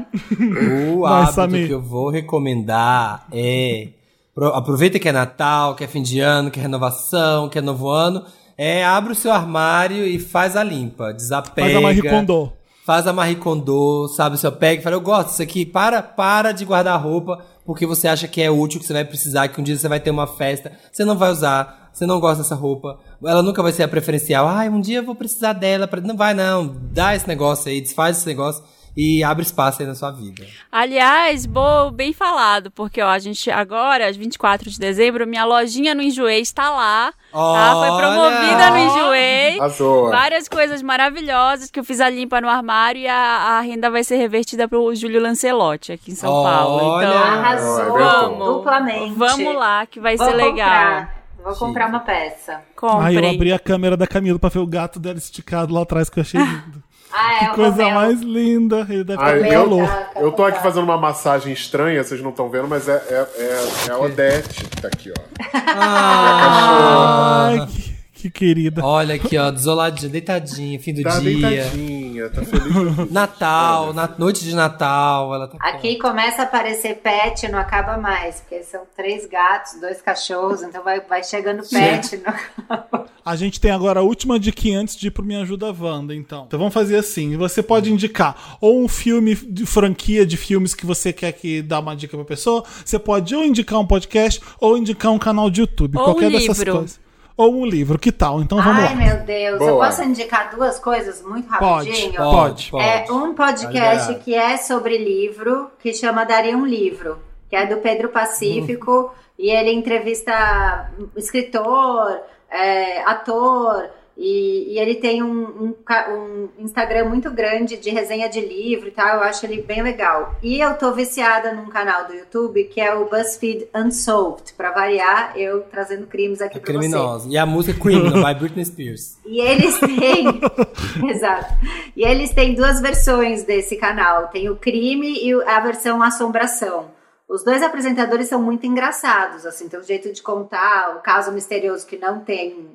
[0.96, 1.68] O Vai, hábito Samir.
[1.68, 3.90] que eu vou recomendar é.
[4.34, 7.62] pro- Aproveita que é Natal, que é fim de ano, que é renovação, que é
[7.62, 8.24] novo ano.
[8.58, 11.14] É, abre o seu armário e faz a limpa.
[11.14, 11.68] Desapega.
[11.68, 12.54] Faz a Marie Kondo.
[12.86, 14.38] Faz a Marie Kondo, sabe?
[14.38, 15.66] Você pega e fala, eu gosto disso aqui.
[15.66, 19.48] Para, para de guardar roupa porque você acha que é útil, que você vai precisar,
[19.48, 20.72] que um dia você vai ter uma festa.
[20.92, 23.00] Você não vai usar, você não gosta dessa roupa.
[23.24, 24.48] Ela nunca vai ser a preferencial.
[24.48, 25.88] Ai, um dia eu vou precisar dela.
[25.88, 26.02] Pra...
[26.02, 26.76] Não vai, não.
[26.92, 28.62] Dá esse negócio aí, desfaz esse negócio
[28.98, 30.46] e abre espaço aí na sua vida.
[30.72, 36.02] Aliás, bo- bem falado, porque ó, a gente agora, 24 de dezembro, minha lojinha no
[36.02, 37.12] Enjoei está lá.
[37.32, 37.72] Tá?
[37.74, 37.98] Foi Olha!
[37.98, 39.60] promovida no Enjoei.
[39.60, 40.10] Arrasou.
[40.10, 44.04] Várias coisas maravilhosas que eu fiz a limpa no armário e a, a renda vai
[44.04, 46.84] ser revertida pro Júlio Lancelotti aqui em São Paulo.
[46.86, 47.06] Olha!
[47.08, 48.46] Então, Arrasou vamos.
[48.48, 49.14] duplamente.
[49.16, 51.08] Vamos lá, que vai Vou ser legal.
[51.46, 52.60] Vou comprar uma peça.
[52.76, 53.06] Comprem.
[53.06, 56.10] Aí eu abri a câmera da Camila pra ver o gato dela esticado lá atrás,
[56.10, 56.84] que eu achei lindo.
[57.14, 57.94] Ah, é Que coisa Romeu.
[57.94, 58.80] mais linda.
[58.90, 59.88] Ele deve Ai, estar com eu, calor.
[59.88, 62.96] Tá, tá eu tô aqui fazendo uma massagem estranha, vocês não estão vendo, mas é,
[62.96, 65.22] é, é, é a Odete que tá aqui, ó.
[65.54, 67.95] Ai, que,
[68.30, 68.84] que querida.
[68.84, 71.32] Olha aqui, ó, desoladinha, deitadinha, fim do Tá dia.
[71.64, 73.12] deitadinha, tá feliz.
[73.12, 78.42] Natal, na noite de Natal, ela tá Aqui começa a aparecer pet, não acaba mais,
[78.42, 82.22] porque são três gatos, dois cachorros, então vai, vai chegando pet.
[82.26, 83.06] No...
[83.24, 86.46] A gente tem agora a última dica antes de ir pro Me Ajuda Wanda, então.
[86.48, 87.36] Então vamos fazer assim.
[87.38, 91.80] Você pode indicar ou um filme de franquia de filmes que você quer que dá
[91.80, 92.64] uma dica pra pessoa.
[92.84, 95.98] Você pode ou indicar um podcast ou indicar um canal de YouTube.
[95.98, 96.74] Ou um qualquer dessas livro.
[96.78, 97.00] coisas.
[97.38, 98.42] Ou um livro, que tal?
[98.42, 98.96] Então vamos Ai, lá.
[98.96, 99.86] meu Deus, eu Boa.
[99.88, 102.16] posso indicar duas coisas muito Pode, rapidinho?
[102.16, 102.72] pode.
[102.80, 104.20] É um podcast liberado.
[104.24, 109.50] que é sobre livro, que chama Daria um Livro, que é do Pedro Pacífico, e
[109.50, 115.76] ele entrevista escritor, é, ator, e, e ele tem um, um
[116.10, 120.36] um Instagram muito grande de resenha de livro e tal, eu acho ele bem legal.
[120.42, 125.34] E eu tô viciada num canal do YouTube que é o BuzzFeed Unsolved, pra variar,
[125.38, 126.80] eu trazendo crimes aqui É pra você.
[126.80, 127.28] criminosa.
[127.30, 129.18] E a música Criminal, by Britney Spears.
[129.26, 130.28] E eles têm.
[131.10, 131.54] Exato.
[131.96, 136.94] E eles têm duas versões desse canal: tem o crime e a versão assombração.
[137.28, 141.86] Os dois apresentadores são muito engraçados, assim, tem um jeito de contar, o caso misterioso
[141.88, 142.68] que não tem,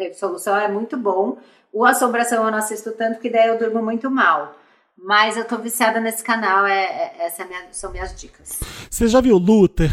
[0.00, 1.36] teve solução é muito bom.
[1.70, 4.54] O assombração eu não assisto tanto, que daí eu durmo muito mal.
[4.96, 8.58] Mas eu tô viciada nesse canal, é, é- essa é são minhas dicas.
[8.90, 9.90] Você já viu Luther?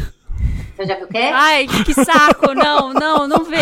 [0.75, 1.17] Você já viu o quê?
[1.33, 2.53] Ai, que saco!
[2.53, 3.57] Não, não, não vê.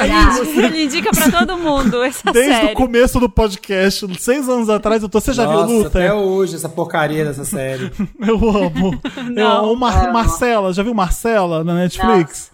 [0.00, 2.72] Ele, ele indica pra todo mundo essa Desde série.
[2.72, 5.20] o começo do podcast, seis anos atrás, eu tô.
[5.20, 6.02] Você já Nossa, viu Luther?
[6.02, 7.90] até hoje, essa porcaria dessa série.
[8.20, 9.00] Eu amo.
[9.36, 10.12] Eu amo Mar- Amo.
[10.12, 12.50] Marcela, já viu Marcela na Netflix?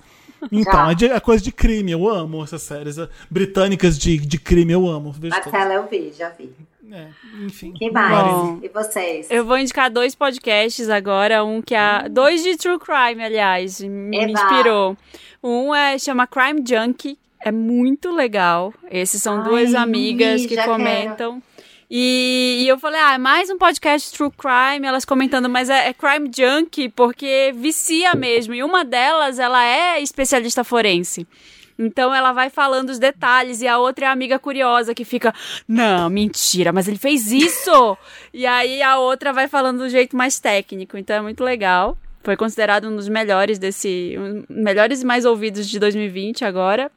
[0.50, 4.38] Então, é, de- é coisa de crime, eu amo essas séries é, britânicas de, de
[4.38, 5.12] crime, eu amo.
[5.12, 5.52] Vejo todas.
[5.52, 6.50] Marcela, eu vi, já vi.
[6.92, 7.06] É,
[7.44, 7.72] enfim.
[7.72, 8.26] Que mais?
[8.26, 8.58] Bom.
[8.62, 9.30] E vocês?
[9.30, 14.18] Eu vou indicar dois podcasts agora, um que é dois de true crime, aliás, me
[14.24, 14.32] Eba.
[14.32, 14.96] inspirou.
[15.42, 18.74] Um é chama Crime Junkie, é muito legal.
[18.90, 21.40] Esses são Ai, duas amigas que comentam.
[21.90, 25.92] E, e eu falei, ah, mais um podcast True Crime, elas comentando, mas é, é
[25.92, 28.54] Crime Junkie porque vicia mesmo.
[28.54, 31.26] E uma delas, ela é especialista forense.
[31.76, 35.34] Então ela vai falando os detalhes e a outra é a amiga curiosa que fica,
[35.66, 37.96] não, mentira, mas ele fez isso.
[38.32, 40.96] e aí a outra vai falando do jeito mais técnico.
[40.96, 41.98] Então é muito legal.
[42.22, 46.88] Foi considerado um dos melhores desse, um, melhores e mais ouvidos de 2020 agora.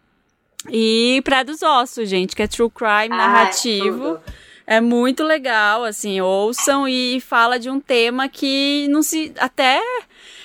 [0.70, 4.20] E Praia dos Ossos, gente, que é true crime Ai, narrativo.
[4.20, 4.43] tudo.
[4.66, 9.34] É muito legal, assim, ouçam e fala de um tema que não se.
[9.38, 9.82] Até.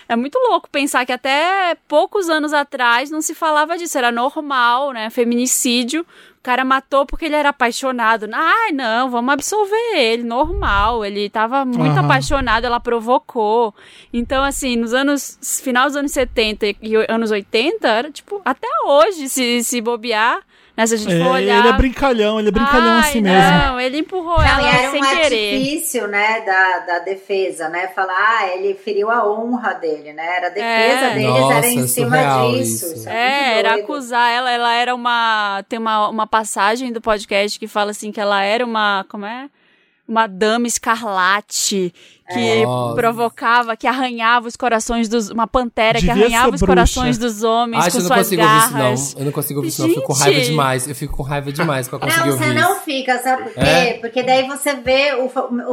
[0.08, 4.92] É muito louco pensar que até poucos anos atrás não se falava disso, era normal,
[4.92, 5.10] né?
[5.10, 6.04] Feminicídio.
[6.38, 8.26] O cara matou porque ele era apaixonado.
[8.32, 11.04] Ai, não, vamos absolver ele, normal.
[11.04, 12.06] Ele tava muito Aham.
[12.06, 13.74] apaixonado, ela provocou.
[14.12, 15.38] Então, assim, nos anos.
[15.62, 20.40] Final dos anos 70 e anos 80, era tipo, até hoje, se, se bobear,
[20.78, 20.86] né?
[20.86, 21.58] Se a gente É, for olhar.
[21.58, 23.50] ele é brincalhão, ele é brincalhão Ai, assim mesmo.
[23.58, 25.22] Não, ele empurrou Não, e ela era sem um querer.
[25.24, 27.88] artifício, né, da, da defesa, né?
[27.88, 30.36] Falar, ah, ele feriu a honra dele, né?
[30.36, 30.64] Era a defesa
[31.06, 31.14] É.
[31.14, 32.86] deles, Nossa, era em é cima disso.
[32.86, 32.94] isso.
[32.94, 35.62] isso É, muito era acusar ela, ela era uma.
[35.68, 39.04] Tem uma, uma passagem do podcast que fala assim que ela era uma.
[39.08, 39.48] Como é?
[40.08, 41.92] Uma dama escarlate
[42.32, 42.94] que Nossa.
[42.94, 45.28] provocava, que arranhava os corações dos.
[45.30, 46.66] Uma pantera que Devia arranhava ser os bruxa.
[46.66, 49.14] corações dos homens Acho com que eu não suas consigo ouvir isso, garras.
[49.14, 49.20] não.
[49.20, 49.88] Eu não consigo ouvir isso, não.
[49.88, 50.24] Eu fico com Gente.
[50.24, 50.88] raiva demais.
[50.88, 52.60] Eu fico com raiva demais pra conseguir Não, ouvir você isso.
[52.68, 53.60] não fica, sabe por quê?
[53.60, 53.94] É?
[53.94, 55.26] Porque daí você vê o,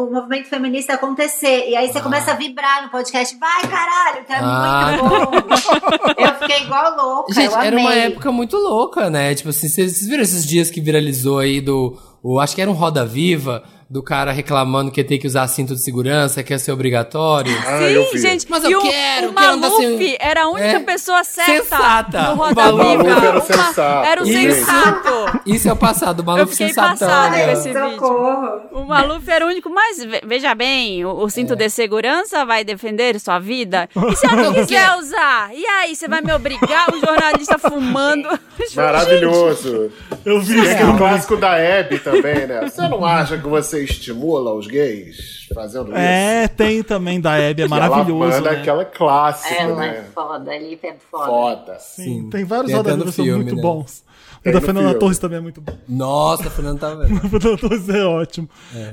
[0.04, 1.70] o movimento feminista acontecer.
[1.70, 2.02] E aí você Ah.
[2.02, 3.38] começa a vibrar no podcast.
[3.38, 4.98] Vai, caralho, que é Ah.
[5.02, 6.14] muito bom.
[6.18, 7.34] eu fiquei igual louca.
[7.34, 9.34] Gente, eu era uma época muito louca, né?
[9.34, 11.98] Tipo assim, vocês vocês viram esses dias que viralizou aí do.
[12.22, 15.76] O, acho que era um Roda Viva, do cara reclamando que tem que usar cinto
[15.76, 17.56] de segurança, que ia ser obrigatório.
[17.68, 18.18] Ah, eu Sim, vi.
[18.20, 20.80] gente, Mas eu e o, quero, o quero andar Maluf assim- era a única É.
[20.80, 22.22] pessoa certa Sensata.
[22.24, 23.26] no O Roda Maluf Viva.
[23.28, 25.42] era sensato, Era o sensato.
[25.46, 26.98] Isso é o passado, o fiquei sensatão.
[27.08, 27.46] passada né?
[27.46, 28.62] com esse vídeo.
[28.72, 31.56] O Maluf era o único, mas ve- veja bem, o, o cinto É.
[31.56, 33.88] de segurança vai defender sua vida?
[34.12, 35.52] E se eu não quiser usar?
[35.54, 36.88] E aí, você vai me obrigar?
[36.92, 38.28] Um jornalista fumando.
[38.76, 39.92] Maravilhoso.
[40.26, 40.72] Eu vi isso.
[40.72, 42.62] aquele clássico da Hebe também, né?
[42.68, 45.98] Você não acha que você estimula os gays fazendo isso?
[45.98, 48.24] É, tem também da Hebe, é maravilhoso.
[48.24, 48.60] Ela manda né?
[48.60, 50.06] aquela clássica, Ela é né?
[50.14, 51.26] foda, ali é foda.
[51.26, 51.80] Foda.
[51.80, 53.62] Sim, tem vários Tem no rodadas que são muito né?
[53.62, 54.04] bons.
[54.46, 55.00] O da Fernanda filme.
[55.00, 55.76] Torres também é muito bom.
[55.90, 57.16] Nossa, Fernando tá vendo.
[57.26, 58.50] O Fernanda Torres é ótimo.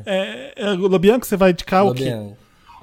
[0.06, 0.52] É.
[0.56, 2.10] É, Lobianco, você vai indicar o quê?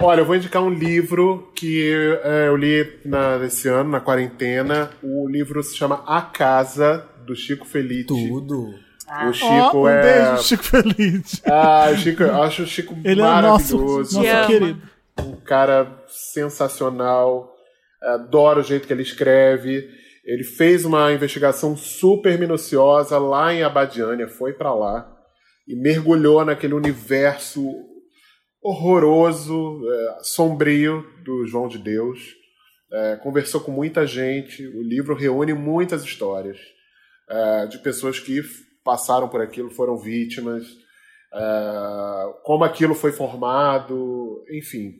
[0.01, 1.91] Olha, eu vou indicar um livro que
[2.23, 4.91] é, eu li na, esse ano, na quarentena.
[5.03, 8.05] O livro se chama A Casa, do Chico Felice.
[8.05, 8.75] Tudo.
[9.09, 10.01] O Ó, Chico um é.
[10.01, 11.41] beijo, Chico Feliz.
[11.45, 14.21] Ah, o Chico, eu acho o Chico Ele é nosso, maravilhoso.
[14.21, 14.81] nosso querido.
[15.19, 17.51] um cara sensacional.
[18.01, 19.89] Adoro o jeito que ele escreve.
[20.23, 25.11] Ele fez uma investigação super minuciosa lá em Abadiânia, foi pra lá
[25.67, 27.63] e mergulhou naquele universo
[28.61, 32.19] horroroso, é, sombrio do João de Deus.
[32.91, 34.65] É, conversou com muita gente.
[34.67, 36.57] O livro reúne muitas histórias
[37.29, 38.41] é, de pessoas que
[38.89, 40.65] passaram por aquilo, foram vítimas,
[41.31, 44.95] é, como aquilo foi formado, enfim.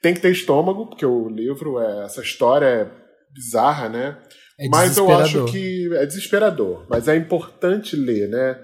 [0.00, 2.90] Tem que ter estômago, porque o livro, é, essa história é
[3.34, 4.16] bizarra, né?
[4.56, 6.86] É mas eu acho que é desesperador.
[6.88, 8.56] Mas é importante ler, né?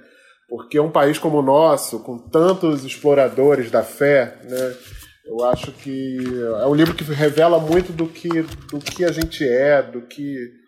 [0.49, 4.77] Porque um país como o nosso, com tantos exploradores da fé, né?
[5.27, 6.19] Eu acho que
[6.63, 8.29] é um livro que revela muito do que,
[8.71, 10.60] do que a gente é, do que.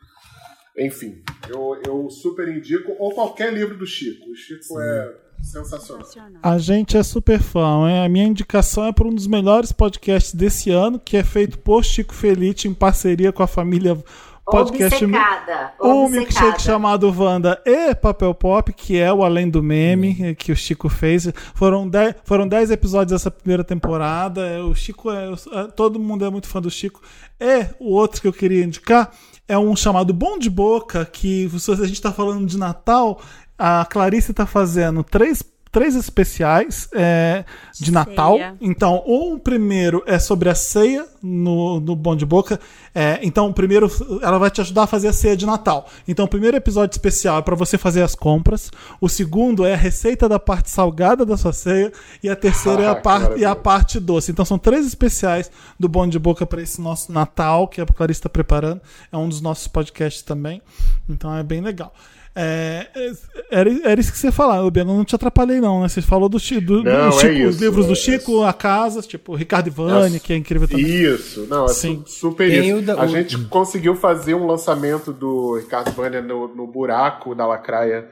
[0.79, 4.31] Enfim, eu, eu super indico, ou qualquer livro do Chico.
[4.31, 6.07] O Chico é sensacional.
[6.43, 7.89] A gente é super fã.
[7.89, 8.05] hein?
[8.05, 11.85] A minha indicação é para um dos melhores podcasts desse ano, que é feito por
[11.85, 13.97] Chico Felice em parceria com a família
[14.45, 15.73] Podcast Obcecada.
[15.81, 16.11] um obcecada.
[16.11, 20.89] milkshake chamado Wanda e Papel Pop, que é o Além do Meme, que o Chico
[20.89, 21.29] fez.
[21.55, 24.65] Foram 10 foram dez episódios dessa primeira temporada.
[24.65, 25.29] O Chico é.
[25.77, 27.01] Todo mundo é muito fã do Chico.
[27.39, 29.13] E o outro que eu queria indicar
[29.53, 33.21] é um chamado Bom de Boca, que se a gente está falando de Natal,
[33.59, 35.43] a Clarice está fazendo três
[35.73, 37.45] três especiais é,
[37.81, 38.39] de Natal.
[38.61, 42.61] Então, o primeiro é sobre a ceia no, no Bom de Boca.
[42.95, 43.91] É, então, o primeiro,
[44.21, 45.89] ela vai te ajudar a fazer a ceia de Natal.
[46.07, 48.71] Então, o primeiro episódio especial é para você fazer as compras.
[49.01, 51.91] O segundo é a receita da parte salgada da sua ceia.
[52.23, 54.31] E a terceira é a, Ah, que par, e a parte doce.
[54.31, 55.51] Então, são três especiais
[55.81, 58.83] do Bom de Boca para esse nosso Natal que a Clarice está preparando.
[59.11, 60.61] É um dos nossos podcasts também.
[61.09, 61.95] Então, é bem legal.
[62.35, 63.13] É, é,
[63.51, 64.93] era, era isso que você ia falar, Biano.
[64.93, 65.89] Eu não te atrapalhei, não, né?
[65.89, 68.53] Você falou do, do, do Não, é Chico, os isso, livros do é Chico, a
[68.53, 70.85] casa, tipo, Ricardo Ivani, que é incrível também.
[70.87, 72.03] Isso, não, é Sim.
[72.07, 72.83] su- super Tem isso.
[72.83, 77.47] da- a o- gente conseguiu fazer um lançamento do Ricardo Vânia no, no buraco da
[77.47, 78.09] Lacraia.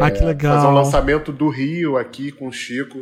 [0.00, 0.54] ah, que legal.
[0.56, 2.98] Fazer um lançamento do Rio aqui com o Chico.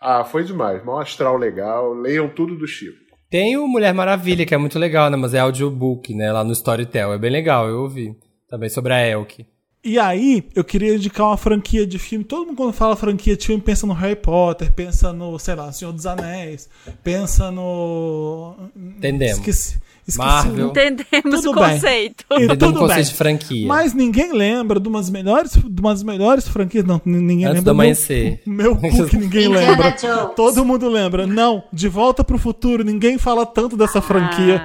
[0.00, 0.82] Ah, foi demais.
[0.82, 1.92] Mó astral legal.
[1.92, 2.96] Leiam tudo do Chico.
[3.30, 5.16] Tem o Mulher Maravilha, que é muito legal, né?
[5.16, 6.32] Mas é audiobook, né?
[6.32, 7.12] Lá no Storytel.
[7.12, 8.12] É bem legal, eu ouvi.
[8.48, 9.46] Também sobre a Elke.
[9.82, 12.22] E aí, eu queria indicar uma franquia de filme.
[12.22, 15.72] Todo mundo, quando fala franquia de filme, pensa no Harry Potter, pensa no, sei lá,
[15.72, 16.68] Senhor dos Anéis,
[17.02, 18.56] pensa no.
[18.76, 19.38] Entendemos.
[19.38, 19.78] Esqueci.
[20.06, 20.68] esqueci Marvel.
[20.68, 21.74] Entendemos Tudo o bem.
[21.74, 22.24] conceito.
[22.30, 23.04] E Entendeu tudo um conceito bem.
[23.04, 23.66] de franquia.
[23.68, 26.84] Mas ninguém lembra de umas melhores, de umas melhores franquias.
[26.84, 27.62] Não, ninguém Antes lembra.
[27.62, 28.42] do amanhecer.
[28.44, 29.92] Meu, meu cu que ninguém lembra.
[30.36, 31.26] Todo mundo lembra.
[31.26, 32.84] Não, De Volta pro Futuro.
[32.84, 34.62] Ninguém fala tanto dessa franquia.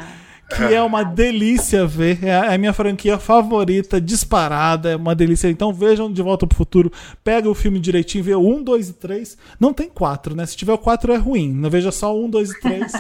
[0.48, 2.24] Que é uma delícia ver.
[2.24, 4.92] É a é a minha franquia favorita, disparada.
[4.92, 5.48] É uma delícia.
[5.50, 6.92] Então vejam De Volta pro Futuro.
[7.24, 9.38] Pega o filme direitinho, vê o 1, 2 e 3.
[9.60, 10.46] Não tem 4, né?
[10.46, 11.52] Se tiver o 4 é ruim.
[11.52, 12.92] Não veja só o 1, 2 e 3.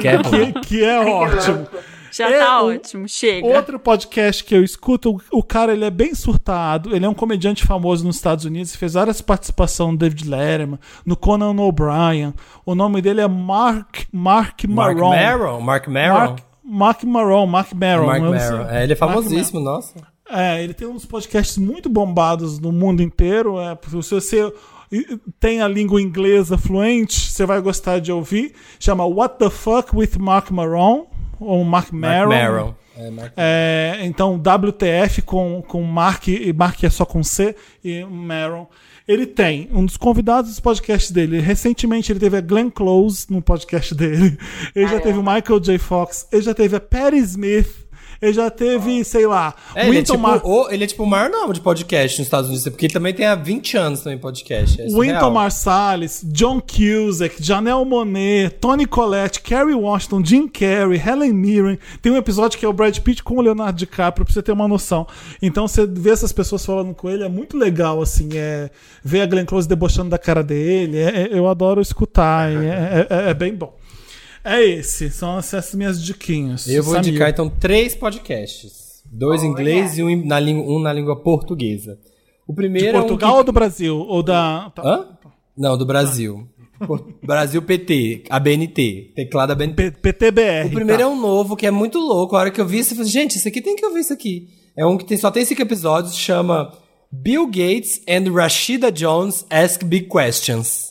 [0.00, 0.30] Que é bom.
[0.30, 1.66] que, que é ótimo.
[2.12, 3.46] Já É tá o- ótimo, chega.
[3.46, 7.14] Outro podcast que eu escuto, o- o cara ele é bem surtado, ele é um
[7.14, 12.34] comediante famoso nos Estados Unidos, fez várias participações no David Letterman, no Conan O'Brien.
[12.66, 15.10] O nome dele é Mark Mark Mark Maron.
[15.10, 15.60] Maron?
[15.60, 16.14] Mark Maron?
[16.18, 18.06] Mark, Mark Maron, Mark Maron.
[18.06, 18.50] Mark sei.
[18.50, 18.68] Maron.
[18.70, 19.94] É, ele é famosíssimo, nossa.
[20.30, 23.58] é, ele tem uns podcasts muito bombados no mundo inteiro.
[23.60, 24.52] É, se você
[25.38, 28.54] tem a língua inglesa fluente, você vai gostar de ouvir.
[28.78, 31.06] Chama What the Fuck with Mark Maron,
[31.38, 32.28] ou Mark Mark Maron.
[32.28, 32.74] Maron.
[32.96, 37.54] É, Mark É, então, WTF com, com Mark, e Mark é só com C,
[37.84, 38.66] e Maron.
[39.10, 41.40] Ele tem um dos convidados dos podcasts dele.
[41.40, 44.38] Recentemente ele teve a Glenn Close no podcast dele.
[44.72, 45.78] Ele já teve o Michael J.
[45.78, 46.28] Fox.
[46.30, 47.79] Ele já teve a Patti Smith.
[48.20, 51.06] Ele já teve, sei lá, É, ele, é tipo, Mar- o, ele é tipo o
[51.06, 54.18] maior nome de podcast nos Estados Unidos, porque ele também tem há 20 anos também
[54.18, 54.80] podcast.
[54.80, 55.30] É surreal.
[55.32, 61.78] Marsalis, John Cusack, Janelle Monet, Tony Collette, Kerry Washington, Jim Carrey, Helen Mirren.
[62.02, 64.52] Tem um episódio que é o Brad Pitt com o Leonardo DiCaprio, pra você ter
[64.52, 65.06] uma noção.
[65.40, 68.68] Então você vê essas pessoas falando com ele, é muito legal, assim, é,
[69.02, 73.30] ver a Glenn Close debochando da cara dele, é- é- eu adoro escutar, é, é-
[73.30, 73.74] é bem bom.
[74.44, 76.66] É esse, são essas minhas diquinhas.
[76.68, 77.08] Eu vou Samir.
[77.10, 79.02] indicar então três podcasts.
[79.12, 81.98] Dois em inglês e um na língua, um na língua portuguesa.
[82.46, 83.96] O primeiro De é um Portugal que- ou do Brasil?
[83.98, 84.72] Ou da...
[84.78, 85.08] Hã?
[85.56, 86.48] Não, do Brasil.
[87.22, 89.74] Brasil PT, ABNT, teclado ABNT.
[89.74, 90.68] P- PTBR.
[90.68, 91.08] O primeiro tá.
[91.08, 92.34] é um novo, que é muito louco.
[92.34, 94.12] A hora que eu vi isso, eu falei, gente, isso aqui tem que ouvir isso
[94.12, 94.48] aqui.
[94.74, 96.72] É um que tem, só tem cinco episódios, chama
[97.12, 100.89] Bill Gates and Rashida Jones Ask Big Questions.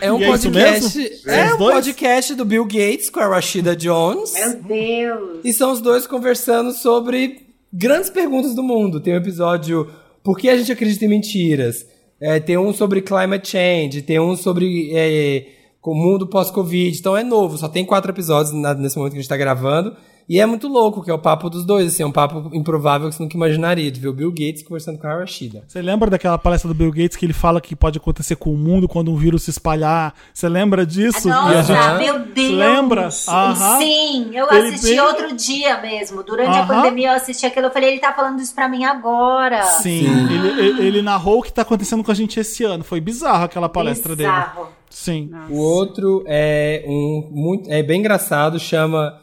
[0.00, 0.98] É um é podcast.
[0.98, 1.30] mesmo?
[1.30, 1.74] É Os um dois?
[1.76, 4.32] podcast do Bill Gates com a Rashida Jones.
[4.34, 5.40] Meu Deus.
[5.44, 9.00] E são os dois conversando sobre grandes perguntas do mundo.
[9.00, 9.88] Tem um episódio
[10.24, 11.86] Por que a gente acredita em mentiras?
[12.20, 15.46] É, tem um sobre climate change, tem um sobre é,
[15.84, 16.98] o mundo pós-Covid.
[16.98, 19.96] Então é novo, só tem quatro episódios nesse momento que a gente tá gravando.
[20.28, 23.08] E é muito louco, que é o papo dos dois, assim, é um papo improvável
[23.08, 25.62] que você nunca imaginaria, de ver o Bill Gates conversando com a Rashida.
[25.68, 28.56] Você lembra daquela palestra do Bill Gates que ele fala que pode acontecer com o
[28.58, 30.14] mundo quando um vírus se espalhar?
[30.34, 31.28] Você lembra disso?
[31.28, 32.52] E a Nossa, meu Deus!
[32.54, 33.08] Lembra?
[33.28, 33.78] Aham.
[33.78, 36.24] Sim, eu Ele assisti bem- outro dia mesmo.
[36.24, 37.66] Durante a pandemia eu assisti aquilo.
[37.66, 39.62] Eu falei, ele tá falando isso pra mim agora.
[39.62, 42.82] Sim, Ele, ele- ele narrou o que tá acontecendo com a gente esse ano.
[42.82, 44.28] Foi bizarro aquela palestra dele.
[44.28, 44.66] Bizarro.
[44.90, 45.30] Sim.
[45.50, 49.14] O outro é um muito é bem engraçado, chama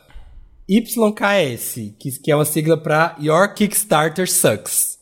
[0.69, 4.93] YKS, que, que é uma sigla para Your Kickstarter Sucks.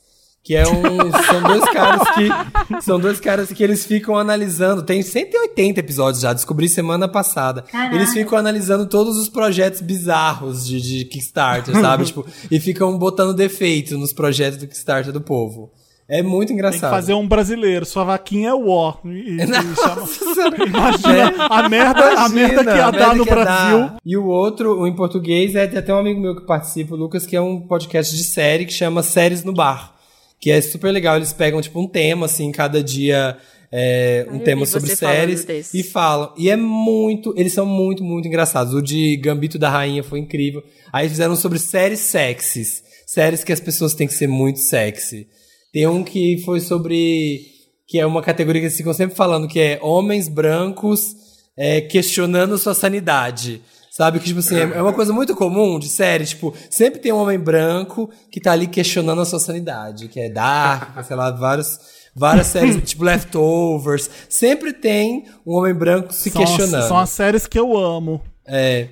[0.44, 1.12] Que é um.
[1.30, 2.82] são dois caras que.
[2.82, 4.82] São dois caras que eles ficam analisando.
[4.82, 7.62] Tem 180 episódios já, descobri semana passada.
[7.62, 7.96] Caralho.
[7.96, 12.06] Eles ficam analisando todos os projetos bizarros de, de Kickstarter, sabe?
[12.06, 15.72] tipo, e ficam botando defeito nos projetos do Kickstarter do povo.
[16.12, 16.92] É muito Tem que engraçado.
[16.92, 17.86] fazer um brasileiro.
[17.86, 18.96] Sua vaquinha é o ó.
[19.06, 20.66] E, e chama-.
[20.68, 23.80] Imagina a merda, a merda que ia a dar no Brasil.
[23.80, 23.98] dar.
[24.06, 26.98] E o outro, o em português, é tem até um amigo meu que participa, o
[26.98, 29.96] Lucas, que é um podcast de série que chama Séries no Bar.
[30.38, 31.16] Que é super legal.
[31.16, 33.38] Eles pegam, tipo, um tema, assim, cada dia.
[33.72, 36.34] é, um Eu tema sobre séries e falam.
[36.38, 37.34] E é muito.
[37.38, 38.74] Eles são muito, muito engraçados.
[38.74, 40.62] O de Gambito da Rainha foi incrível.
[40.92, 42.84] Aí fizeram sobre séries sexys.
[43.06, 45.28] Séries que as pessoas têm que ser muito sexy.
[45.72, 47.42] Tem um que foi sobre.
[47.88, 51.16] que é uma categoria que eles ficam sempre falando que é homens brancos
[51.58, 53.62] é, questionando sua sanidade.
[53.92, 54.20] Sabe?
[54.20, 56.26] Que, tipo assim, é é uma coisa muito comum de série.
[56.26, 60.08] Tipo, sempre tem um homem branco que tá ali questionando a sua sanidade.
[60.08, 61.78] Que é Dark, sei lá, vários,
[62.16, 64.10] várias séries, tipo Leftovers.
[64.30, 66.88] Sempre tem um homem branco se São as, questionando.
[66.88, 68.22] são as séries que eu amo.
[68.48, 68.88] É.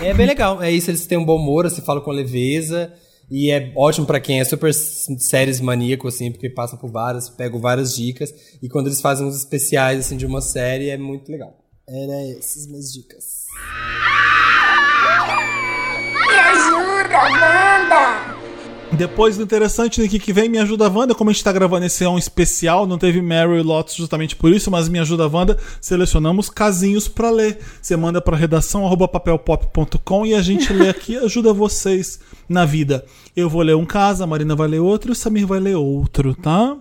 [0.00, 0.60] É bem legal.
[0.62, 2.92] É isso, eles têm um bom humor, se falam com leveza.
[3.36, 7.60] E é ótimo pra quem é super séries maníaco, assim, porque passa por várias, pegam
[7.60, 8.32] várias dicas.
[8.62, 11.52] E quando eles fazem uns especiais, assim, de uma série, é muito legal.
[11.84, 13.46] Era essas minhas dicas.
[16.28, 18.43] Me ajuda, Wanda!
[18.96, 21.84] Depois do interessante do que que vem, Me Ajuda Wanda, como a gente tá gravando
[21.86, 25.58] esse é um especial, não teve Mary Lotus justamente por isso, mas Me Ajuda Wanda,
[25.80, 27.58] selecionamos casinhos pra ler.
[27.82, 32.64] Você manda pra redação arroba papelpop.com e a gente lê aqui e ajuda vocês na
[32.64, 33.04] vida.
[33.34, 35.74] Eu vou ler um caso, a Marina vai ler outro e o Samir vai ler
[35.76, 36.76] outro, tá?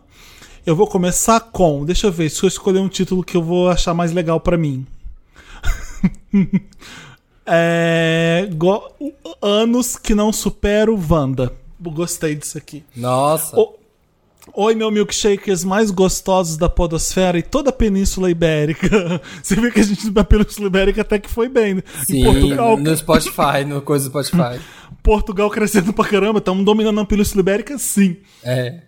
[0.66, 3.70] Eu vou começar com, deixa eu ver, se eu escolher um título que eu vou
[3.70, 4.86] achar mais legal pra mim.
[7.46, 8.84] é, go-
[9.42, 11.52] anos que não supero Wanda.
[11.92, 12.84] Gostei disso aqui.
[12.96, 13.58] Nossa.
[13.60, 13.76] O-
[14.56, 19.22] Oi, meu milkshakers mais gostosos da podosfera e toda a Península Ibérica.
[19.42, 21.76] Você vê que a gente na Península Ibérica até que foi bem.
[21.76, 21.84] né?
[22.06, 24.60] Sim, Em Portugal, no Spotify, no coisa do Spotify.
[25.02, 28.18] Portugal crescendo pra caramba, estamos dominando a Península Ibérica, sim.
[28.44, 28.82] É.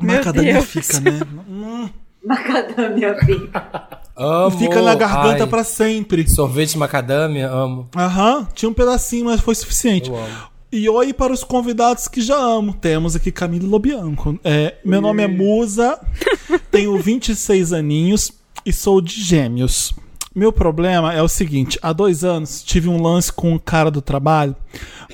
[0.00, 0.64] Meu Macadamia Deus.
[0.66, 1.20] fica, né?
[1.48, 1.88] Hum,
[2.24, 4.00] Macadâmia fica.
[4.16, 4.58] Amo.
[4.58, 6.28] fica na garganta Ai, pra sempre.
[6.28, 7.88] Sorvete de macadâmia, amo.
[7.96, 10.08] Aham, tinha um pedacinho, mas foi suficiente.
[10.10, 10.55] Eu amo.
[10.76, 12.74] E oi para os convidados que já amo.
[12.74, 14.38] Temos aqui Camilo Lobianco.
[14.44, 15.98] É, meu nome é Musa,
[16.70, 18.30] tenho 26 aninhos
[18.64, 19.94] e sou de gêmeos.
[20.34, 24.02] Meu problema é o seguinte: há dois anos tive um lance com um cara do
[24.02, 24.54] trabalho.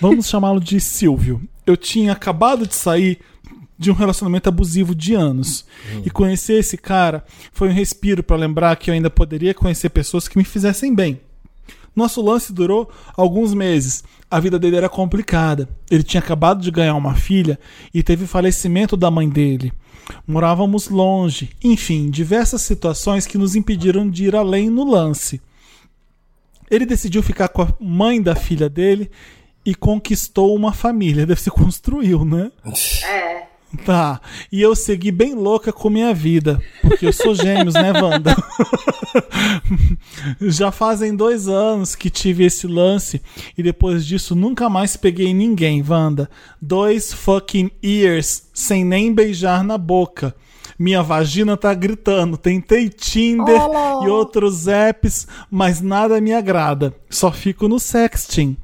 [0.01, 1.41] Vamos chamá-lo de Silvio.
[1.65, 3.21] Eu tinha acabado de sair
[3.79, 5.65] de um relacionamento abusivo de anos.
[6.05, 10.27] E conhecer esse cara foi um respiro para lembrar que eu ainda poderia conhecer pessoas
[10.27, 11.21] que me fizessem bem.
[11.95, 14.03] Nosso lance durou alguns meses.
[14.31, 15.69] A vida dele era complicada.
[15.91, 17.59] Ele tinha acabado de ganhar uma filha
[17.93, 19.73] e teve falecimento da mãe dele.
[20.27, 21.51] Morávamos longe.
[21.63, 25.41] Enfim, diversas situações que nos impediram de ir além no lance.
[26.71, 29.11] Ele decidiu ficar com a mãe da filha dele
[29.65, 31.27] e conquistou uma família.
[31.27, 32.51] Deve ser construiu, né?
[33.05, 33.52] É.
[33.85, 34.21] Tá.
[34.51, 36.61] E eu segui bem louca com minha vida.
[36.83, 38.37] Porque eu sou gêmeos, né, Wanda?
[40.41, 43.23] Já fazem dois anos que tive esse lance
[43.57, 46.31] e depois disso nunca mais peguei ninguém, Wanda.
[46.61, 50.35] Dois fucking years sem nem beijar na boca.
[50.79, 52.37] Minha vagina tá gritando.
[52.37, 53.61] Tentei Tinder
[54.03, 56.95] e outros apps, mas nada me agrada.
[57.09, 58.57] Só fico no sexting.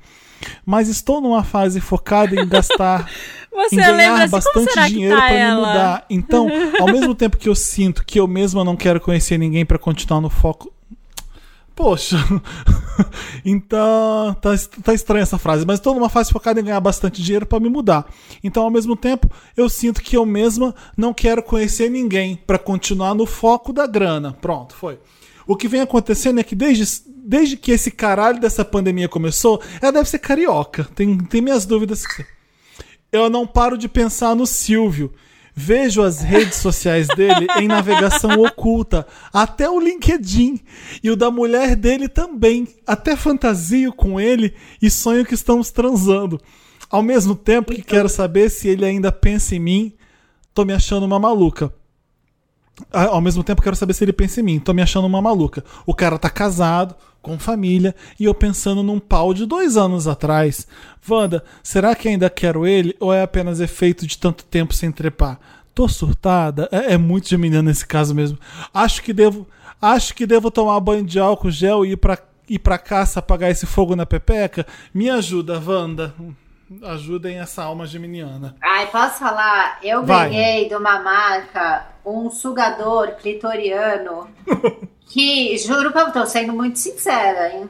[0.65, 3.09] Mas estou numa fase focada em gastar
[3.52, 6.06] Você em ganhar assim, bastante dinheiro tá pra me mudar.
[6.09, 6.48] Então,
[6.78, 10.20] ao mesmo tempo que eu sinto que eu mesma não quero conhecer ninguém pra continuar
[10.20, 10.73] no foco.
[11.74, 12.16] Poxa.
[13.44, 14.51] então, tá,
[14.82, 17.69] tá estranha essa frase, mas estou numa fase focada em ganhar bastante dinheiro pra me
[17.69, 18.06] mudar.
[18.43, 23.15] Então, ao mesmo tempo, eu sinto que eu mesma não quero conhecer ninguém pra continuar
[23.15, 24.36] no foco da grana.
[24.40, 24.98] Pronto, foi.
[25.47, 26.85] O que vem acontecendo é que desde,
[27.28, 30.84] desde que esse caralho dessa pandemia começou, ela deve ser carioca.
[30.94, 32.02] Tem, tem minhas dúvidas.
[33.12, 35.12] Eu não paro de pensar no Silvio.
[35.55, 40.59] Vejo as redes sociais dele em navegação oculta, até o LinkedIn.
[41.02, 42.66] E o da mulher dele também.
[42.86, 46.40] Até fantasio com ele e sonho que estamos transando.
[46.88, 49.92] Ao mesmo tempo que quero saber se ele ainda pensa em mim,
[50.55, 51.70] tô me achando uma maluca.
[52.92, 54.59] Ah, Ao mesmo tempo quero saber se ele pensa em mim.
[54.59, 55.64] Tô me achando uma maluca.
[55.86, 60.66] O cara tá casado, com família, e eu pensando num pau de dois anos atrás.
[61.09, 65.38] Wanda, será que ainda quero ele ou é apenas efeito de tanto tempo sem trepar?
[65.74, 66.68] Tô surtada?
[66.72, 68.38] É, é muito geminiano nesse caso mesmo.
[68.72, 69.46] Acho que devo.
[69.80, 72.18] Acho que devo tomar banho de álcool gel e ir pra,
[72.48, 74.66] ir pra caça apagar esse fogo na pepeca?
[74.92, 76.12] Me ajuda, Wanda.
[76.82, 78.55] Ajudem essa alma geminiana.
[78.62, 79.78] Ai, posso falar?
[79.82, 80.28] Eu Vai.
[80.30, 84.28] ganhei de uma marca um sugador clitoriano
[85.06, 87.68] que, juro pra tô sendo muito sincera, hein?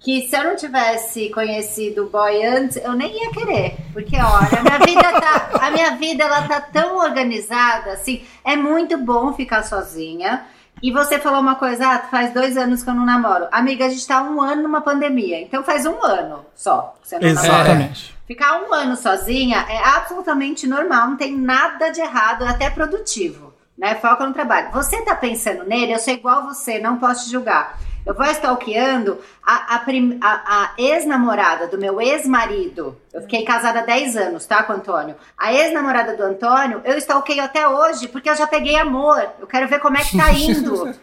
[0.00, 3.76] Que se eu não tivesse conhecido o boy antes, eu nem ia querer.
[3.92, 5.50] Porque, olha, a minha vida tá.
[5.60, 8.22] A minha vida ela tá tão organizada, assim.
[8.44, 10.46] É muito bom ficar sozinha.
[10.80, 13.48] E você falou uma coisa, ah, faz dois anos que eu não namoro.
[13.50, 15.40] Amiga, a gente tá um ano numa pandemia.
[15.40, 17.48] Então faz um ano só que você não namora.
[17.48, 18.18] Exatamente.
[18.28, 23.47] Ficar um ano sozinha é absolutamente normal, não tem nada de errado, é até produtivo,
[23.78, 23.94] né?
[23.94, 24.70] Foca no trabalho.
[24.72, 27.78] Você tá pensando nele, eu sou igual você, não posso te julgar.
[28.06, 32.96] Eu vou stalkeando a, a, a- a ex-namorada do meu ex-marido.
[33.12, 35.14] Eu fiquei casada há 10 anos, tá, com o Antônio?
[35.36, 39.22] A ex-namorada do Antônio, eu stalkeio até hoje, porque eu já peguei amor.
[39.38, 40.94] Eu quero ver como é que tá indo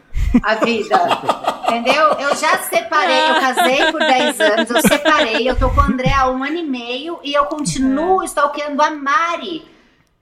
[0.41, 0.97] a vida.
[1.67, 2.03] Entendeu?
[2.19, 6.11] Eu já separei, eu casei por 10 anos, eu separei, eu tô com o André
[6.11, 9.74] há um ano e meio e eu continuo stalkeando a Mari.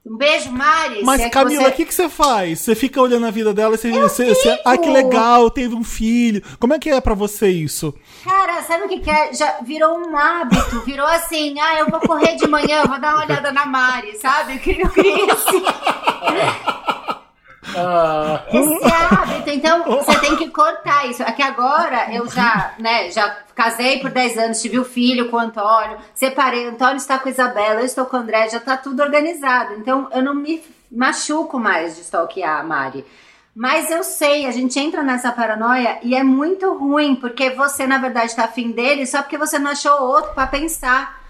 [0.06, 1.02] Um beijo, Mari.
[1.02, 2.60] Mas, é Camila, o você- que, que você faz?
[2.60, 5.84] Você fica olhando a vida dela e você, você, você- Ah, que legal, teve um
[5.84, 6.44] filho.
[6.60, 7.94] Como é que é pra você isso?
[8.22, 9.34] Cara, sabe o que, que é?
[9.34, 13.16] Já virou um hábito, virou assim, ah, eu vou correr de manhã, eu vou dar
[13.16, 14.56] uma olhada na Mari, sabe?
[14.56, 14.84] Eu queria,
[15.32, 15.64] esse,
[17.76, 19.50] Ah, esse hábito.
[19.50, 21.24] Então, você tem que cortar isso.
[21.24, 25.40] Aqui agora, eu já, né, já casei por 10 anos, tive o filho com o
[25.40, 28.78] Antônio, separei, o Antônio está com a Isabela, eu estou com o André, já tá
[28.78, 29.74] tudo organizado.
[29.76, 33.06] Então, eu não me machuco mais de stalkear a Mari.
[33.56, 38.00] Mas eu sei, a gente entra nessa paranoia e é muito ruim, porque você, na
[38.00, 41.23] verdade, tá afim dele só porque você não achou outro pra pensar.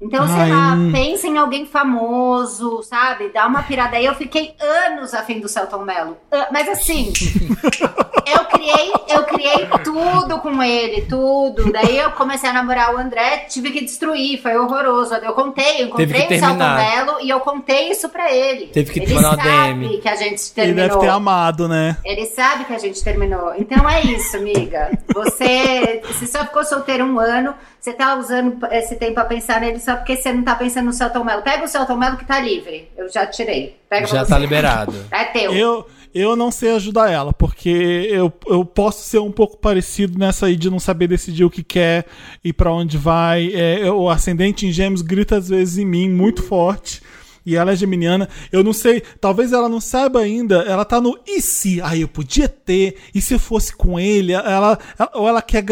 [0.00, 0.92] Então, sei Ai, lá, hum.
[0.92, 3.30] pensa em alguém famoso, sabe?
[3.32, 4.04] Dá uma pirada aí.
[4.04, 6.18] Eu fiquei anos afim do Celton Mello.
[6.30, 7.12] Ah, Mas assim,
[8.26, 11.72] eu criei, eu criei tudo com ele, tudo.
[11.72, 15.14] Daí eu comecei a namorar o André, tive que destruir, foi horroroso.
[15.14, 16.74] Eu contei, eu encontrei o Celton.
[16.74, 18.66] Mello e eu contei isso pra ele.
[18.66, 19.98] Teve que ele mandar sabe DM.
[19.98, 20.88] que a gente Ele terminou.
[20.88, 21.96] deve ter amado, né?
[22.04, 23.54] Ele sabe que a gente terminou.
[23.56, 24.90] Então é isso, amiga.
[25.14, 27.54] Você, você só ficou solteiro um ano,
[27.86, 30.92] você tá usando esse tempo pra pensar nele só porque você não tá pensando no
[30.92, 31.42] Celton Mello.
[31.42, 32.88] Pega o Celton Mello que tá livre.
[32.96, 33.76] Eu já tirei.
[33.88, 34.30] Pega Já você.
[34.30, 34.92] tá liberado.
[35.08, 35.54] É teu.
[35.54, 40.46] Eu, eu não sei ajudar ela, porque eu, eu posso ser um pouco parecido nessa
[40.46, 42.06] aí de não saber decidir o que quer
[42.42, 43.52] e pra onde vai.
[43.54, 47.00] É, o ascendente em gêmeos grita às vezes em mim muito forte.
[47.46, 48.28] E ela é geminiana.
[48.50, 50.56] Eu não sei, talvez ela não saiba ainda.
[50.62, 51.80] Ela tá no e se?
[51.80, 52.96] Aí eu podia ter.
[53.14, 54.32] E se eu fosse com ele?
[54.32, 55.64] Ela, ela- ou ela quer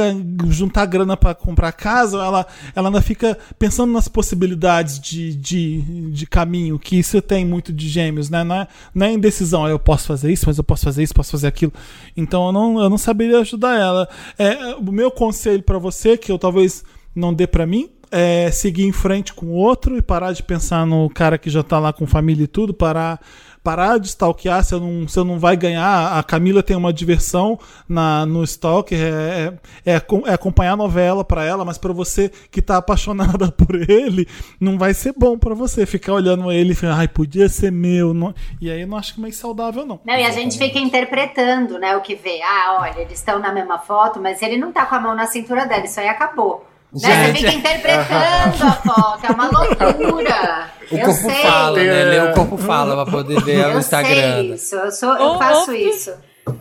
[0.50, 2.46] juntar grana pra comprar casa, ela,
[2.76, 7.88] ela ainda fica pensando nas possibilidades de, de, de caminho, que isso tem muito de
[7.88, 8.44] gêmeos, né?
[8.44, 9.64] Não é, não é indecisão.
[9.64, 11.72] Ah, Eu posso fazer isso, mas eu posso fazer isso, posso fazer aquilo.
[12.16, 14.08] Então eu não, eu não saberia ajudar ela.
[14.38, 16.84] É, o meu conselho pra você, que eu talvez
[17.14, 20.86] não dê pra mim, é seguir em frente com o outro e parar de pensar
[20.86, 23.20] no cara que já tá lá com família e tudo, parar
[23.62, 26.18] parar de stalkear, você não, você não vai ganhar.
[26.18, 27.58] A Camila tem uma diversão
[27.88, 29.54] na, no stalker, é,
[29.86, 33.74] é, é é acompanhar a novela pra ela, mas pra você que tá apaixonada por
[33.74, 34.28] ele,
[34.60, 38.12] não vai ser bom pra você ficar olhando ele e falar, ai, podia ser meu.
[38.12, 39.98] Não- E aí eu não acho que é mais saudável, não.
[40.04, 42.42] Não, e a gente fica interpretando, né, o que vê.
[42.42, 45.26] Ah, olha, eles estão na mesma foto, mas ele não tá com a mão na
[45.26, 46.66] cintura dela, isso aí acabou.
[47.02, 47.26] Né?
[47.26, 50.70] Você fica interpretando a foto, é uma loucura.
[50.90, 51.42] O eu corpo sei.
[51.42, 52.04] fala, né?
[52.04, 54.10] Lê o corpo fala pra poder ver o Eu Instagram.
[54.14, 56.12] sei isso, eu, sou, eu Ou- faço ou- isso.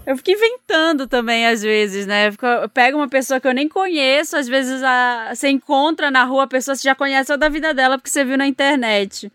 [0.07, 2.29] Eu fico inventando também, às vezes, né?
[2.29, 6.09] Eu, fico- eu pego uma pessoa que eu nem conheço, às vezes a, você encontra
[6.09, 8.37] na rua a pessoa que você já conhece toda a vida dela porque você viu
[8.37, 9.29] na internet.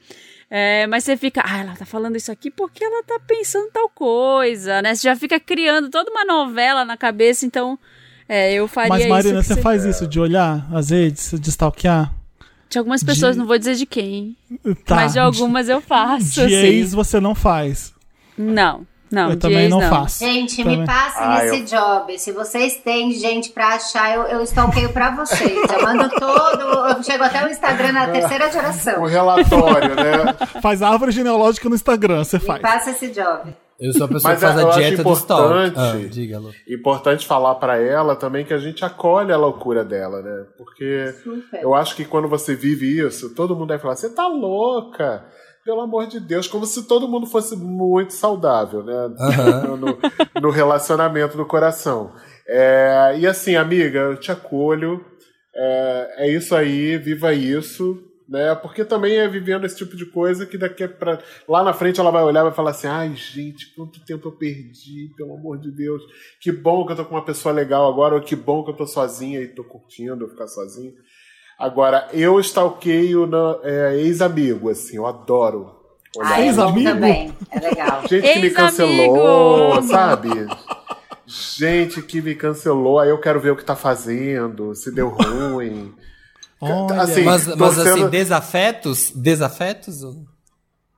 [0.50, 3.90] É, mas você fica, ah, ela tá falando isso aqui porque ela tá pensando tal
[3.90, 4.94] coisa, né?
[4.94, 7.78] Você já fica criando toda uma novela na cabeça, então
[8.28, 9.08] é, eu faria Mas.
[9.08, 12.12] Marina, você faz isso de olhar as redes, de stalkear?
[12.68, 14.36] De algumas pessoas, de- não vou dizer de quem,
[14.84, 14.96] Tá.
[14.96, 16.32] mas de algumas eu faço.
[16.34, 16.54] De assim.
[16.54, 17.94] ex você não faz.
[18.36, 19.88] Não, não, eu de também ex, não, não.
[19.88, 20.18] faço.
[20.22, 20.80] Gente, Também.
[20.80, 22.18] me passem Ah, esse job.
[22.18, 25.50] Se vocês têm gente pra achar, eu, eu stalkeio pra vocês.
[25.50, 26.60] Eu mando todo.
[26.98, 29.04] Eu chego até o Instagram na terceira o geração.
[29.06, 30.36] relatório, né?
[30.60, 32.60] Faz árvore genealógica no Instagram, você Me faz.
[32.60, 33.50] passa esse job.
[33.80, 35.44] Eu sou a pessoa Mas que faz eu a dieta do stalk.
[35.44, 36.50] importante- Ah, diga, Lu.
[36.68, 40.46] Importante falar pra ela também que a gente acolhe a loucura dela, né?
[40.56, 41.62] Porque Super.
[41.62, 45.24] eu acho que quando você vive isso, todo mundo vai falar: você tá louca!
[45.64, 49.08] Pelo amor de Deus, como se todo mundo fosse muito saudável, né?
[49.68, 52.10] No, no relacionamento do coração.
[52.48, 55.04] É, e assim, amiga, eu te acolho.
[55.54, 57.98] É, é isso aí, viva isso.
[58.28, 58.54] Né?
[58.56, 61.18] Porque também é vivendo esse tipo de coisa que daqui pra.
[61.48, 64.32] Lá na frente ela vai olhar e vai falar assim: ai, gente, quanto tempo eu
[64.32, 66.02] perdi, pelo amor de Deus.
[66.38, 68.76] Que bom que eu tô com uma pessoa legal agora, ou que bom que eu
[68.76, 70.92] tô sozinha e tô curtindo eu ficar sozinho.
[71.58, 75.74] Agora, eu stalkeio na, é, ex-amigo, assim, eu adoro.
[76.14, 76.32] olhar.
[76.34, 76.90] Ah, é Ex-amigo?
[76.90, 77.34] também.
[77.50, 78.02] É legal.
[78.06, 80.28] Gente que me cancelou, sabe?
[81.26, 85.94] Gente que me cancelou, aí eu quero ver o que tá fazendo, se deu ruim.
[86.60, 89.12] Olha, Assim, Mas, mas sendo assim, desafetos?
[89.14, 90.02] Desafetos?
[90.02, 90.26] Ou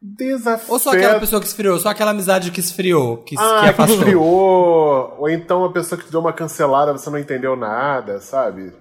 [0.03, 0.73] desafeto.
[0.73, 1.78] ou só aquela pessoa que esfriou?
[1.78, 3.97] Só aquela amizade que esfriou, que, ah, que afastou?
[3.99, 5.16] esfriou.
[5.19, 8.73] Ou então a pessoa que te deu uma cancelada, você não entendeu nada, sabe?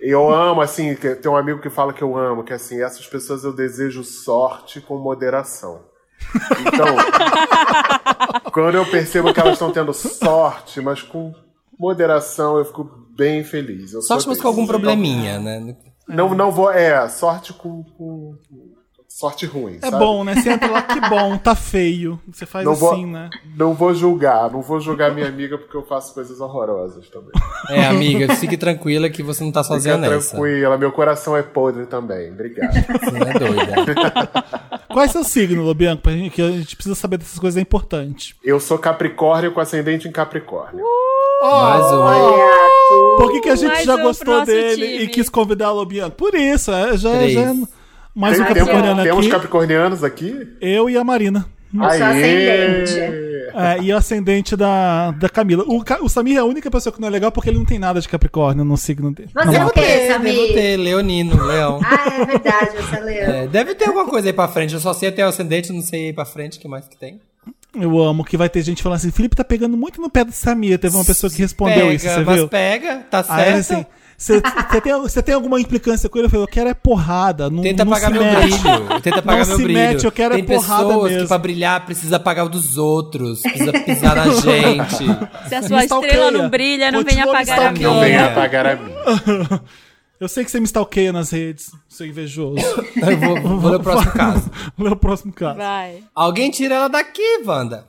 [0.00, 3.06] Eu amo, assim, que- tem um amigo que fala que eu amo, que assim, essas
[3.06, 5.80] pessoas eu desejo sorte com moderação.
[6.60, 6.86] Então,
[8.52, 11.32] quando eu percebo que elas estão tendo sorte, mas com
[11.78, 13.92] moderação, eu fico bem feliz.
[13.92, 15.76] Eu Sorte, mas com algum probleminha, né?
[16.06, 16.70] Não, não vou.
[16.70, 17.82] É, sorte com.
[17.82, 18.36] com-
[19.10, 19.78] sorte ruim.
[19.82, 19.98] É sabe?
[19.98, 20.34] bom, né?
[20.36, 22.20] Você entra lá, que bom, tá feio.
[22.32, 23.28] Você faz Não vou- assim, né?
[23.56, 27.32] Não vou julgar, não vou julgar minha amiga porque eu faço coisas horrorosas também.
[27.68, 30.36] É, amiga, fique tranquila que você não tá sozinha Fica nessa.
[30.36, 32.30] tranquila, meu coração é podre também.
[32.30, 32.72] Obrigado.
[32.74, 33.74] Você não é doida.
[34.88, 36.02] Qual é seu signo, Lobianco?
[36.32, 38.36] Que a gente precisa saber dessas coisas, é importante.
[38.44, 40.84] eu sou Capricórnio com ascendente em Capricórnio.
[41.40, 42.00] Mais um.
[42.00, 43.16] Olha.
[43.18, 45.04] Por que, que a gente Mais já um gostou dele time.
[45.04, 46.16] e quis convidar o Lobianco?
[46.16, 47.32] Por isso, é, já, Três.
[47.32, 47.54] já é
[48.14, 49.28] mais um Tem- capricorniano temos aqui.
[49.30, 50.48] capricornianos aqui?
[50.60, 51.46] Eu e a Marina.
[51.72, 53.28] Eu sou ascendente.
[53.54, 55.64] É, e o ascendente da, da Camila.
[55.66, 57.78] O, o Samir é a única pessoa que não é legal porque ele não tem
[57.78, 59.30] nada de Capricórnio no signo dele.
[59.34, 60.54] Você Não, é o quê, Devo Samir?
[60.54, 61.80] ter, Leonino, Leão.
[61.84, 63.32] Ah, é verdade, você é leão.
[63.34, 64.74] É, deve ter alguma coisa aí pra frente.
[64.74, 66.96] Eu só sei até o ascendente, não sei aí pra frente o que mais que
[66.96, 67.20] tem.
[67.74, 70.32] Eu amo que vai ter gente falando assim: Felipe tá pegando muito no pé do
[70.32, 70.78] Samir.
[70.78, 72.48] Teve uma pessoa que respondeu pega, isso, você mas viu?
[72.48, 73.58] pega, tá certo.
[73.58, 73.86] assim:
[74.16, 74.40] você
[74.82, 76.26] tem, você tem alguma implicância com ele?
[76.26, 77.48] Eu falei: eu quero é porrada.
[77.50, 78.40] Não, Tenta não apagar se meu mete.
[78.58, 79.00] brilho.
[79.02, 79.78] Tenta apagar Não meu se brilho.
[79.78, 81.22] mete, eu quero é Tem porrada pessoas mesmo.
[81.22, 83.42] que pra brilhar precisa apagar o dos outros.
[83.42, 85.04] Precisa pisar na gente.
[85.48, 87.82] Se a sua estrela não brilha, não venha me apagar a stalkeando.
[87.94, 88.04] Não minha.
[88.18, 89.60] venha apagar a minha.
[90.20, 92.56] Eu sei que você me stalkeia nas redes, seu invejoso.
[93.08, 94.50] Eu vou, vou ler o próximo caso.
[94.76, 95.58] Lê o próximo caso.
[95.58, 96.02] Vai.
[96.12, 97.86] Alguém tira ela daqui, Wanda.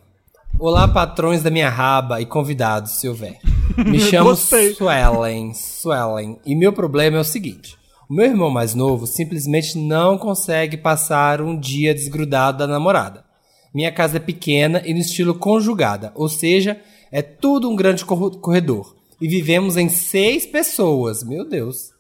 [0.60, 3.40] Olá, patrões da minha raba e convidados, se houver.
[3.84, 4.36] Me chamo.
[4.36, 6.40] Suelen, Suelen.
[6.46, 7.76] E meu problema é o seguinte.
[8.08, 13.26] O meu irmão mais novo simplesmente não consegue passar um dia desgrudado da namorada.
[13.74, 16.80] Minha casa é pequena e no estilo conjugada, ou seja,
[17.12, 18.96] é tudo um grande corredor.
[19.20, 21.98] E vivemos em seis pessoas, meu Deus.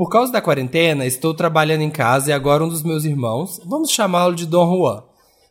[0.00, 3.90] Por causa da quarentena, estou trabalhando em casa e agora um dos meus irmãos, vamos
[3.90, 5.02] chamá-lo de Dom Juan,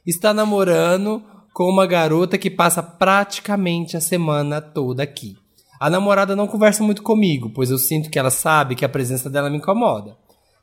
[0.08, 1.22] está namorando
[1.54, 5.36] com uma garota que passa praticamente a semana toda aqui.
[5.80, 9.30] A namorada não conversa muito comigo, pois eu sinto que ela sabe que a presença
[9.30, 10.18] dela me incomoda.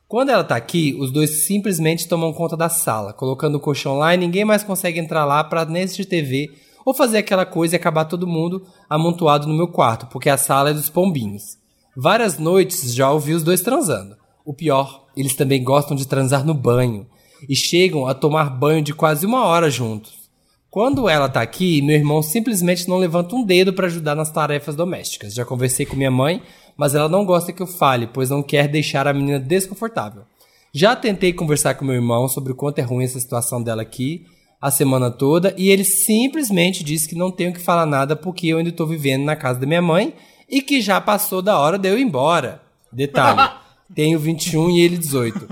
[0.05, 4.13] Quando ela tá aqui, os dois simplesmente tomam conta da sala, colocando o colchão lá
[4.13, 6.49] e ninguém mais consegue entrar lá nem assistir TV
[6.85, 10.71] ou fazer aquela coisa e acabar todo mundo amontoado no meu quarto, porque a sala
[10.71, 11.65] é dos pombinhos.
[11.99, 14.15] Várias noites já ouvi os dois transando.
[14.45, 17.07] O pior, eles também gostam de transar no banho
[17.49, 20.29] e chegam a tomar banho de quase uma hora juntos.
[20.69, 24.75] Quando ela tá aqui, meu irmão simplesmente não levanta um dedo pra ajudar nas tarefas
[24.75, 25.33] domésticas.
[25.33, 26.39] Já conversei com minha mãe,
[26.77, 30.21] mas ela não gosta que eu fale, pois não quer deixar a menina desconfortável.
[30.71, 34.23] Já tentei conversar com meu irmão sobre o quanto é ruim essa situação dela aqui
[34.61, 38.59] a semana toda e ele simplesmente disse que não tenho que falar nada porque eu
[38.59, 40.13] ainda estou vivendo na casa da minha mãe
[40.49, 42.61] e que já passou da hora de eu ir embora.
[42.91, 43.51] Detalhe,
[43.93, 45.47] tenho 21 e ele 18.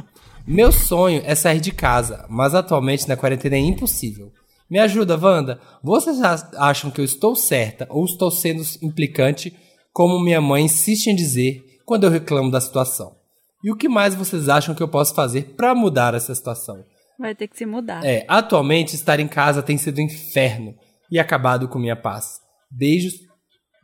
[0.47, 4.31] Meu sonho é sair de casa, mas atualmente na quarentena é impossível.
[4.69, 5.59] Me ajuda, Wanda.
[5.83, 9.55] Vocês acham que eu estou certa ou estou sendo implicante,
[9.91, 13.15] como minha mãe insiste em dizer quando eu reclamo da situação?
[13.63, 16.83] E o que mais vocês acham que eu posso fazer para mudar essa situação?
[17.17, 18.03] Vai ter que se mudar.
[18.05, 20.75] É, atualmente estar em casa tem sido um inferno
[21.11, 22.39] e acabado com minha paz.
[22.69, 23.13] Beijos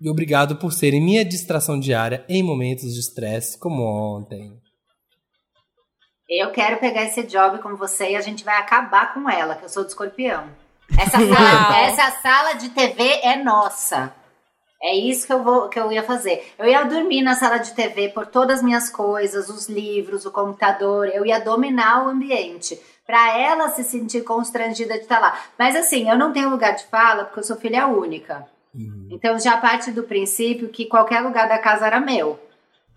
[0.01, 4.59] e obrigado por serem minha distração diária em momentos de estresse como ontem.
[6.27, 9.65] Eu quero pegar esse job com você e a gente vai acabar com ela, que
[9.65, 10.49] eu sou de escorpião.
[10.97, 14.13] Essa sala, essa sala de TV é nossa.
[14.81, 16.51] É isso que eu, vou, que eu ia fazer.
[16.57, 20.31] Eu ia dormir na sala de TV por todas as minhas coisas, os livros, o
[20.31, 21.07] computador.
[21.07, 22.79] Eu ia dominar o ambiente.
[23.05, 25.39] Pra ela se sentir constrangida de estar lá.
[25.59, 28.47] Mas assim, eu não tenho lugar de fala porque eu sou filha única.
[29.09, 32.39] Então já parte do princípio que qualquer lugar da casa era meu.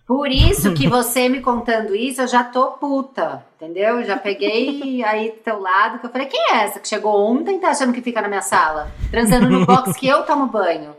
[0.06, 4.00] Por isso que você me contando isso, eu já tô puta, entendeu?
[4.00, 7.14] Eu Já peguei aí do teu lado, que eu falei, quem é essa que chegou
[7.14, 8.90] ontem e tá achando que fica na minha sala?
[9.10, 10.94] Transando no box que eu tomo banho.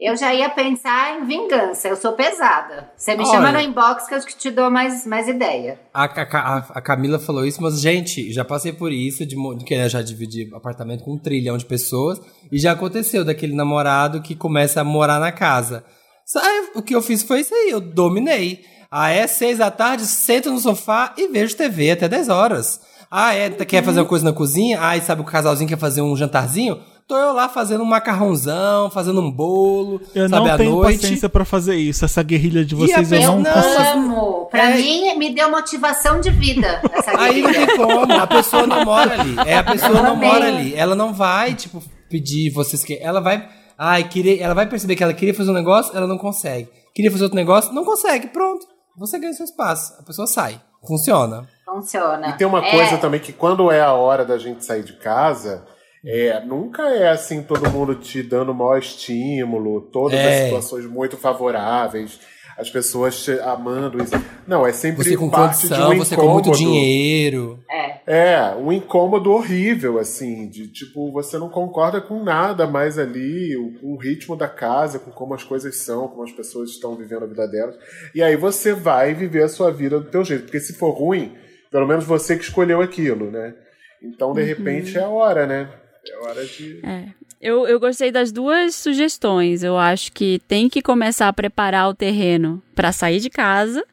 [0.00, 2.90] Eu já ia pensar em vingança, eu sou pesada.
[2.96, 3.30] Você me Olha.
[3.32, 5.78] chama no inbox que eu te dou mais, mais ideia.
[5.92, 9.74] A, a- a- Camila falou isso, mas, gente, já passei por isso, de, de que
[9.74, 12.18] eu já dividi apartamento com um trilhão de pessoas,
[12.50, 15.84] e já aconteceu daquele namorado que começa a morar na casa.
[16.24, 18.60] Sabe, o que eu fiz foi isso aí, eu dominei.
[18.90, 22.80] Ah, é seis da tarde, sento no sofá e vejo TV até 10 horas.
[23.10, 24.78] Ah, é, quer fazer uma coisa na cozinha?
[24.80, 26.80] Ah, e sabe o casalzinho quer fazer um jantarzinho?
[27.10, 31.00] Tô eu lá fazendo um macarrãozão, fazendo um bolo, Eu sabe, não tenho noite.
[31.00, 32.04] paciência pra fazer isso.
[32.04, 33.82] Essa guerrilha de vocês eu não consigo.
[33.94, 34.46] Amo!
[34.48, 34.76] Pra É.
[34.76, 39.20] mim, me deu motivação de vida essa Aí não tem como, a pessoa não mora
[39.20, 39.34] ali.
[39.44, 40.28] É, a pessoa Eu não amei.
[40.28, 40.72] mora ali.
[40.74, 42.96] Ela não vai, tipo, pedir vocês que.
[43.02, 43.44] Ela vai.
[43.76, 46.68] Ai, querer, ela vai perceber que ela queria fazer um negócio, ela não consegue.
[46.94, 48.28] Queria fazer outro negócio, não consegue.
[48.28, 48.64] Pronto.
[48.98, 49.94] Você ganha seu espaço.
[49.98, 50.60] A pessoa sai.
[50.86, 51.48] Funciona.
[51.64, 52.28] Funciona.
[52.28, 52.70] E tem uma É.
[52.70, 55.64] coisa também que quando é a hora da gente sair de casa,
[56.04, 60.28] É, nunca é assim todo mundo te dando maior estímulo, todas É.
[60.38, 62.18] as situações muito favoráveis,
[62.56, 64.12] as pessoas te amando isso.
[64.46, 66.56] Não, é sempre Você com parte condição, de um você com muito incômodo.
[66.58, 67.58] dinheiro.
[67.70, 67.90] É.
[68.06, 73.78] É, um incômodo horrível, assim, de tipo, você não concorda com nada mais ali, o-
[73.78, 77.24] com o ritmo da casa, com como as coisas são, como as pessoas estão vivendo
[77.24, 77.76] a vida delas.
[78.14, 80.44] E aí você vai viver a sua vida do teu jeito.
[80.44, 81.34] Porque se for ruim,
[81.70, 83.54] pelo menos você que escolheu aquilo, né?
[84.02, 85.68] Então, de repente, é a hora, né?
[86.06, 86.80] É hora de.
[86.84, 87.08] É.
[87.40, 89.62] Eu, eu gostei das duas sugestões.
[89.62, 93.84] Eu acho que tem que começar a preparar o terreno pra sair de casa.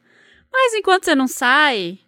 [0.51, 1.99] Mas enquanto você não sai,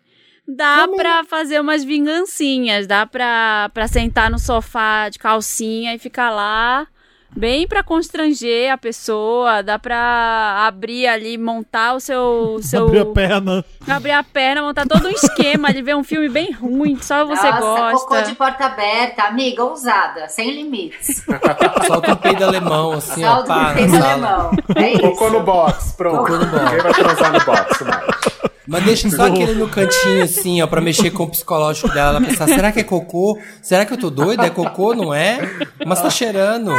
[0.48, 2.88] dá pra fazer umas vingancinhas.
[2.88, 6.88] Dá pra, pra sentar no sofá de calcinha e ficar lá.
[7.35, 9.61] Bem pra constranger a pessoa.
[9.61, 12.60] Dá pra abrir ali, montar o seu.
[12.64, 13.65] seu Abrir a perna.
[13.88, 17.23] abrir a perna, montar todo um esquema ali, ver um filme bem ruim que só
[17.30, 18.23] você Nossa, cocô gosta.
[18.30, 21.23] de porta aberta, amiga, ousada, sem limites.
[21.88, 24.11] Solta um peido alemão, assim, ó, Saldo pá, do peito na sala.
[24.14, 24.51] alemão.
[24.76, 25.01] É isso.
[25.01, 26.18] Cocô no box, pronto.
[26.18, 26.64] Cocô no box.
[26.64, 28.49] Ninguém vai transar no box mais.
[28.70, 32.18] Mas deixa só aquele no cantinho, assim, ó, pra mexer com o psicológico dela.
[32.18, 33.38] Ela pensar, será que é cocô?
[33.62, 34.46] Será que eu tô doida?
[34.46, 35.40] É cocô, não é?
[35.86, 36.72] Mas tá cheirando.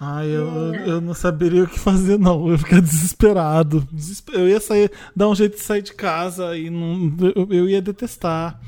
[0.00, 2.46] Ai, eu, eu não saberia o que fazer, não.
[2.46, 3.86] Eu ia ficar desesperado.
[3.92, 7.68] Desesper- Eu ia sair, dar um jeito de sair de casa e não, eu, eu
[7.68, 8.58] ia detestar.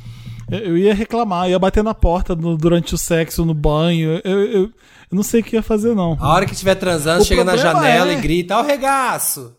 [0.49, 4.21] Eu, eu ia reclamar, ia bater na porta no- durante o sexo, no banho.
[4.23, 4.71] Eu, eu, eu
[5.11, 6.16] não sei o que ia fazer, não.
[6.21, 9.57] A hora que estiver transando, O chega na janela é- e grita, ó o regaço.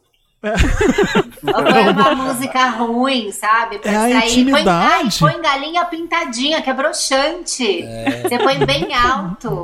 [1.47, 3.79] Ou põe uma música ruim, sabe?
[3.79, 4.45] Pra É a distrair.
[4.51, 5.19] Põe, ai, intimidade.
[5.19, 7.85] põe galinha pintadinha, que é broxante.
[8.23, 9.63] Você põe bem alto.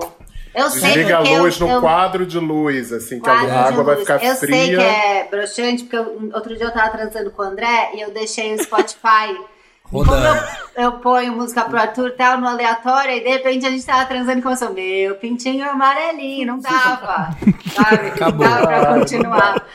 [0.54, 3.50] Eu sei Desliga a porque eu- luz no eu, quadro de luz, assim, que quadro
[3.50, 4.06] a água vai luz.
[4.06, 4.56] ficar Eu fria.
[4.58, 8.02] sei que é broxante, porque eu- outro dia eu tava transando com o André e
[8.02, 9.34] eu deixei o Spotify.
[9.92, 10.40] Rodando.
[10.78, 13.86] eu, eu ponho música pro Arthur e tal no aleatório, e de repente a gente
[13.86, 17.36] tava transando e começou, meu pintinho amarelinho, não dava.
[17.74, 18.08] Sabe?
[18.08, 18.46] Acabou.
[18.48, 19.66] Não dava pra continuar.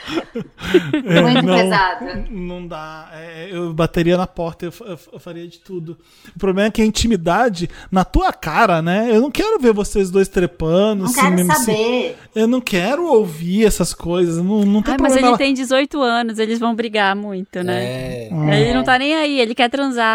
[1.05, 2.05] É, Muito não, pesado.
[2.31, 3.09] Não dá.
[3.13, 5.97] É, eu bateria na porta, eu, fa- eu faria de tudo.
[6.35, 9.09] O problema é que a intimidade na tua cara, né?
[9.11, 11.05] Eu não quero ver vocês dois trepando.
[11.05, 12.19] Não assim, quero mesmo se- saber.
[12.35, 14.37] Eu não quero ouvir essas coisas.
[14.39, 15.29] Não, não tem Ai, mas problema.
[15.37, 17.85] ele tem 18 anos, eles vão brigar muito, né?
[17.85, 18.29] É.
[18.61, 20.06] Ele não tá nem aí, ele quer transar.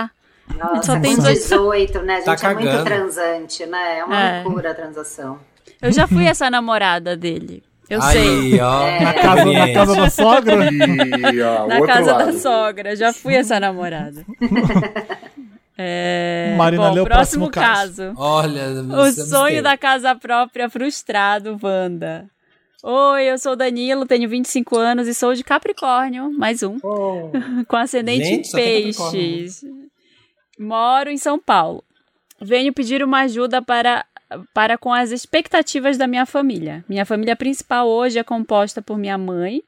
[0.57, 1.39] Nossa, só tem com 18.
[1.41, 2.13] 18, né?
[2.13, 2.84] A gente Tá é muito cagando.
[2.85, 3.99] transante, né?
[3.99, 4.43] É uma É.
[4.43, 5.39] loucura a transação.
[5.81, 7.63] Eu já fui essa namorada dele.
[7.89, 8.11] Eu Aí,
[8.51, 8.61] sei.
[8.61, 8.88] ó.
[8.88, 8.99] É.
[9.03, 10.53] Na casa, na casa da sogra?
[11.34, 12.31] E, ó, Na casa lado.
[12.31, 14.26] da sogra, já fui essa namorada.
[15.84, 16.53] É...
[16.57, 18.13] Marina, Bom, lê o próximo próximo caso.
[18.15, 18.65] Olha,
[18.99, 22.26] O sonho da casa própria frustrado, Wanda.
[22.84, 26.80] Oi, eu sou o Danilo, tenho 25 anos e sou de Capricórnio, mais um,
[27.68, 29.64] com ascendente Gente, em peixes.
[30.58, 31.84] Moro em São Paulo.
[32.41, 34.03] Venho pedir uma ajuda para,
[34.52, 36.84] para com as expectativas da minha família.
[36.90, 39.62] Minha família principal hoje é composta por minha mãe,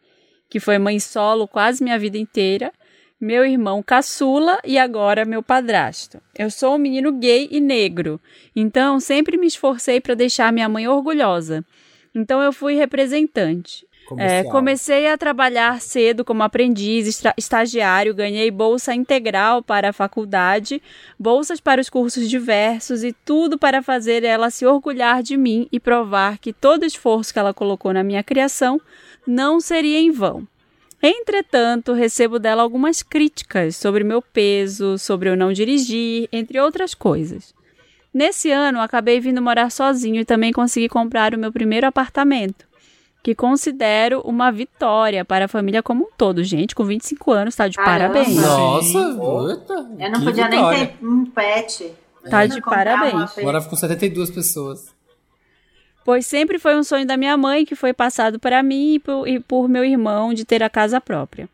[0.49, 2.73] que foi mãe solo quase minha vida inteira,
[3.21, 6.19] meu irmão caçula e agora meu padrasto.
[6.35, 8.19] Eu sou um menino gay e negro,
[8.55, 11.63] então sempre me esforcei para deixar minha mãe orgulhosa.
[12.13, 13.85] Então eu fui representante.
[14.17, 20.81] É, comecei a trabalhar cedo como aprendiz, estagiário, ganhei bolsa integral para a faculdade,
[21.17, 25.79] bolsas para os cursos diversos e tudo para fazer ela se orgulhar de mim e
[25.79, 28.79] provar que todo esforço que ela colocou na minha criação
[29.25, 30.45] não seria em vão.
[31.01, 37.53] Entretanto, recebo dela algumas críticas sobre meu peso, sobre eu não dirigir, entre outras coisas.
[38.13, 42.65] Nesse ano, acabei vindo morar sozinho e também consegui comprar o meu primeiro apartamento,
[43.23, 46.43] que considero uma vitória para a família como um todo.
[46.43, 48.13] Gente, com 25 anos, tá de Caramba.
[48.13, 48.35] parabéns.
[48.35, 50.77] Nossa, puta, Eu não podia vitória.
[50.77, 51.91] nem ter um pet.
[52.29, 53.35] Tá de parabéns.
[53.41, 54.93] Morava com 72 pessoas.
[56.05, 59.27] Pois sempre foi um sonho da minha mãe que foi passado para mim e por,
[59.27, 61.47] e por meu irmão de ter a casa própria.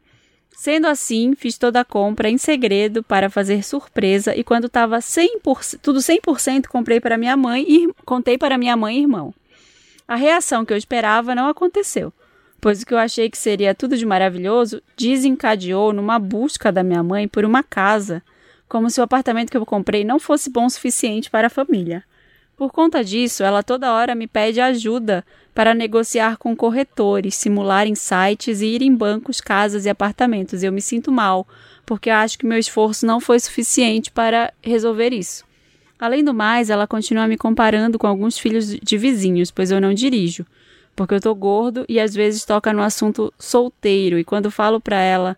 [0.55, 5.79] Sendo assim, fiz toda a compra em segredo para fazer surpresa e quando estava 100%,
[5.81, 9.33] tudo 100% comprei para minha mãe e contei para minha mãe e irmão.
[10.07, 12.11] A reação que eu esperava não aconteceu,
[12.59, 17.03] pois o que eu achei que seria tudo de maravilhoso desencadeou numa busca da minha
[17.03, 18.21] mãe por uma casa,
[18.67, 22.03] como se o apartamento que eu comprei não fosse bom o suficiente para a família.
[22.59, 25.25] Por conta disso, ela toda hora me pede ajuda
[25.55, 30.61] para negociar com corretores, simular em sites e ir em bancos, casas e apartamentos.
[30.61, 31.47] Eu me sinto mal,
[31.85, 35.45] porque acho que meu esforço não foi suficiente para resolver isso.
[35.97, 39.93] Além do mais, ela continua me comparando com alguns filhos de vizinhos, pois eu não
[39.93, 40.45] dirijo,
[40.97, 44.99] porque eu tô gordo e às vezes toca no assunto solteiro, e quando falo para
[44.99, 45.37] ela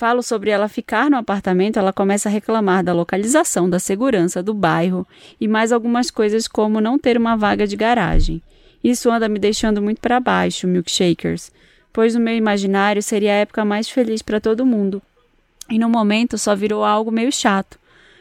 [0.00, 4.54] falo sobre ela ficar no apartamento, ela começa a reclamar da localização, da segurança, do
[4.54, 5.06] bairro
[5.38, 8.40] e mais algumas coisas como não ter uma vaga de garagem.
[8.82, 11.52] Isso anda me deixando muito para baixo, milkshakers,
[11.92, 15.02] pois no meu imaginário seria a época mais feliz para todo mundo.
[15.68, 17.78] E no momento só virou algo meio chato,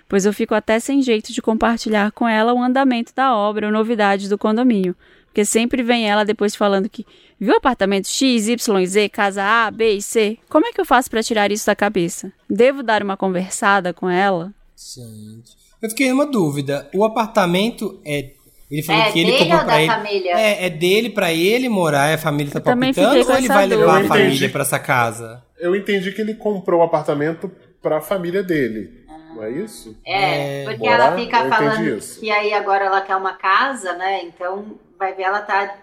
[0.09, 3.71] pois eu fico até sem jeito de compartilhar com ela o andamento da obra ou
[3.71, 4.93] novidades do condomínio,
[5.27, 7.05] porque sempre vem ela depois falando que
[7.39, 10.37] viu apartamento X, Y, Z, casa A, B e C.
[10.49, 12.31] Como é que eu faço para tirar isso da cabeça?
[12.49, 14.51] Devo dar uma conversada com ela?
[14.75, 15.57] Gente.
[15.81, 16.89] Eu fiquei numa dúvida.
[16.93, 18.31] O apartamento é.
[18.69, 19.91] Ele falou É que ele dele comprou ou pra da ele.
[19.91, 20.31] família?
[20.39, 24.01] É, é dele pra ele morar, e a família tá palpitando, ou ele vai levar
[24.03, 25.43] a família pra essa casa?
[25.57, 27.49] Eu entendi que ele comprou o apartamento
[27.81, 29.05] pra família dele.
[29.33, 29.97] Não é isso?
[30.05, 34.23] É, É, porque morar, ela fica falando que aí agora ela quer uma casa, né?
[34.25, 35.75] Então vai ver ela tá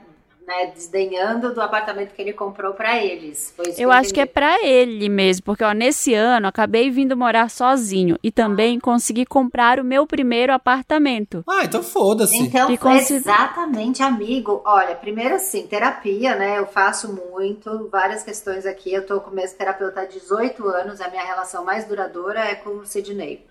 [0.47, 3.52] né, desdenhando do apartamento que ele comprou pra eles.
[3.56, 7.16] Foi isso Eu acho que é pra ele mesmo, porque ó, nesse ano acabei vindo
[7.16, 11.43] morar sozinho e também consegui comprar o meu primeiro apartamento.
[11.48, 12.39] Ah, então foda-se.
[12.39, 12.78] Então, E
[13.12, 14.62] exatamente, amigo.
[14.64, 16.59] Olha, primeiro assim, terapia, né?
[16.59, 18.93] Eu faço muito, várias questões aqui.
[18.93, 22.55] Eu tô com o mesmo terapeuta há 18 anos, a minha relação mais duradoura é
[22.55, 23.44] com o Sidney.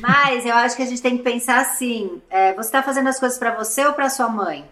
[0.00, 3.18] Mas eu acho que a gente tem que pensar assim: é, você tá fazendo as
[3.18, 4.64] coisas pra você ou pra sua mãe?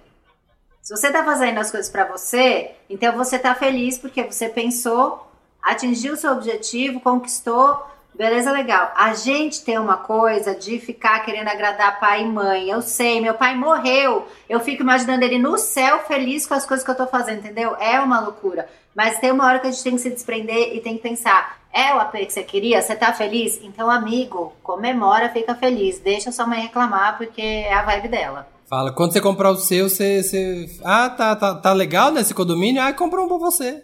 [0.91, 5.25] Se você tá fazendo as coisas pra você, então você tá feliz porque você pensou,
[5.63, 7.81] atingiu o seu objetivo, conquistou,
[8.13, 8.93] beleza, legal.
[8.97, 12.69] A gente tem uma coisa de ficar querendo agradar pai e mãe.
[12.69, 14.27] Eu sei, meu pai morreu.
[14.49, 17.77] Eu fico imaginando ele no céu feliz com as coisas que eu tô fazendo, entendeu?
[17.77, 18.69] É uma loucura.
[18.93, 21.61] Mas tem uma hora que a gente tem que se desprender e tem que pensar:
[21.73, 22.83] é o AP que você queria?
[22.83, 23.61] Você tá feliz?
[23.63, 26.01] Então, amigo, comemora, fica feliz.
[26.01, 28.60] Deixa sua mãe reclamar porque é a vibe dela.
[28.71, 30.23] Fala, quando você comprar o seu, você.
[30.23, 30.71] você...
[30.85, 32.81] Ah, tá, tá, tá legal nesse condomínio?
[32.81, 33.83] Ah, compra um pra você.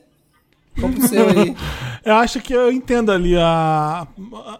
[0.80, 1.56] Compra o seu aí.
[2.04, 4.06] Eu acho que eu entendo ali a,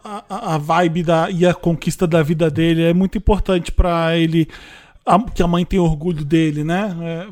[0.04, 2.82] a, a- vibe da, e a conquista da vida dele.
[2.82, 4.48] É muito importante pra ele
[5.06, 6.92] a- que a mãe tenha orgulho dele, né?
[7.00, 7.26] É,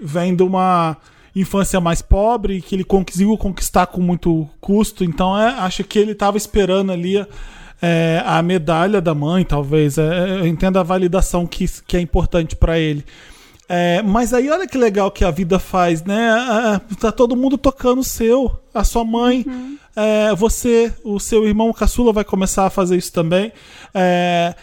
[0.00, 0.96] vem de uma
[1.34, 5.04] infância mais pobre que ele conseguiu conquistar com muito custo.
[5.04, 7.22] Então, é, acho que ele estava esperando ali
[7.80, 9.98] é, a medalha da mãe, talvez.
[9.98, 13.04] É, eu entendo a validação que, que é importante pra ele.
[13.68, 16.30] É, mas aí olha que legal que a vida faz, né?
[16.30, 19.44] Ah, Tá todo mundo tocando o seu, a sua mãe,
[19.96, 23.52] é, você, o seu irmão caçula vai começar a fazer isso também.
[23.92, 24.54] É,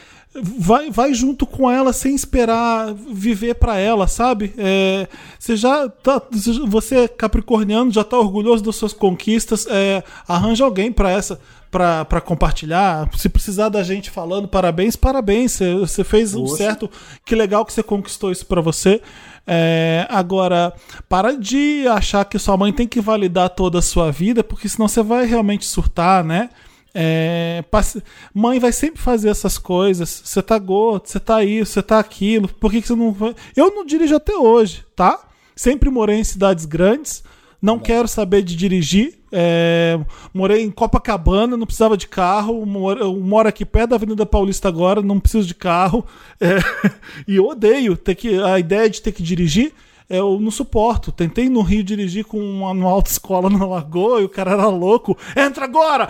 [0.41, 4.53] vai, vai junto com ela sem esperar viver pra ela, sabe?
[4.57, 5.07] É,
[5.37, 6.21] você já tá,
[6.67, 11.39] você é capricorniano, já tá orgulhoso das suas conquistas, é, arranja alguém pra essa
[11.71, 13.09] pra compartilhar.
[13.17, 15.53] Se precisar da gente falando parabéns, parabéns.
[15.53, 16.89] Você- Você fez um certo.
[17.25, 19.01] Que legal que você conquistou isso pra você.
[19.45, 20.71] É, agora,
[21.09, 24.87] para de achar que sua mãe tem que validar toda a sua vida, porque senão
[24.87, 26.49] você vai realmente surtar, né?
[26.93, 28.03] É, passe-
[28.33, 30.21] mãe vai sempre fazer essas coisas.
[30.23, 32.47] Você tá gordo, você tá isso, você tá aquilo.
[32.47, 33.35] Por que, que você não vai?
[33.55, 35.19] Eu não dirijo até hoje, tá?
[35.55, 37.23] Sempre morei em cidades grandes.
[37.61, 39.19] Não quero saber de dirigir.
[39.31, 39.97] É,
[40.33, 42.65] morei em Copacabana, não precisava de carro.
[42.65, 46.05] Moro, eu moro aqui perto da Avenida Paulista agora, não preciso de carro.
[46.41, 46.57] É,
[47.27, 49.73] e odeio ter que, a ideia de ter que dirigir.
[50.09, 51.11] Eu não suporto.
[51.11, 55.17] Tentei no Rio dirigir com uma, uma autoescola na Lagoa e o cara era louco.
[55.35, 56.07] Entra agora!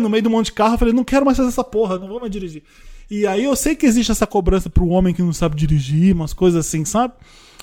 [0.00, 0.74] No meio um monte de carro.
[0.74, 2.62] Eu falei, não quero mais fazer essa porra, não vou mais dirigir.
[3.10, 6.32] E aí eu sei que existe essa cobrança pro homem que não sabe dirigir, umas
[6.32, 7.12] coisas assim, sabe?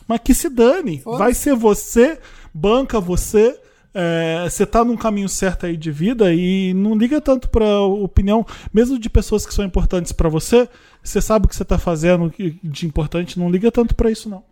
[0.07, 1.01] Mas que se dane.
[1.17, 2.19] Vai ser você,
[2.53, 3.57] banca você.
[3.93, 8.45] é, Você tá num caminho certo aí de vida e não liga tanto pra opinião,
[8.73, 10.69] mesmo de pessoas que são importantes pra você.
[11.03, 12.31] Você sabe o que você tá fazendo
[12.63, 14.43] de importante, não liga tanto pra isso, não.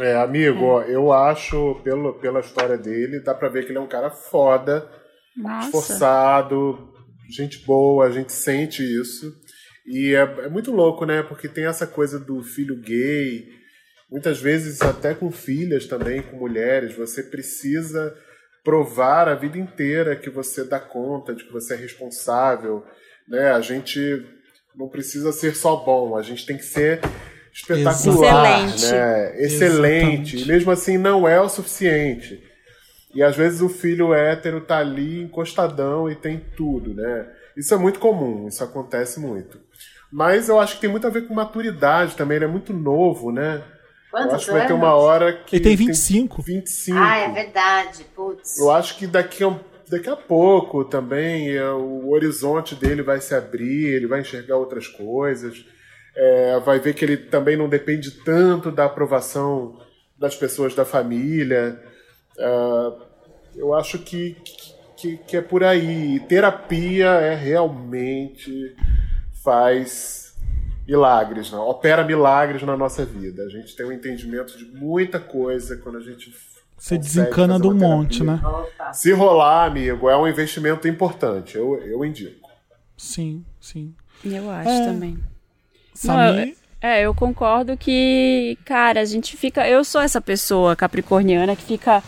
[0.00, 3.80] É, amigo, ó, eu acho, pelo, pela história dele, dá pra ver que ele é
[3.80, 4.88] um cara foda,
[5.36, 5.66] Nossa.
[5.66, 6.92] esforçado,
[7.28, 9.34] gente boa, a gente sente isso.
[9.86, 11.22] E é, é muito louco, né?
[11.22, 13.48] Porque tem essa coisa do filho gay,
[14.10, 18.16] muitas vezes até com filhas também, com mulheres, você precisa
[18.64, 22.84] provar a vida inteira que você dá conta, de que você é responsável,
[23.28, 23.50] né?
[23.50, 24.24] A gente
[24.74, 27.00] não precisa ser só bom, a gente tem que ser
[27.52, 28.92] espetacular, Excelente.
[28.92, 29.42] né?
[29.42, 30.36] Excelente.
[30.36, 30.42] Exatamente.
[30.42, 32.42] E mesmo assim não é o suficiente.
[33.14, 37.26] E às vezes o filho hétero tá ali encostadão e tem tudo, né?
[37.56, 39.60] Isso é muito comum, isso acontece muito.
[40.10, 43.30] Mas eu acho que tem muito a ver com maturidade também, ele é muito novo,
[43.30, 43.62] né?
[44.12, 44.84] eu Quantos acho que vai ter anos?
[44.84, 45.56] uma hora que.
[45.56, 46.42] Ele tem 25.
[46.42, 46.98] 25.
[46.98, 48.04] Ah, é verdade.
[48.14, 48.58] Putz.
[48.58, 49.58] Eu acho que daqui a,
[49.90, 54.86] daqui a pouco também é, o horizonte dele vai se abrir, ele vai enxergar outras
[54.86, 55.64] coisas,
[56.14, 59.80] é, vai ver que ele também não depende tanto da aprovação
[60.18, 61.80] das pessoas da família.
[62.38, 62.92] É,
[63.56, 64.36] eu acho que,
[64.96, 66.20] que que, é por aí.
[66.28, 68.76] Terapia é realmente
[69.42, 70.36] faz
[70.86, 71.58] milagres, né?
[71.58, 73.42] opera milagres na nossa vida.
[73.42, 76.32] A gente tem um entendimento de muita coisa quando a gente
[76.76, 78.48] Você desencana do monte, terapia.
[78.48, 78.92] né?
[78.92, 81.56] Se rolar, amigo, é um investimento importante.
[81.56, 82.48] Eu, eu indico.
[82.96, 83.94] Sim, sim.
[84.24, 84.84] Eu acho É.
[84.86, 85.18] também.
[86.06, 89.68] Samir, É, eu concordo que, cara, a gente fica.
[89.68, 92.02] Eu sou essa pessoa capricorniana que fica.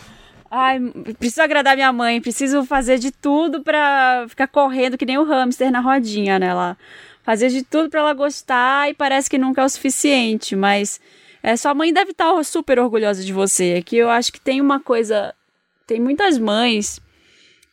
[0.51, 0.79] Ai,
[1.17, 5.71] preciso agradar minha mãe, preciso fazer de tudo pra ficar correndo que nem o hamster
[5.71, 6.47] na rodinha, né?
[6.47, 6.77] Ela
[7.23, 11.01] fazer de tudo pra ela gostar e parece que nunca é o suficiente, mas
[11.41, 13.75] é, sua mãe deve estar super orgulhosa de você.
[13.77, 15.33] É que eu acho que tem uma coisa.
[15.87, 16.99] Tem muitas mães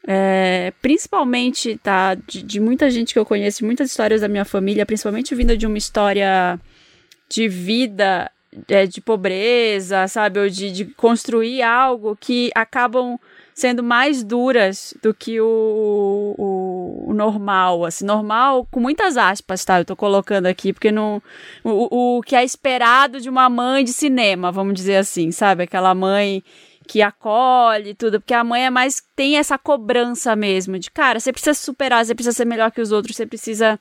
[0.07, 4.87] é, principalmente, tá, de, de muita gente que eu conheço, muitas histórias da minha família,
[4.87, 6.59] principalmente vinda de uma história
[7.29, 8.31] de vida,
[8.69, 13.19] é, de pobreza, sabe, ou de, de construir algo que acabam
[13.55, 19.79] sendo mais duras do que o, o, o normal, assim, normal com muitas aspas, tá,
[19.79, 21.23] eu tô colocando aqui, porque não,
[21.63, 25.95] o, o que é esperado de uma mãe de cinema, vamos dizer assim, sabe, aquela
[25.95, 26.43] mãe
[26.87, 31.33] que acolhe tudo, porque a mãe é mais tem essa cobrança mesmo de, cara, você
[31.33, 33.79] precisa superar, você precisa ser melhor que os outros, você precisa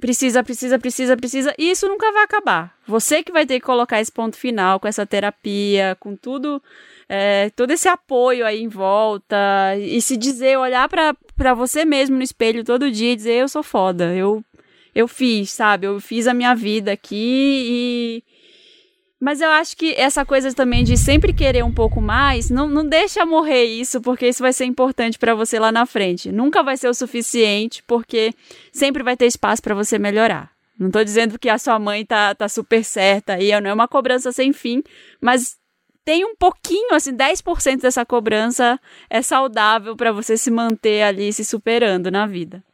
[0.00, 2.74] precisa, precisa, precisa, precisa, e isso nunca vai acabar.
[2.86, 6.60] Você que vai ter que colocar esse ponto final com essa terapia, com tudo,
[7.08, 9.36] é, todo esse apoio aí em volta,
[9.78, 13.62] e se dizer, olhar pra você mesmo no espelho todo dia e dizer, eu sou
[13.62, 14.42] foda, eu,
[14.94, 18.24] eu fiz, sabe, eu fiz a minha vida aqui e
[19.20, 22.88] mas eu acho que essa coisa também de sempre querer um pouco mais, não, não
[22.88, 26.32] deixa morrer isso, porque isso vai ser importante pra você lá na frente.
[26.32, 28.32] Nunca vai ser o suficiente, porque
[28.72, 30.50] sempre vai ter espaço pra você melhorar.
[30.78, 33.86] Não tô dizendo que a sua mãe tá, tá super certa aí, não é uma
[33.86, 34.82] cobrança sem fim,
[35.20, 35.58] mas
[36.02, 38.80] tem um pouquinho, assim, 10% dessa cobrança
[39.10, 42.64] é saudável pra você se manter ali se superando na vida.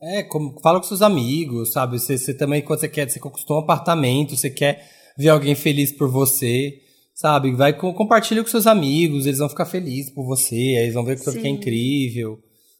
[0.00, 1.98] É, como, fala com seus amigos, sabe?
[1.98, 5.92] Você, você também, quando você quer, você conquistou um apartamento, você quer ver alguém feliz
[5.92, 6.80] por você,
[7.14, 7.52] sabe?
[7.52, 11.04] Vai com, compartilha com seus amigos, eles vão ficar felizes por você, aí eles vão
[11.04, 12.38] ver que você é incrível.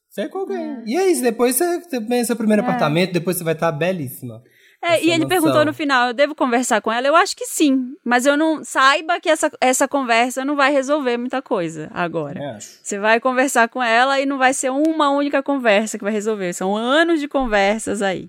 [0.09, 0.83] Você é com alguém.
[0.87, 4.43] E é isso, depois você tem seu primeiro apartamento, depois você vai estar belíssima.
[4.85, 5.29] É, e ele noção.
[5.29, 7.07] perguntou no final, eu devo conversar com ela?
[7.07, 11.17] Eu acho que sim, mas eu não saiba que essa, essa conversa não vai resolver
[11.17, 12.43] muita coisa agora.
[12.43, 12.59] É.
[12.59, 16.53] Você vai conversar com ela e não vai ser uma única conversa que vai resolver,
[16.53, 18.29] são anos de conversas aí.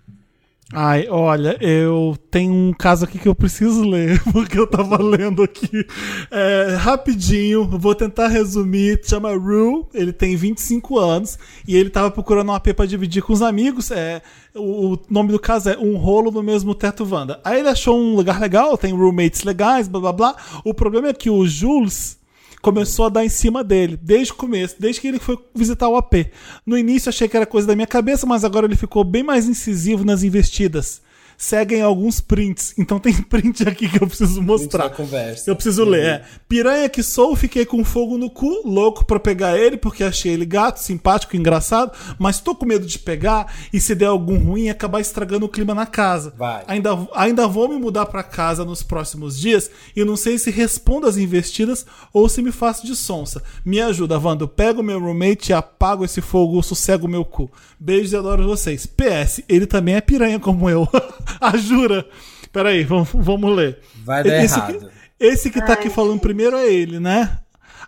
[0.75, 5.43] Ai, olha, eu tenho um caso aqui que eu preciso ler, porque eu tava lendo
[5.43, 5.85] aqui.
[6.31, 8.99] É, rapidinho, vou tentar resumir.
[9.03, 11.37] Chama Rue, ele tem 25 anos
[11.67, 13.91] e ele tava procurando um AP pra dividir com os amigos.
[13.91, 14.23] É,
[14.55, 17.39] o, o nome do caso é Um Rolo no Mesmo Teto Wanda.
[17.43, 20.35] Aí ele achou um lugar legal, tem roommates legais, blá blá blá.
[20.65, 22.17] O problema é que o Jules
[22.63, 25.97] começou a dar em cima dele, desde o começo, desde que ele foi visitar o
[25.97, 26.31] AP.
[26.65, 29.49] No início achei que era coisa da minha cabeça, mas agora ele ficou bem mais
[29.49, 31.01] incisivo nas investidas.
[31.37, 34.89] Seguem alguns prints, então tem print aqui que eu preciso mostrar.
[34.89, 35.49] conversa.
[35.49, 36.05] Eu preciso ler.
[36.05, 36.23] É.
[36.47, 40.45] Piranha que sou, fiquei com fogo no cu, louco pra pegar ele, porque achei ele
[40.45, 44.99] gato, simpático, engraçado, mas tô com medo de pegar e se der algum ruim acabar
[44.99, 46.33] estragando o clima na casa.
[46.37, 46.63] Vai.
[46.67, 51.07] Ainda, ainda vou me mudar pra casa nos próximos dias e não sei se respondo
[51.07, 53.41] às investidas ou se me faço de sonsa.
[53.65, 54.43] Me ajuda, Wanda.
[54.43, 57.51] Eu pego meu roommate e apago esse fogo, sossego meu cu.
[57.79, 58.85] Beijos e adoro vocês.
[58.85, 60.87] PS, ele também é piranha como eu.
[61.39, 62.05] ah, jura?
[62.51, 63.79] Peraí, vamos, vamos ler.
[64.03, 64.79] Vai dar esse errado.
[64.79, 64.87] Que,
[65.19, 67.39] esse que tá aqui falando primeiro é ele, né?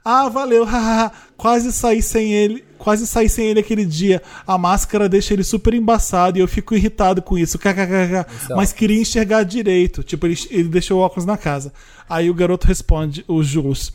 [0.03, 1.12] Ah, valeu, hahaha.
[1.36, 4.22] quase saí sem ele, quase saí sem ele aquele dia.
[4.45, 7.57] A máscara deixa ele super embaçado e eu fico irritado com isso.
[7.57, 8.26] KKKK.
[8.44, 8.57] Então.
[8.57, 10.03] Mas queria enxergar direito.
[10.03, 11.74] Tipo, ele, ele deixou o óculos na casa.
[12.07, 13.91] Aí o garoto responde, o Jules.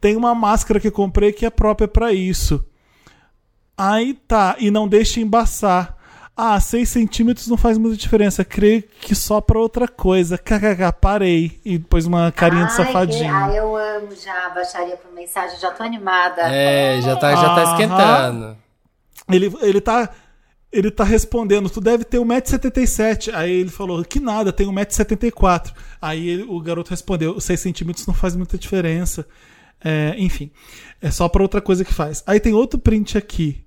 [0.00, 2.64] Tem uma máscara que comprei que é própria pra isso.
[3.76, 5.97] Aí tá, e não deixa embaçar.
[6.40, 8.44] Ah, 6 centímetros não faz muita diferença.
[8.44, 10.38] Creio que só pra outra coisa.
[10.38, 11.60] KKK, parei.
[11.64, 13.24] E depois uma carinha de Ai, safadinho.
[13.24, 16.42] que- Ai, eu amo já, baixaria por mensagem, já tô animada.
[16.42, 18.56] É, já tá, já tá esquentando.
[19.28, 20.08] Ele, ele tá.
[20.70, 23.34] Ele tá respondendo, tu deve ter 1,77m.
[23.34, 25.72] Aí ele falou, que nada, tem 1,74m.
[26.00, 29.26] Aí ele- o garoto respondeu, 6 centímetros não faz muita diferença.
[29.82, 30.50] É, enfim,
[31.00, 32.22] é só pra outra coisa que faz.
[32.26, 33.64] Aí tem outro print aqui.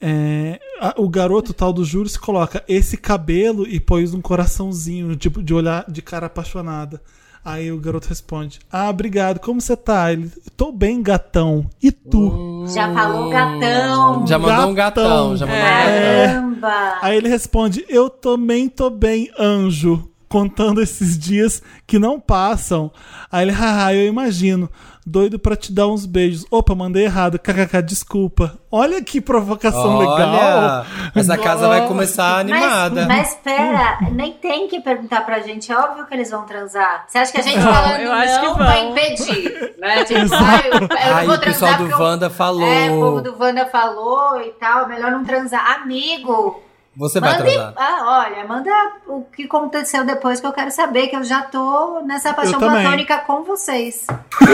[0.00, 5.14] É, a- o garoto tal do Júlio se coloca esse cabelo e pôs um coraçãozinho,
[5.16, 7.00] tipo, de olhar de cara apaixonada.
[7.44, 10.12] Aí o garoto responde: Ah, obrigado, como você tá?
[10.12, 11.68] Ele, tô bem, gatão.
[11.82, 12.66] E tu?
[12.68, 14.26] Já falou gatão.
[14.26, 14.74] Já mandou um Gatão.
[14.74, 15.36] gatão.
[15.36, 16.26] Já mandou um É.
[16.26, 16.40] gatão.
[16.60, 16.98] Caramba.
[17.02, 20.06] Aí ele responde: Eu também tô bem, anjo.
[20.28, 22.92] Contando esses dias que não passam.
[23.32, 24.70] Aí ele, haha, eu imagino.
[25.06, 26.44] Doido pra te dar uns beijos.
[26.50, 27.38] Opa, mandei errado.
[27.38, 28.58] KKK, desculpa.
[28.70, 30.86] Olha que provocação Olha, legal.
[31.14, 33.06] essa casa vai começar animada.
[33.06, 35.72] Mas, mas pera, nem tem que perguntar pra gente.
[35.72, 37.04] É óbvio que eles vão transar.
[37.08, 39.74] Você acha que a gente Não, falando eu acho não que vai impedir?
[39.78, 40.04] Né?
[40.10, 42.66] Tipo, ah, eu, eu não Aí vou o pessoal do porque eu- Wanda falou.
[42.66, 44.86] É, o povo do Wanda falou e tal.
[44.88, 45.80] Melhor não transar.
[45.82, 46.62] Amigo,
[46.96, 47.52] Você vai mande.
[47.52, 47.74] transar.
[47.76, 48.70] Ah, olha, manda
[49.06, 53.18] o que aconteceu depois que eu quero saber, que eu já tô nessa paixão platônica
[53.18, 54.06] com vocês.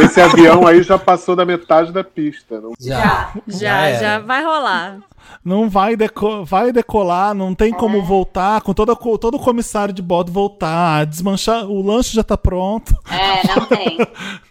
[0.04, 2.60] Esse avião aí já passou da metade da pista.
[2.60, 2.72] Não...
[2.78, 3.32] Já.
[3.46, 3.98] Já, era.
[3.98, 4.98] já vai rolar.
[5.44, 10.02] Não vai, deco vai decolar, não tem como voltar, com toda, todo o comissário de
[10.02, 12.96] bordo voltar, desmanchar, o lanche já tá pronto.
[13.10, 13.98] É, não tem.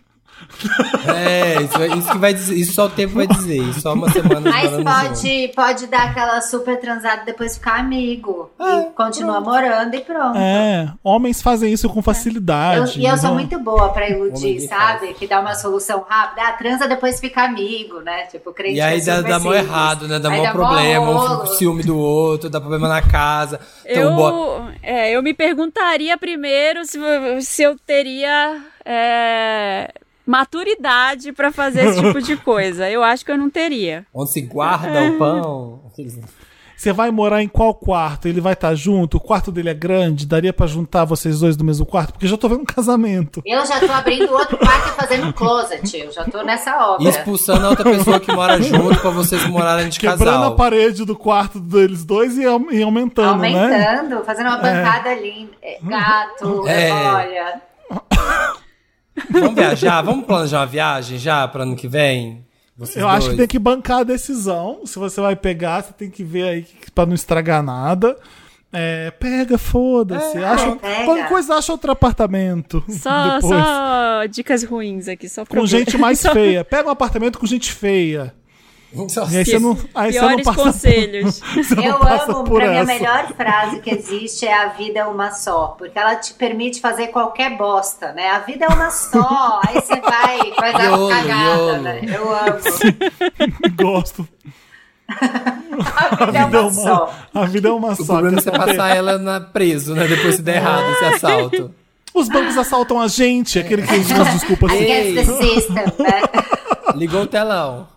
[1.08, 2.56] É, isso, isso que vai dizer.
[2.56, 3.58] Isso só o tempo vai dizer.
[3.62, 8.50] Isso só uma semana Mas pode, pode dar aquela super transada e depois ficar amigo.
[8.60, 10.38] e continua morando e pronto.
[10.38, 13.00] É, homens fazem isso com Eu, facilidade.
[13.00, 15.14] e eu sou Não- muito boa pra iludir, sabe?
[15.14, 16.42] Que dá uma solução rápida.
[16.48, 18.24] Ah, transa depois fica amigo, né?
[18.28, 20.20] Tipo, crente E aí é dá, dá mó errado, né?
[20.20, 21.44] Dá Aí mó mó problema, rolo.
[21.44, 23.60] um ciúme do outro, dá problema na casa.
[23.86, 26.98] Então, bo- Eu, é, eu me perguntaria primeiro se,
[27.42, 29.92] se eu teria é,
[30.26, 32.90] maturidade pra fazer esse tipo de coisa.
[32.90, 34.06] Eu acho que eu não teria.
[34.14, 35.82] onde se guarda o pão.
[35.92, 36.20] Aqueles-
[36.78, 38.28] Você vai morar em qual quarto?
[38.28, 39.16] Ele vai estar junto?
[39.16, 40.26] O quarto dele é grande?
[40.26, 42.12] Daria pra juntar vocês dois no mesmo quarto?
[42.12, 43.42] Porque eu já tô vendo um casamento.
[43.46, 45.98] Eu já tô abrindo outro quarto e fazendo um closet.
[45.98, 47.06] Eu já tô nessa obra.
[47.06, 50.52] E expulsando a outra pessoa que mora junto pra vocês morarem de Quebrando casal.
[50.52, 53.48] a parede do quarto deles dois e, au- e aumentando, né?
[53.54, 55.52] Aumentando, fazendo uma bancada linda.
[55.64, 56.92] É, Gato, É.
[56.92, 57.62] olha.
[59.30, 60.02] Vamos viajar?
[60.02, 62.46] Vamos planejar uma viagem já pro ano que vem?
[62.78, 63.38] Vocês Eu acho que dois?
[63.38, 64.82] tem que bancar a decisão.
[64.86, 68.18] Se você vai pegar, você tem que ver aí pra não estragar nada.
[68.74, 70.38] É, pega, foda-se.
[70.38, 71.06] acha, pega.
[71.06, 72.84] Qualquer coisa, acha outro apartamento.
[72.90, 73.54] Só, depois.
[73.64, 76.66] só dicas ruins aqui, só Com gente mais feia.
[76.66, 78.34] Pega um apartamento com gente feia.
[79.32, 81.40] E aí você não, aí você não Piores passa conselhos.
[81.56, 85.00] Você não Eu amo, por pra mim, a melhor frase que existe é a vida
[85.00, 85.76] é uma só.
[85.78, 88.30] Porque ela te permite fazer qualquer bosta, né?
[88.30, 89.60] A vida é uma só.
[89.68, 91.78] Aí você vai, faz a cagada, iolo.
[91.82, 92.02] né?
[92.06, 92.60] Eu amo.
[93.76, 94.28] Gosto.
[96.18, 97.14] A vida é A vida é uma uma, só.
[97.34, 98.06] a vida é uma O só.
[98.14, 100.08] problema é você passar ela na preso, né?
[100.08, 101.76] Depois se der errado esse assalto.
[102.14, 104.86] Os bancos assaltam a gente, aquele que usa as desculpas assim.
[105.16, 106.22] The system, né?
[106.96, 107.88] Ligou o telão.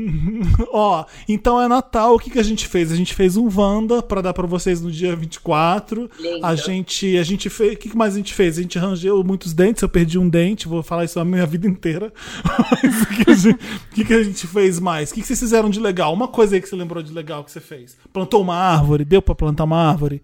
[0.72, 2.92] Ó, então é Natal, o que, que a gente fez?
[2.92, 6.10] A gente fez um Wanda pra dar pra vocês no dia 24.
[6.18, 6.44] Lindo.
[6.44, 8.58] A gente, a gente fez, o que, que mais a gente fez?
[8.58, 11.66] A gente rangeu muitos dentes, eu perdi um dente, vou falar isso a minha vida
[11.66, 12.12] inteira.
[12.82, 13.58] Mas o que, a gente,
[13.92, 15.10] que, que a gente fez mais?
[15.10, 16.12] O que, que vocês fizeram de legal?
[16.12, 17.96] Uma coisa aí que você lembrou de legal que você fez.
[18.12, 20.22] Plantou uma árvore, deu pra plantar uma árvore?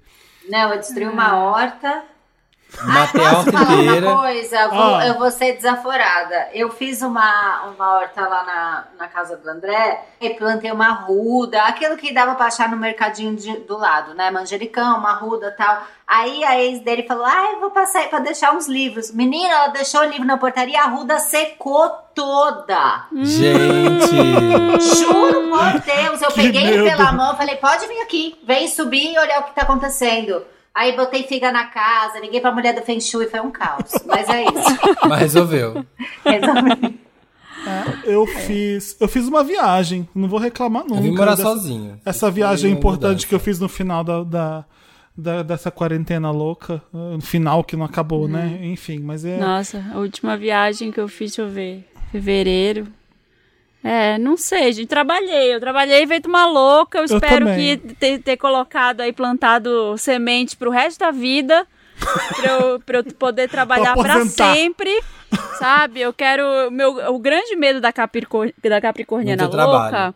[0.49, 2.05] Não, eu destruí uma horta.
[2.83, 4.07] Matei a Posso horta falar inteira.
[4.09, 4.57] uma coisa?
[4.61, 5.07] Eu vou, Ah.
[5.07, 6.49] eu vou ser desaforada.
[6.53, 11.63] Eu fiz uma, uma horta lá na, na casa do André e plantei uma ruda,
[11.65, 14.31] aquilo que dava pra achar no mercadinho de- do lado, né?
[14.31, 15.83] Manjericão, uma ruda e tal.
[16.07, 19.13] Aí a ex dele falou: Ah, eu vou passar aí pra deixar uns livros.
[19.13, 23.05] Menina, ela deixou o livro na portaria, a ruda secou toda.
[23.13, 24.97] Gente.
[24.97, 26.97] Juro por Deus, eu Que peguei ele medo.
[26.97, 30.45] pela mão, falei, pode vir aqui, vem subir e olhar o que tá acontecendo.
[30.75, 33.91] Aí botei figa na casa, liguei pra mulher do Feng Shui, foi um caos.
[34.07, 34.79] Mas é isso.
[35.09, 35.85] Mas resolveu.
[36.25, 37.01] Resolvi.
[38.05, 40.97] Eu fiz, eu fiz uma viagem, não vou reclamar nunca.
[40.97, 42.01] Eu vim morar dessa- sozinho.
[42.05, 43.27] Essa viagem importante mudança.
[43.29, 44.65] que eu fiz no final da, da-
[45.17, 48.59] da- dessa quarentena louca, uh, no final que não acabou, né?
[48.61, 48.73] Uhum.
[48.73, 49.37] Enfim, mas é.
[49.39, 52.89] Nossa, a última viagem que eu fiz, deixa eu ver, fevereiro.
[53.85, 55.55] É, não sei, gente, trabalhei.
[55.55, 56.99] Eu trabalhei feito uma louca.
[56.99, 57.79] Eu espero também.
[57.79, 61.67] que ter, ter colocado aí, plantado semente pro resto da vida.
[62.37, 64.55] pra, eu, pra eu poder trabalhar pra aposentar.
[64.55, 65.03] sempre.
[65.59, 66.01] Sabe?
[66.01, 66.71] Eu quero.
[66.71, 70.15] Meu, o grande medo da, Capricor, da Capricorniana Muito louca trabalho.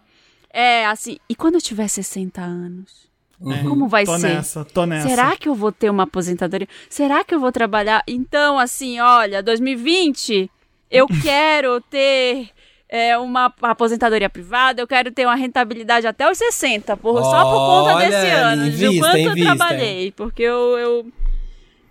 [0.52, 1.18] é assim.
[1.28, 3.06] E quando eu tiver 60 anos?
[3.40, 3.68] Uhum.
[3.68, 4.28] Como vai tô ser?
[4.28, 5.08] nessa, tô nessa.
[5.08, 6.68] Será que eu vou ter uma aposentadoria?
[6.88, 8.02] Será que eu vou trabalhar?
[8.06, 10.50] Então, assim, olha, 2020,
[10.90, 12.48] eu quero ter
[12.88, 17.66] é, uma aposentadoria privada, eu quero ter uma rentabilidade até os 60, por, só por
[17.66, 19.56] conta Olha, desse ano, de quanto eu invista.
[19.56, 20.12] trabalhei.
[20.12, 21.06] Porque eu, eu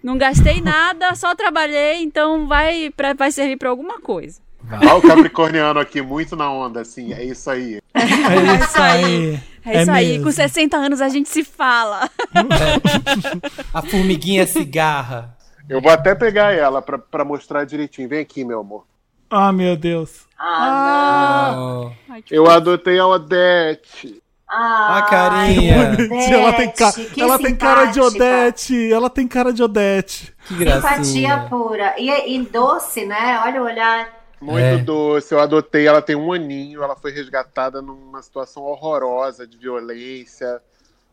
[0.01, 4.39] não gastei nada, só trabalhei, então vai, pra, vai servir pra alguma coisa.
[4.71, 7.13] Olha o Capricorniano aqui, muito na onda, assim.
[7.13, 7.79] É isso aí.
[7.95, 9.39] É isso aí.
[9.65, 10.25] É isso aí, mesmo.
[10.25, 12.09] com 60 anos a gente se fala.
[13.73, 15.35] A formiguinha cigarra.
[15.67, 18.07] Eu vou até pegar ela pra, pra mostrar direitinho.
[18.07, 18.85] Vem aqui, meu amor.
[19.29, 20.25] Ah, meu Deus.
[20.37, 21.89] Ah.
[22.09, 24.21] Ai, que Eu adotei a Odete.
[24.47, 25.91] Ah, A carinha.
[25.93, 27.99] Odete, ela tem, ca- ela tem cara de.
[27.99, 28.93] Odete.
[28.93, 30.33] Ela tem cara de Odete.
[30.47, 31.47] Que Empatia gracinha.
[31.49, 31.95] pura.
[31.97, 33.41] E, e doce, né?
[33.43, 34.13] Olha o olhar.
[34.39, 34.77] Muito É.
[34.77, 35.33] doce.
[35.33, 40.61] Eu adotei, ela tem um aninho, ela foi resgatada numa situação horrorosa de violência.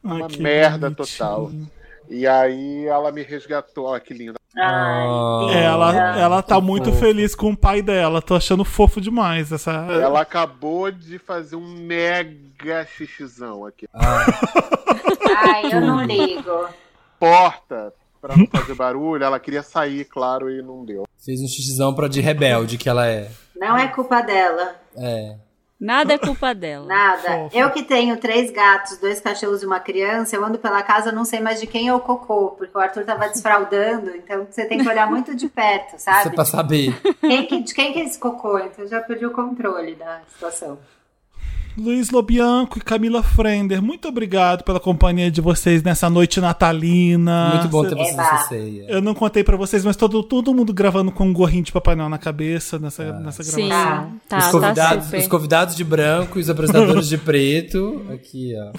[0.04, 1.18] Ai, Uma merda bonitinho.
[1.18, 1.50] total.
[2.08, 3.86] E aí ela me resgatou.
[3.86, 4.34] Ó, que linda.
[4.56, 5.40] Ai, Ah.
[5.46, 5.58] linda.
[5.58, 7.00] Ela, ela tá Que muito fofo.
[7.00, 8.20] feliz com o pai dela.
[8.20, 9.70] Tô achando fofo demais essa.
[9.72, 13.86] Ela acabou de fazer um mega xixizão aqui.
[15.36, 16.68] Ai, eu não ligo.
[17.18, 21.04] Porta, pra não fazer barulho, ela queria sair, claro, e não deu.
[21.24, 23.30] Fez um xixizão pra de rebelde que ela é.
[23.56, 24.74] Não é culpa dela.
[24.96, 25.36] É.
[25.84, 26.86] Nada é culpa dela.
[26.86, 27.22] Nada.
[27.22, 27.56] Fofa.
[27.58, 31.14] Eu que tenho três gatos, dois cachorros e uma criança, eu ando pela casa, eu
[31.14, 34.64] não sei mais de quem é o cocô, porque o Arthur tava desfraldando, então você
[34.64, 36.28] tem que olhar muito de perto, Isso sabe?
[36.28, 37.00] é pra saber.
[37.20, 38.58] Quem que- de quem que é esse cocô?
[38.58, 40.78] Então eu já perdi o controle da situação.
[41.76, 47.52] Luiz Lobianco e Camila Frender, muito obrigado pela companhia de vocês nessa noite natalina.
[47.54, 48.84] Muito bom ter Cê- vocês nessa ceia.
[48.88, 51.94] Eu não contei pra vocês, mas todo, todo mundo gravando com um gorrinho de Papai
[51.94, 54.12] Noel na cabeça nessa, nessa Sim, gravação.
[54.28, 55.20] tá, os, tá convidados, super.
[55.20, 58.02] os convidados de branco e os apresentadores de preto.
[58.12, 58.78] Aqui, ó.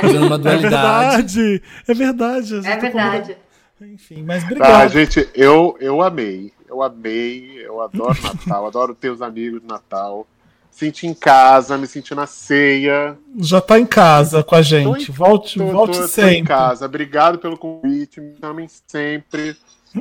[0.00, 0.62] Fazendo uma É dualidade.
[0.62, 2.54] verdade, é verdade.
[2.54, 3.36] a gente É tá verdade.
[3.82, 4.88] Enfim, mas Tá, obrigado.
[4.92, 6.52] gente, eu, eu amei.
[6.68, 7.62] Eu amei.
[7.64, 8.66] Eu adoro Natal.
[8.66, 10.26] adoro ter os amigos de Natal.
[10.72, 13.16] Senti em casa, me senti na ceia.
[13.38, 14.84] Já tá em casa com a gente.
[15.06, 16.36] Tô em- volte Tô, volte tô- tô sempre.
[16.38, 16.86] em casa.
[16.86, 18.20] Obrigado pelo convite.
[18.20, 19.54] Me chamem sempre.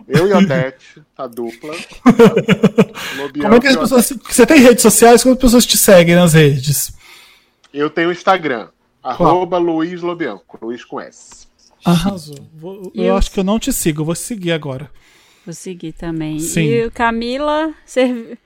[0.07, 1.76] Eu e a Odete, a dupla.
[3.18, 4.14] Lobianco Como é que as pessoas.
[4.30, 5.22] Você tem redes sociais?
[5.22, 6.93] Como as pessoas te seguem nas redes?
[7.73, 8.69] Eu tenho o Instagram.
[9.03, 10.57] Arroba Luiz Lobianco.
[10.61, 11.48] Luiz com S.
[11.84, 12.38] Arrasou.
[12.56, 14.89] Vou- eu Eu- acho que eu não te sigo, eu vou seguir agora.
[15.45, 16.39] Vou seguir também.
[16.39, 16.61] Sim.
[16.65, 18.38] E o Camila, servi-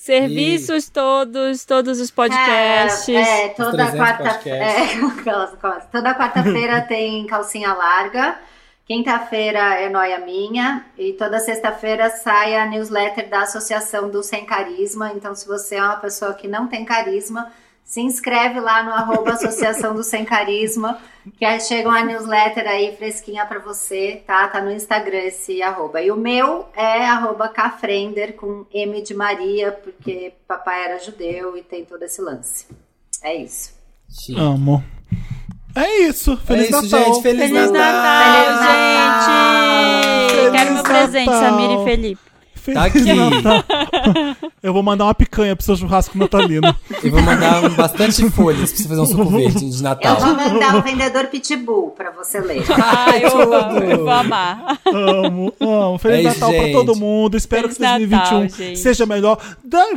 [0.00, 3.08] serviços todos, todos os podcasts.
[3.08, 4.64] É, é, toda 300 quarta-feira.
[5.30, 8.38] É, toda quarta-feira tem calcinha larga.
[8.86, 10.86] Quinta-feira é noia minha.
[10.96, 15.12] E toda sexta-feira sai a newsletter da Associação do Sem Carisma.
[15.14, 17.52] Então, se você é uma pessoa que não tem carisma,
[17.90, 21.00] se inscreve lá no arroba Associação do Sem Carisma.
[21.36, 24.46] Que aí chega uma newsletter aí fresquinha pra você, tá?
[24.46, 26.00] Tá no Instagram esse arroba.
[26.00, 31.62] E o meu é arroba Cafrender com M de Maria, porque papai era judeu e
[31.64, 32.68] tem todo esse lance.
[33.24, 33.72] É isso.
[34.08, 34.40] Chique.
[34.40, 34.84] Amo.
[35.74, 36.34] É isso.
[36.34, 37.04] É Feliz isso, Natal.
[37.12, 37.22] gente.
[37.22, 37.72] Feliz, Feliz Natal.
[37.72, 39.26] Natal, Feliz Natal.
[39.26, 40.30] gente!
[40.36, 41.50] Feliz Quero meu presente, Natal.
[41.50, 42.29] Samir e Felipe.
[42.60, 43.00] Feliz Tá aqui.
[43.12, 43.64] Natal.
[44.62, 46.74] Eu vou mandar uma picanha pro seu churrasco natalino.
[47.02, 50.16] E vou mandar um- bastante folhas pra você fazer um suco verde de Eu Natal.
[50.16, 52.62] vou mandar o vendedor Pitbull pra você ler.
[52.70, 54.78] Ai, eu amo, eu vou amar.
[54.86, 55.98] Amo, amo.
[55.98, 56.72] Feliz É Natal pra gente.
[56.72, 57.36] todo mundo.
[57.36, 59.38] Espero Feliz que 2021 Natal, seja melhor.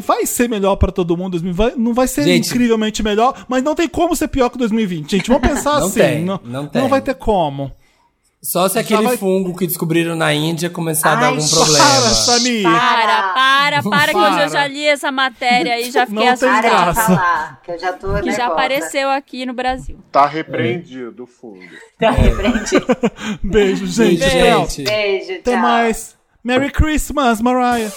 [0.06, 1.32] Vai ser melhor pra todo mundo.
[1.32, 2.48] 2020 vai- Não vai ser Gente.
[2.50, 5.12] incrivelmente melhor, mas não tem como ser pior que 2020.
[5.12, 6.00] Gente, vamos pensar Não assim.
[6.00, 6.88] tem, não, não tem.
[6.88, 7.72] vai ter como.
[8.46, 11.78] Só se aquele vai- fungo que descobriram na Índia começar a dar Ai, algum problema.
[11.86, 12.64] Para, Samir.
[12.64, 14.44] Para, para, para, que hoje Para.
[14.44, 16.90] eu já li essa matéria e já fiquei tem Para de graça.
[16.90, 17.16] assustada.
[17.18, 18.46] falar, que eu já tô Que já nervosa.
[18.46, 19.98] apareceu aqui no Brasil.
[20.12, 21.64] Tá repreendido o fundo.
[21.98, 22.86] Tá repreendido.
[23.42, 24.20] Beijo, gente.
[24.20, 24.60] Beijo, Tchau.
[24.68, 24.84] gente.
[24.84, 25.62] Beijo, Até tchau.
[25.62, 26.16] mais.
[26.44, 27.90] Merry Christmas, Mariah.